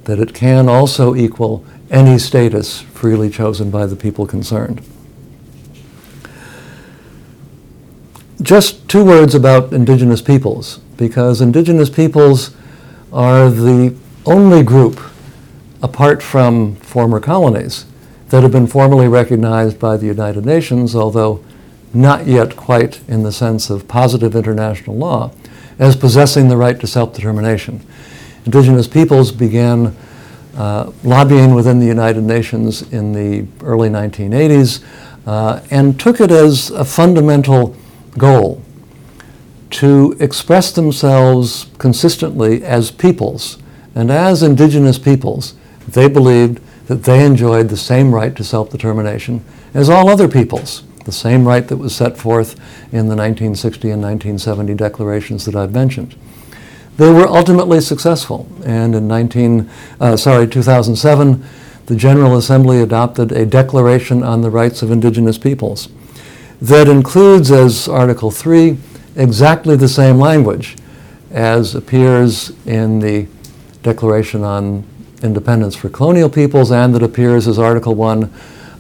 that 0.05 0.19
it 0.19 0.33
can 0.33 0.67
also 0.67 1.15
equal 1.15 1.65
any 1.89 2.17
status 2.17 2.81
freely 2.81 3.29
chosen 3.29 3.69
by 3.69 3.85
the 3.85 3.95
people 3.95 4.25
concerned. 4.25 4.81
Just 8.41 8.87
two 8.89 9.05
words 9.05 9.33
about 9.33 9.71
indigenous 9.73 10.21
peoples, 10.21 10.79
because 10.97 11.39
indigenous 11.39 11.89
peoples 11.89 12.55
are 13.15 13.49
the 13.49 13.95
only 14.25 14.61
group, 14.61 14.99
apart 15.81 16.21
from 16.21 16.75
former 16.75 17.21
colonies, 17.21 17.85
that 18.27 18.43
have 18.43 18.51
been 18.51 18.67
formally 18.67 19.07
recognized 19.07 19.79
by 19.79 19.95
the 19.95 20.05
United 20.05 20.45
Nations, 20.45 20.93
although 20.93 21.41
not 21.93 22.27
yet 22.27 22.57
quite 22.57 22.99
in 23.07 23.23
the 23.23 23.31
sense 23.31 23.69
of 23.69 23.87
positive 23.87 24.35
international 24.35 24.97
law, 24.97 25.31
as 25.79 25.95
possessing 25.95 26.49
the 26.49 26.57
right 26.57 26.77
to 26.77 26.85
self-determination. 26.85 27.79
Indigenous 28.45 28.87
peoples 28.87 29.31
began 29.31 29.95
uh, 30.57 30.91
lobbying 31.03 31.55
within 31.55 31.79
the 31.79 31.85
United 31.85 32.23
Nations 32.23 32.81
in 32.91 33.13
the 33.13 33.47
early 33.65 33.87
1980s 33.87 34.83
uh, 35.25 35.61
and 35.71 35.97
took 35.97 36.19
it 36.19 36.31
as 36.31 36.69
a 36.71 36.83
fundamental 36.83 37.75
goal 38.17 38.61
to 39.75 40.15
express 40.21 40.71
themselves 40.71 41.67
consistently 41.77 42.63
as 42.63 42.91
peoples. 42.91 43.57
And 43.93 44.09
as 44.09 44.41
indigenous 44.41 44.97
peoples, 44.97 45.53
they 45.87 46.07
believed 46.07 46.61
that 46.87 47.03
they 47.03 47.25
enjoyed 47.25 47.67
the 47.67 47.77
same 47.77 48.15
right 48.15 48.35
to 48.35 48.43
self-determination 48.43 49.43
as 49.73 49.89
all 49.89 50.07
other 50.07 50.29
peoples, 50.29 50.83
the 51.03 51.11
same 51.11 51.45
right 51.45 51.67
that 51.67 51.75
was 51.75 51.93
set 51.93 52.17
forth 52.17 52.53
in 52.93 53.07
the 53.09 53.15
1960 53.15 53.89
and 53.89 54.01
1970 54.01 54.73
declarations 54.75 55.43
that 55.43 55.55
I've 55.55 55.73
mentioned. 55.73 56.15
They 56.95 57.11
were 57.11 57.27
ultimately 57.27 57.81
successful, 57.81 58.47
and 58.63 58.95
in 58.95 59.09
19, 59.09 59.69
uh, 59.99 60.15
sorry, 60.15 60.47
2007, 60.47 61.43
the 61.87 61.95
General 61.97 62.37
Assembly 62.37 62.81
adopted 62.81 63.33
a 63.33 63.45
Declaration 63.45 64.23
on 64.23 64.41
the 64.41 64.49
Rights 64.49 64.81
of 64.81 64.89
Indigenous 64.89 65.37
Peoples 65.37 65.89
that 66.61 66.87
includes 66.87 67.51
as 67.51 67.89
Article 67.89 68.31
3 68.31 68.77
exactly 69.15 69.75
the 69.75 69.87
same 69.87 70.17
language 70.17 70.75
as 71.31 71.75
appears 71.75 72.51
in 72.65 72.99
the 72.99 73.27
Declaration 73.83 74.43
on 74.43 74.83
Independence 75.21 75.75
for 75.75 75.89
Colonial 75.89 76.29
Peoples 76.29 76.71
and 76.71 76.93
that 76.95 77.03
appears 77.03 77.47
as 77.47 77.59
Article 77.59 77.95
1 77.95 78.31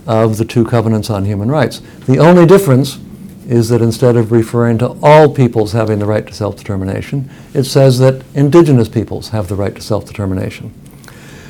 of 0.07 0.37
the 0.37 0.45
two 0.45 0.65
covenants 0.65 1.09
on 1.09 1.25
human 1.25 1.49
rights. 1.49 1.81
The 2.07 2.19
only 2.19 2.45
difference 2.45 2.99
is 3.47 3.69
that 3.69 3.81
instead 3.81 4.15
of 4.15 4.31
referring 4.31 4.77
to 4.79 4.97
all 5.03 5.33
peoples 5.33 5.71
having 5.71 5.99
the 5.99 6.05
right 6.05 6.25
to 6.25 6.33
self-determination, 6.33 7.29
it 7.53 7.63
says 7.63 7.99
that 7.99 8.23
indigenous 8.33 8.89
peoples 8.89 9.29
have 9.29 9.47
the 9.47 9.55
right 9.55 9.75
to 9.75 9.81
self-determination. 9.81 10.73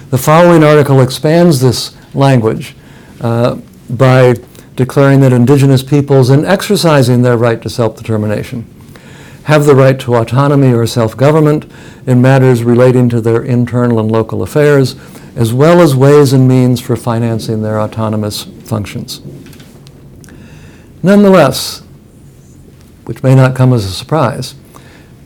The 0.10 0.18
following 0.18 0.64
article 0.64 1.02
expands 1.02 1.62
this 1.62 1.96
language 2.14 2.76
uh, 3.22 3.56
by 3.90 4.36
declaring 4.76 5.22
that 5.22 5.32
indigenous 5.32 5.84
peoples, 5.84 6.30
in 6.30 6.44
exercising 6.46 7.22
their 7.22 7.38
right 7.38 7.62
to 7.62 7.70
self-determination, 7.70 8.75
have 9.46 9.66
the 9.66 9.76
right 9.76 10.00
to 10.00 10.16
autonomy 10.16 10.74
or 10.74 10.88
self-government 10.88 11.72
in 12.08 12.20
matters 12.20 12.64
relating 12.64 13.08
to 13.08 13.22
their 13.22 13.44
internal 13.44 14.00
and 14.00 14.12
local 14.12 14.42
affairs, 14.42 14.96
as 15.36 15.54
well 15.54 15.82
as 15.82 15.96
ways 15.96 16.34
and 16.34 16.48
means 16.48 16.82
for 16.82 16.96
financing 16.96 17.62
their 17.62 17.80
autonomous 17.80 18.44
functions. 18.64 19.22
Nonetheless, 21.04 21.84
which 23.06 23.22
may 23.22 23.36
not 23.36 23.56
come 23.56 23.72
as 23.72 23.86
a 23.86 23.92
surprise, 23.92 24.56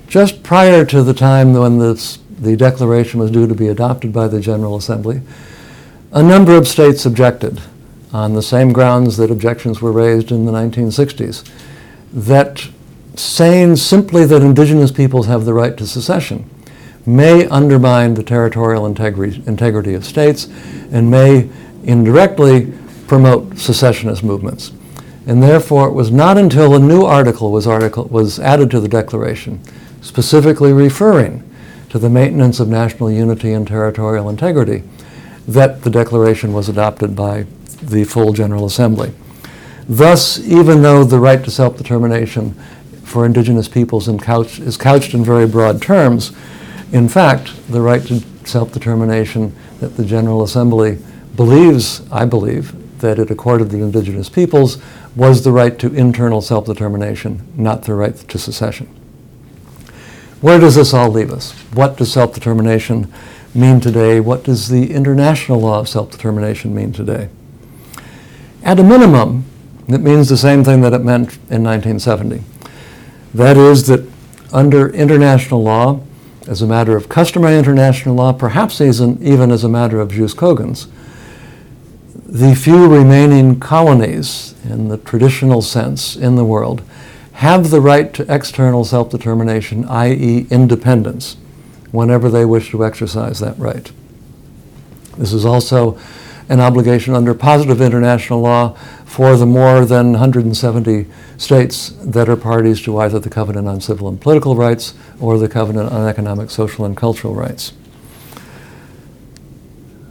just 0.09 0.43
prior 0.43 0.83
to 0.83 1.01
the 1.01 1.13
time 1.13 1.53
when 1.53 1.79
this, 1.79 2.19
the 2.39 2.57
declaration 2.57 3.21
was 3.21 3.31
due 3.31 3.47
to 3.47 3.55
be 3.55 3.69
adopted 3.69 4.11
by 4.11 4.27
the 4.27 4.41
General 4.41 4.75
Assembly, 4.75 5.21
a 6.11 6.21
number 6.21 6.57
of 6.57 6.67
states 6.67 7.05
objected 7.05 7.61
on 8.11 8.33
the 8.33 8.41
same 8.41 8.73
grounds 8.73 9.15
that 9.15 9.31
objections 9.31 9.81
were 9.81 9.93
raised 9.93 10.29
in 10.29 10.45
the 10.45 10.51
1960s, 10.51 11.49
that 12.11 12.67
saying 13.19 13.75
simply 13.75 14.25
that 14.25 14.41
indigenous 14.41 14.91
peoples 14.91 15.27
have 15.27 15.43
the 15.43 15.53
right 15.53 15.75
to 15.77 15.85
secession 15.85 16.49
may 17.05 17.45
undermine 17.47 18.13
the 18.13 18.23
territorial 18.23 18.85
integrity, 18.85 19.93
of 19.93 20.05
states 20.05 20.47
and 20.91 21.09
may 21.09 21.49
indirectly 21.83 22.71
promote 23.07 23.57
secessionist 23.57 24.23
movements. 24.23 24.71
And 25.27 25.43
therefore, 25.43 25.89
it 25.89 25.93
was 25.93 26.11
not 26.11 26.37
until 26.37 26.75
a 26.75 26.79
new 26.79 27.03
article 27.03 27.51
was, 27.51 27.67
article 27.67 28.05
was 28.05 28.39
added 28.39 28.71
to 28.71 28.79
the 28.79 28.87
Declaration, 28.87 29.59
specifically 30.01 30.71
referring 30.71 31.43
to 31.89 31.99
the 31.99 32.09
maintenance 32.09 32.59
of 32.59 32.67
national 32.67 33.11
unity 33.11 33.51
and 33.51 33.67
territorial 33.67 34.29
integrity, 34.29 34.83
that 35.47 35.83
the 35.83 35.89
Declaration 35.89 36.53
was 36.53 36.69
adopted 36.69 37.15
by 37.15 37.45
the 37.81 38.03
full 38.03 38.33
General 38.33 38.65
Assembly. 38.65 39.13
Thus, 39.87 40.39
even 40.39 40.83
though 40.83 41.03
the 41.03 41.19
right 41.19 41.43
to 41.43 41.49
self-determination 41.49 42.55
for 43.09 43.25
indigenous 43.25 43.67
peoples 43.67 44.07
couch, 44.21 44.59
is 44.59 44.77
couched 44.77 45.13
in 45.13 45.23
very 45.23 45.47
broad 45.47 45.81
terms, 45.81 46.31
in 46.91 47.09
fact, 47.09 47.51
the 47.69 47.81
right 47.81 48.03
to 48.03 48.23
self-determination 48.45 49.55
that 49.79 49.97
the 49.97 50.05
General 50.05 50.43
Assembly 50.43 50.99
believes, 51.35 52.01
I 52.11 52.25
believe, 52.25 52.99
that 52.99 53.17
it 53.17 53.31
accorded 53.31 53.69
the 53.69 53.81
indigenous 53.81 54.29
peoples 54.29 54.77
was 55.15 55.43
the 55.43 55.51
right 55.51 55.77
to 55.79 55.93
internal 55.93 56.41
self-determination, 56.41 57.51
not 57.55 57.83
the 57.83 57.93
right 57.93 58.15
to 58.15 58.37
secession. 58.37 58.87
Where 60.41 60.59
does 60.59 60.75
this 60.75 60.93
all 60.93 61.09
leave 61.09 61.31
us? 61.31 61.51
What 61.73 61.97
does 61.97 62.11
self-determination 62.13 63.11
mean 63.53 63.79
today? 63.79 64.19
What 64.19 64.43
does 64.43 64.69
the 64.69 64.93
international 64.93 65.61
law 65.61 65.79
of 65.79 65.89
self-determination 65.89 66.73
mean 66.75 66.93
today? 66.93 67.29
At 68.63 68.79
a 68.79 68.83
minimum, 68.83 69.45
it 69.87 70.01
means 70.01 70.29
the 70.29 70.37
same 70.37 70.63
thing 70.63 70.81
that 70.81 70.93
it 70.93 70.99
meant 70.99 71.35
in 71.49 71.63
1970. 71.63 72.43
That 73.33 73.57
is 73.57 73.87
that 73.87 74.07
under 74.51 74.89
international 74.89 75.61
law, 75.63 76.01
as 76.47 76.61
a 76.61 76.67
matter 76.67 76.95
of 76.97 77.09
customary 77.09 77.57
international 77.57 78.15
law, 78.15 78.33
perhaps 78.33 78.81
even 78.81 79.51
as 79.51 79.63
a 79.63 79.69
matter 79.69 79.99
of 79.99 80.11
jus 80.11 80.33
cogens, 80.33 80.87
the 82.25 82.55
few 82.55 82.87
remaining 82.87 83.59
colonies 83.59 84.55
in 84.63 84.87
the 84.87 84.97
traditional 84.97 85.61
sense 85.61 86.15
in 86.15 86.35
the 86.35 86.45
world 86.45 86.81
have 87.33 87.69
the 87.69 87.81
right 87.81 88.13
to 88.13 88.25
external 88.33 88.83
self-determination, 88.83 89.85
i.e. 89.85 90.45
independence, 90.49 91.37
whenever 91.91 92.29
they 92.29 92.45
wish 92.45 92.71
to 92.71 92.83
exercise 92.83 93.39
that 93.39 93.57
right. 93.57 93.91
This 95.17 95.33
is 95.33 95.45
also 95.45 95.99
an 96.49 96.59
obligation 96.59 97.13
under 97.13 97.33
positive 97.33 97.79
international 97.79 98.41
law 98.41 98.73
for 99.05 99.37
the 99.37 99.45
more 99.45 99.85
than 99.85 100.11
170 100.13 101.05
states 101.37 101.89
that 102.01 102.27
are 102.27 102.35
parties 102.35 102.81
to 102.81 102.97
either 102.97 103.19
the 103.19 103.29
Covenant 103.29 103.67
on 103.67 103.79
Civil 103.79 104.09
and 104.09 104.19
Political 104.19 104.55
Rights 104.55 104.95
or 105.19 105.37
the 105.37 105.47
Covenant 105.47 105.91
on 105.91 106.07
Economic, 106.07 106.49
Social, 106.49 106.85
and 106.85 106.97
Cultural 106.97 107.35
Rights. 107.35 107.73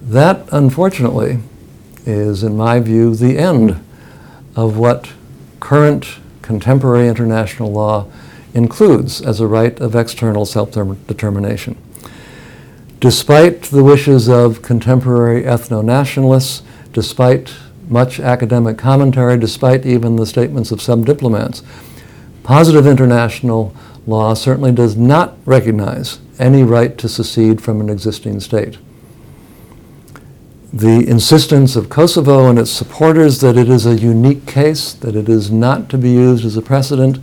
That, 0.01 0.49
unfortunately, 0.53 1.41
is, 2.07 2.43
in 2.43 2.57
my 2.57 2.81
view, 2.81 3.15
the 3.15 3.37
end 3.37 3.85
of 4.57 4.79
what 4.79 5.13
current 5.61 6.19
contemporary 6.41 7.09
international 7.09 7.71
law 7.73 8.07
includes 8.55 9.21
as 9.21 9.41
a 9.41 9.47
right 9.47 9.79
of 9.81 9.95
external 9.95 10.47
self-determination. 10.47 11.77
Despite 13.01 13.63
the 13.63 13.85
wishes 13.85 14.29
of 14.29 14.61
contemporary 14.61 15.45
ethno-nationalists, 15.45 16.63
despite 16.93 17.55
much 17.89 18.19
academic 18.19 18.77
commentary, 18.77 19.39
despite 19.39 19.87
even 19.87 20.17
the 20.17 20.27
statements 20.27 20.73
of 20.73 20.83
some 20.83 21.05
diplomats, 21.05 21.63
positive 22.43 22.89
international 22.89 23.73
law 24.05 24.35
certainly 24.35 24.73
does 24.73 24.97
not 24.97 25.37
recognize 25.45 26.19
any 26.41 26.65
right 26.65 26.99
to 26.99 27.09
secede 27.09 27.61
from 27.61 27.81
an 27.81 27.89
existing 27.89 28.41
state. 28.41 28.79
The 30.73 31.09
insistence 31.09 31.77
of 31.77 31.89
Kosovo 31.89 32.51
and 32.51 32.59
its 32.59 32.71
supporters 32.71 33.41
that 33.41 33.57
it 33.57 33.69
is 33.69 33.87
a 33.87 33.95
unique 33.95 34.45
case, 34.45 34.93
that 34.95 35.15
it 35.15 35.29
is 35.29 35.53
not 35.53 35.89
to 35.91 35.99
be 35.99 36.11
used 36.11 36.45
as 36.45 36.57
a 36.57 36.63
precedent, 36.63 37.19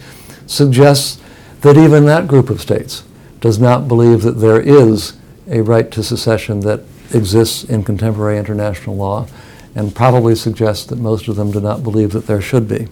suggests 0.48 1.22
that 1.62 1.78
even 1.78 2.06
that 2.06 2.28
group 2.28 2.50
of 2.50 2.62
states 2.62 3.04
does 3.42 3.60
not 3.60 3.90
believe 3.90 4.22
that 4.22 4.40
there 4.40 4.62
is 4.62 5.14
a 5.48 5.62
right 5.62 5.90
to 5.92 6.04
secession 6.04 6.62
that 6.62 6.82
exists 7.14 7.64
in 7.64 7.84
contemporary 7.84 8.38
international 8.38 8.96
law, 8.96 9.28
and 9.76 9.96
probably 9.96 10.36
suggests 10.36 10.86
that 10.86 10.98
most 10.98 11.28
of 11.28 11.36
them 11.36 11.52
do 11.52 11.60
not 11.60 11.84
believe 11.84 12.12
that 12.12 12.28
there 12.28 12.42
should 12.42 12.68
be. 12.68 12.88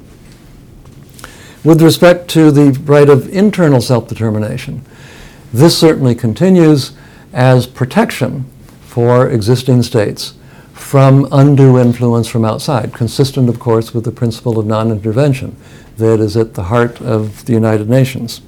With 1.64 1.82
respect 1.82 2.28
to 2.32 2.52
the 2.52 2.78
right 2.84 3.10
of 3.10 3.30
internal 3.30 3.82
self 3.82 4.08
determination, 4.08 4.84
this 5.54 5.78
certainly 5.78 6.14
continues 6.14 6.92
as 7.32 7.66
protection 7.66 8.46
for 8.82 9.30
existing 9.30 9.82
states 9.84 10.34
from 10.74 11.28
undue 11.32 11.80
influence 11.80 12.28
from 12.28 12.44
outside, 12.44 12.94
consistent, 12.94 13.48
of 13.48 13.60
course, 13.60 13.94
with 13.94 14.04
the 14.04 14.12
principle 14.12 14.60
of 14.60 14.66
non 14.66 14.92
intervention 14.92 15.56
that 15.98 16.20
is 16.20 16.36
at 16.36 16.56
the 16.56 16.64
heart 16.64 17.02
of 17.02 17.46
the 17.46 17.54
United 17.54 17.90
Nations. 17.90 18.42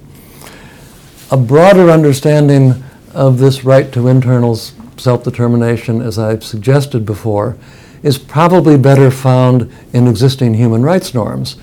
A 1.32 1.38
broader 1.38 1.89
understanding 1.89 2.84
of 3.16 3.39
this 3.39 3.63
right 3.63 3.91
to 3.93 4.07
internal 4.07 4.55
self 4.55 5.24
determination, 5.24 6.01
as 6.01 6.20
I've 6.20 6.43
suggested 6.43 7.05
before, 7.05 7.57
is 8.03 8.18
probably 8.18 8.78
better 8.78 9.09
found 9.09 9.72
in 9.93 10.07
existing 10.07 10.53
human 10.53 10.84
rights 10.84 11.13
norms 11.13 11.57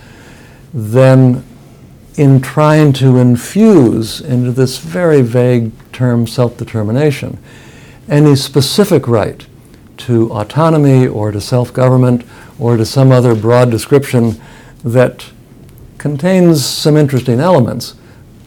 than 0.74 1.44
in 2.16 2.40
trying 2.40 2.92
to 2.92 3.18
infuse 3.18 4.20
into 4.20 4.52
this 4.52 4.78
very 4.78 5.22
vague 5.22 5.70
term 5.92 6.26
self 6.26 6.56
determination 6.56 7.38
any 8.08 8.34
specific 8.34 9.06
right 9.06 9.46
to 9.96 10.30
autonomy 10.32 11.06
or 11.06 11.30
to 11.30 11.40
self 11.40 11.72
government 11.72 12.24
or 12.58 12.76
to 12.76 12.84
some 12.84 13.12
other 13.12 13.34
broad 13.34 13.70
description 13.70 14.40
that 14.84 15.30
contains 15.98 16.64
some 16.64 16.96
interesting 16.96 17.38
elements, 17.38 17.94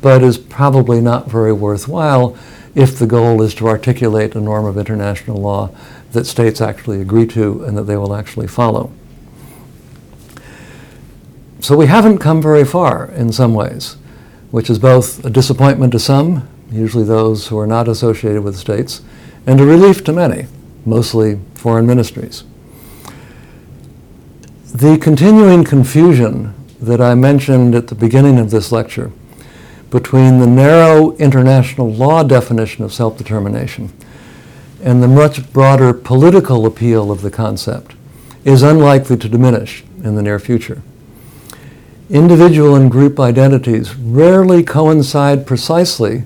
but 0.02 0.22
is 0.22 0.38
probably 0.38 1.00
not 1.00 1.30
very 1.30 1.54
worthwhile 1.54 2.38
if 2.76 3.00
the 3.00 3.08
goal 3.08 3.42
is 3.42 3.56
to 3.56 3.68
articulate 3.68 4.36
a 4.36 4.42
norm 4.42 4.66
of 4.66 4.78
international 4.78 5.38
law 5.38 5.70
that 6.12 6.26
states 6.26 6.60
actually 6.62 7.02
agree 7.02 7.26
to 7.26 7.64
and 7.64 7.78
that 7.78 7.84
they 7.84 7.98
will 7.98 8.14
actually 8.14 8.48
follow. 8.48 8.92
So 11.62 11.76
we 11.76 11.88
haven't 11.88 12.20
come 12.20 12.42
very 12.42 12.66
far 12.66 13.06
in 13.12 13.32
some 13.32 13.54
ways, 13.54 13.96
which 14.52 14.70
is 14.70 14.78
both 14.78 15.24
a 15.26 15.30
disappointment 15.30 15.94
to 15.94 16.00
some, 16.00 16.48
usually 16.70 17.06
those 17.06 17.48
who 17.48 17.58
are 17.58 17.66
not 17.66 17.88
associated 17.88 18.44
with 18.44 18.58
states, 18.58 19.02
and 19.48 19.60
a 19.60 19.66
relief 19.66 20.04
to 20.04 20.14
many, 20.14 20.48
mostly 20.86 21.40
foreign 21.56 21.88
ministries. 21.88 22.44
The 24.74 24.98
continuing 24.98 25.64
confusion 25.64 26.54
that 26.82 27.00
I 27.00 27.16
mentioned 27.16 27.74
at 27.74 27.88
the 27.88 27.96
beginning 27.96 28.38
of 28.38 28.52
this 28.52 28.72
lecture 28.72 29.12
between 29.90 30.40
the 30.40 30.48
narrow 30.48 31.16
international 31.18 31.92
law 31.92 32.24
definition 32.24 32.84
of 32.84 32.94
self 32.94 33.18
determination 33.18 33.92
and 34.84 35.02
the 35.02 35.08
much 35.08 35.52
broader 35.52 35.94
political 35.94 36.66
appeal 36.66 37.12
of 37.12 37.22
the 37.22 37.32
concept 37.32 37.96
is 38.44 38.62
unlikely 38.62 39.18
to 39.18 39.28
diminish 39.28 39.84
in 40.04 40.16
the 40.16 40.22
near 40.22 40.38
future. 40.38 40.82
Individual 42.10 42.76
and 42.76 42.92
group 42.92 43.20
identities 43.20 43.96
rarely 43.96 44.62
coincide 44.64 45.48
precisely 45.48 46.24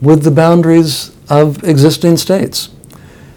with 0.00 0.22
the 0.22 0.30
boundaries 0.30 1.14
of 1.28 1.62
existing 1.64 2.16
states, 2.16 2.70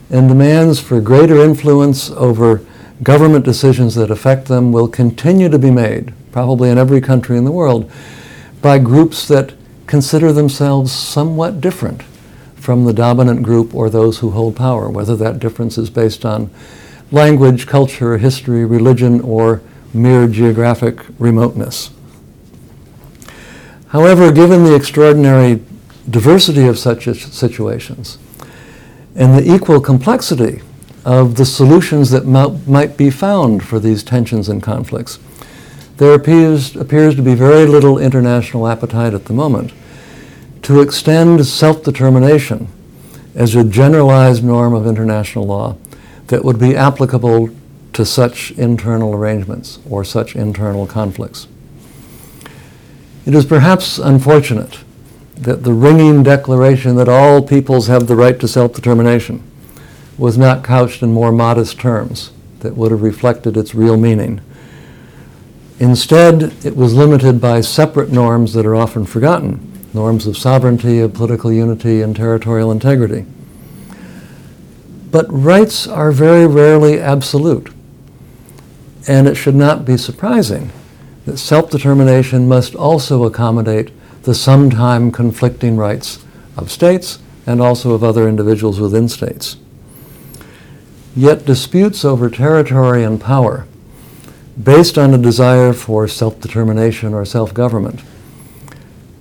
and 0.09 0.29
demands 0.29 0.79
for 0.79 1.01
greater 1.01 1.37
influence 1.37 2.09
over 2.11 2.61
government 3.03 3.45
decisions 3.45 3.95
that 3.95 4.09
affect 4.09 4.47
them 4.47 4.71
will 4.71 4.87
continue 4.87 5.49
to 5.49 5.59
be 5.59 5.71
made, 5.71 6.13
probably 6.31 6.69
in 6.69 6.77
every 6.77 7.01
country 7.01 7.37
in 7.37 7.45
the 7.45 7.51
world, 7.51 7.91
by 8.61 8.79
groups 8.79 9.27
that 9.27 9.53
consider 9.85 10.31
themselves 10.33 10.91
somewhat 10.91 11.61
different 11.61 12.03
from 12.55 12.85
the 12.85 12.93
dominant 12.93 13.43
group 13.43 13.73
or 13.73 13.89
those 13.89 14.19
who 14.19 14.31
hold 14.31 14.55
power, 14.55 14.89
whether 14.89 15.15
that 15.15 15.39
difference 15.39 15.77
is 15.77 15.89
based 15.89 16.25
on 16.25 16.49
language, 17.11 17.67
culture, 17.67 18.17
history, 18.17 18.65
religion, 18.65 19.21
or 19.21 19.61
mere 19.93 20.27
geographic 20.27 20.99
remoteness. 21.17 21.91
However, 23.87 24.33
given 24.33 24.65
the 24.65 24.75
extraordinary 24.75 25.63
diversity 26.09 26.67
of 26.67 26.77
such 26.77 27.05
situations 27.05 28.17
and 29.15 29.37
the 29.37 29.55
equal 29.55 29.79
complexity 29.79 30.61
of 31.05 31.35
the 31.35 31.45
solutions 31.45 32.11
that 32.11 32.25
might 32.25 32.97
be 32.97 33.09
found 33.09 33.63
for 33.63 33.79
these 33.79 34.03
tensions 34.03 34.49
and 34.49 34.61
conflicts, 34.61 35.19
there 35.97 36.13
appears, 36.13 36.75
appears 36.75 37.15
to 37.15 37.21
be 37.21 37.35
very 37.35 37.65
little 37.65 37.97
international 37.97 38.67
appetite 38.67 39.13
at 39.13 39.25
the 39.25 39.33
moment 39.33 39.73
to 40.63 40.81
extend 40.81 41.45
self 41.45 41.83
determination 41.83 42.67
as 43.35 43.55
a 43.55 43.63
generalized 43.63 44.43
norm 44.43 44.73
of 44.73 44.87
international 44.87 45.45
law 45.45 45.77
that 46.27 46.43
would 46.43 46.59
be 46.59 46.75
applicable 46.75 47.49
to 47.93 48.05
such 48.05 48.51
internal 48.51 49.13
arrangements 49.13 49.79
or 49.89 50.03
such 50.03 50.35
internal 50.35 50.85
conflicts. 50.85 51.47
It 53.25 53.33
is 53.33 53.45
perhaps 53.45 53.97
unfortunate 53.97 54.79
that 55.35 55.63
the 55.63 55.73
ringing 55.73 56.23
declaration 56.23 56.95
that 56.95 57.09
all 57.09 57.41
peoples 57.41 57.87
have 57.87 58.07
the 58.07 58.15
right 58.15 58.39
to 58.39 58.47
self 58.47 58.73
determination 58.73 59.43
was 60.17 60.37
not 60.37 60.63
couched 60.63 61.03
in 61.03 61.13
more 61.13 61.31
modest 61.31 61.79
terms 61.79 62.31
that 62.59 62.75
would 62.75 62.91
have 62.91 63.01
reflected 63.03 63.55
its 63.55 63.75
real 63.75 63.97
meaning. 63.97 64.41
Instead, 65.79 66.53
it 66.65 66.75
was 66.75 66.93
limited 66.93 67.39
by 67.39 67.61
separate 67.61 68.09
norms 68.09 68.53
that 68.53 68.65
are 68.65 68.75
often 68.75 69.05
forgotten 69.05 69.73
norms 69.93 70.27
of 70.27 70.37
sovereignty, 70.37 70.99
of 70.99 71.13
political 71.13 71.51
unity, 71.51 72.01
and 72.01 72.15
territorial 72.15 72.71
integrity. 72.71 73.25
But 75.11 75.25
rights 75.29 75.87
are 75.87 76.11
very 76.11 76.45
rarely 76.45 76.99
absolute, 76.99 77.73
and 79.07 79.27
it 79.27 79.35
should 79.35 79.55
not 79.55 79.85
be 79.85 79.97
surprising 79.97 80.71
that 81.25 81.37
self 81.37 81.69
determination 81.69 82.47
must 82.47 82.75
also 82.75 83.23
accommodate 83.23 83.91
the 84.23 84.35
sometime 84.35 85.11
conflicting 85.11 85.77
rights 85.77 86.25
of 86.57 86.71
states 86.71 87.19
and 87.45 87.61
also 87.61 87.91
of 87.91 88.03
other 88.03 88.27
individuals 88.27 88.79
within 88.79 89.07
states. 89.07 89.57
Yet 91.15 91.45
disputes 91.45 92.03
over 92.03 92.29
territory 92.29 93.03
and 93.03 93.19
power, 93.19 93.65
based 94.61 94.97
on 94.97 95.13
a 95.13 95.17
desire 95.17 95.73
for 95.73 96.07
self 96.07 96.39
determination 96.39 97.13
or 97.13 97.25
self 97.25 97.53
government, 97.53 98.01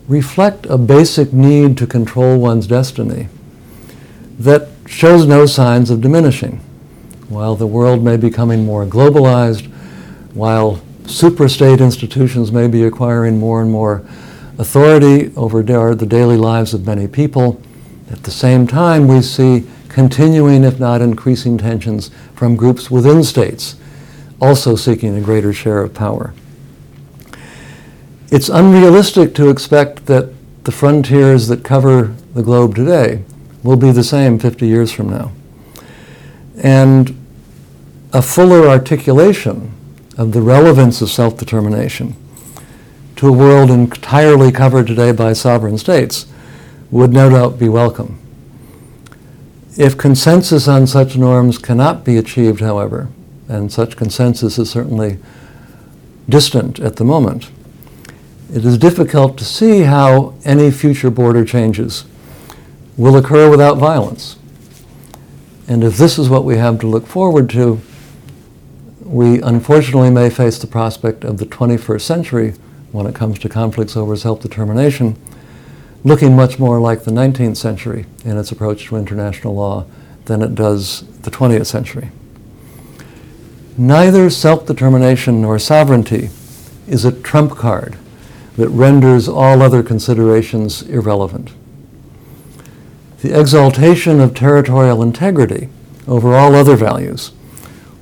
reflect 0.09 0.67
a 0.67 0.79
basic 0.79 1.33
need 1.33 1.77
to 1.79 1.87
control 1.87 2.39
one's 2.39 2.67
destiny 2.67 3.29
that 4.39 4.69
shows 4.87 5.27
no 5.27 5.47
signs 5.47 5.91
of 5.91 6.01
diminishing. 6.01 6.61
While 7.29 7.57
the 7.57 7.67
world 7.67 8.05
may 8.05 8.17
be 8.17 8.29
becoming 8.29 8.65
more 8.65 8.87
globalized, 8.87 9.67
while 10.33 10.81
superstate 11.05 11.81
institutions 11.81 12.53
may 12.53 12.69
be 12.69 12.85
acquiring 12.85 13.39
more 13.39 13.63
and 13.63 13.71
more 13.71 14.05
authority 14.59 15.33
over 15.37 15.63
the 15.63 16.07
daily 16.07 16.37
lives 16.37 16.75
of 16.75 16.87
many 16.87 17.07
people. 17.07 17.61
At 18.11 18.23
the 18.23 18.31
same 18.31 18.67
time, 18.67 19.09
we 19.09 19.23
see 19.23 19.67
continuing, 19.89 20.65
if 20.65 20.79
not 20.79 21.01
increasing, 21.01 21.59
tensions 21.59 22.11
from 22.35 22.57
groups 22.57 22.91
within 22.91 23.25
states, 23.25 23.77
also 24.41 24.77
seeking 24.77 25.17
a 25.17 25.21
greater 25.21 25.53
share 25.53 25.81
of 25.83 25.95
power. 25.95 26.35
It's 28.31 28.49
unrealistic 28.49 29.35
to 29.37 29.49
expect 29.49 30.07
that 30.07 30.33
the 30.65 30.73
frontiers 30.73 31.47
that 31.49 31.63
cover 31.63 32.15
the 32.35 32.43
globe 32.43 32.75
today 32.75 33.23
will 33.63 33.77
be 33.77 33.93
the 33.93 34.05
same 34.05 34.39
50 34.39 34.67
years 34.67 34.93
from 34.93 35.09
now. 35.09 35.33
And 36.63 37.17
a 38.13 38.23
fuller 38.23 38.69
articulation 38.69 39.73
of 40.19 40.33
the 40.33 40.43
relevance 40.43 41.01
of 41.03 41.11
self 41.11 41.37
determination 41.37 42.17
to 43.17 43.29
a 43.29 43.33
world 43.33 43.71
entirely 43.71 44.53
covered 44.53 44.87
today 44.87 45.13
by 45.13 45.33
sovereign 45.33 45.79
states 45.79 46.27
would 46.91 47.13
no 47.13 47.31
doubt 47.31 47.59
be 47.59 47.69
welcome. 47.69 48.19
If 49.77 49.99
consensus 49.99 50.69
on 50.69 50.87
such 50.87 51.17
norms 51.17 51.59
cannot 51.59 52.05
be 52.05 52.17
achieved, 52.17 52.61
however, 52.61 53.09
and 53.49 53.73
such 53.73 53.97
consensus 53.97 54.59
is 54.59 54.71
certainly 54.71 55.19
distant 56.29 56.81
at 56.81 56.97
the 56.97 57.05
moment, 57.05 57.51
it 58.53 58.65
is 58.65 58.79
difficult 58.79 59.37
to 59.39 59.45
see 59.45 59.83
how 59.83 60.35
any 60.45 60.71
future 60.71 61.11
border 61.11 61.45
changes 61.45 62.05
will 62.97 63.17
occur 63.17 63.51
without 63.51 63.77
violence. 63.79 64.37
And 65.69 65.83
if 65.83 65.97
this 65.97 66.19
is 66.19 66.29
what 66.29 66.45
we 66.45 66.57
have 66.57 66.79
to 66.81 66.87
look 66.87 67.07
forward 67.07 67.51
to, 67.51 67.81
we 69.01 69.41
unfortunately 69.43 70.11
may 70.11 70.31
face 70.31 70.59
the 70.59 70.67
prospect 70.67 71.25
of 71.25 71.39
the 71.39 71.47
21st 71.47 72.01
century 72.01 72.55
when 72.93 73.07
it 73.07 73.15
comes 73.15 73.39
to 73.41 73.49
conflicts 73.49 73.97
over 73.97 74.17
self 74.17 74.41
determination, 74.41 75.17
looking 76.05 76.37
much 76.37 76.59
more 76.59 76.81
like 76.81 77.05
the 77.05 77.11
19th 77.11 77.57
century 77.57 78.07
in 78.25 78.39
its 78.39 78.53
approach 78.53 78.87
to 78.87 78.97
international 78.97 79.55
law 79.55 79.87
than 80.27 80.43
it 80.43 80.55
does 80.55 81.05
the 81.23 81.31
20th 81.31 81.67
century. 81.67 82.11
Neither 83.79 84.31
self-determination 84.31 85.43
nor 85.43 85.59
sovereignty 85.59 86.31
is 86.89 87.05
a 87.05 87.13
trump 87.13 87.53
card 87.53 87.97
that 88.57 88.71
renders 88.71 89.29
all 89.29 89.61
other 89.61 89.83
considerations 89.83 90.83
irrelevant. 90.83 91.53
The 93.21 93.39
exaltation 93.39 94.19
of 94.21 94.35
territorial 94.35 95.03
integrity 95.03 95.69
over 96.09 96.35
all 96.35 96.55
other 96.55 96.77
values 96.77 97.33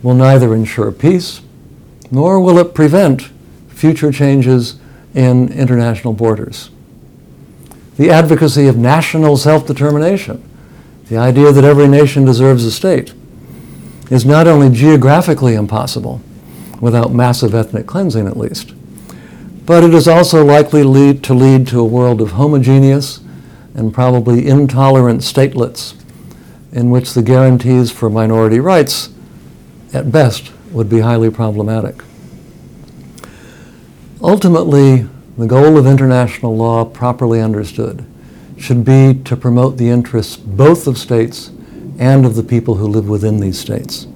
will 0.03 0.15
neither 0.15 0.55
ensure 0.55 0.93
peace 0.93 1.41
nor 2.11 2.39
will 2.41 2.59
it 2.59 2.75
prevent 2.75 3.31
future 3.69 4.13
changes 4.13 4.79
in 5.15 5.53
international 5.53 6.13
borders. 6.13 6.71
The 7.97 8.11
advocacy 8.11 8.69
of 8.69 8.77
national 8.77 9.37
self-determination, 9.37 10.43
the 11.09 11.17
idea 11.17 11.51
that 11.51 11.65
every 11.65 11.89
nation 11.89 12.25
deserves 12.25 12.65
a 12.65 12.71
state, 12.71 13.13
is 14.11 14.25
not 14.25 14.47
only 14.47 14.71
geographically 14.71 15.55
impossible, 15.55 16.21
without 16.81 17.13
massive 17.13 17.55
ethnic 17.55 17.87
cleansing 17.87 18.27
at 18.27 18.37
least, 18.37 18.75
but 19.65 19.83
it 19.83 19.95
is 19.95 20.07
also 20.07 20.45
likely 20.45 20.83
lead, 20.83 21.23
to 21.25 21.33
lead 21.33 21.67
to 21.69 21.81
a 21.81 21.85
world 21.85 22.21
of 22.21 22.33
homogeneous 22.33 23.21
and 23.75 23.95
probably 23.95 24.47
intolerant 24.47 25.21
statelets 25.21 25.95
in 26.73 26.91
which 26.91 27.15
the 27.15 27.23
guarantees 27.23 27.91
for 27.91 28.11
minority 28.11 28.61
rights, 28.61 29.11
at 29.93 30.11
best, 30.11 30.53
would 30.73 30.89
be 30.89 31.01
highly 31.01 31.31
problematic. 31.31 32.03
Ultimately, 34.21 35.09
the 35.39 35.47
goal 35.47 35.79
of 35.79 35.87
international 35.87 36.57
law, 36.57 36.85
properly 36.85 37.41
understood, 37.41 38.05
should 38.59 38.85
be 38.85 39.15
to 39.25 39.37
promote 39.37 39.77
the 39.77 39.89
interests 39.89 40.37
both 40.37 40.87
of 40.87 40.99
states 40.99 41.51
and 41.99 42.27
of 42.27 42.35
the 42.35 42.43
people 42.43 42.77
who 42.77 42.87
live 42.87 43.09
within 43.09 43.41
these 43.41 43.59
states. 43.59 44.07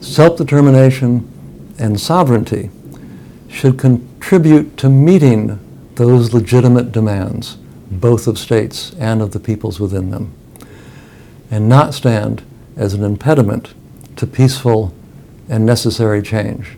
Self-determination 0.00 1.28
and 1.78 2.00
sovereignty 2.00 2.70
should 3.48 3.78
contribute 3.78 4.76
to 4.76 4.88
meeting 4.88 5.58
those 5.96 6.32
legitimate 6.32 6.92
demands, 6.92 7.56
both 7.90 8.26
of 8.26 8.38
states 8.38 8.94
and 8.98 9.20
of 9.20 9.32
the 9.32 9.40
peoples 9.40 9.80
within 9.80 10.10
them, 10.10 10.32
and 11.50 11.68
not 11.68 11.94
stand 11.94 12.42
as 12.76 12.94
an 12.94 13.02
impediment 13.02 13.74
to 14.16 14.26
peaceful 14.26 14.94
and 15.48 15.66
necessary 15.66 16.22
change. 16.22 16.77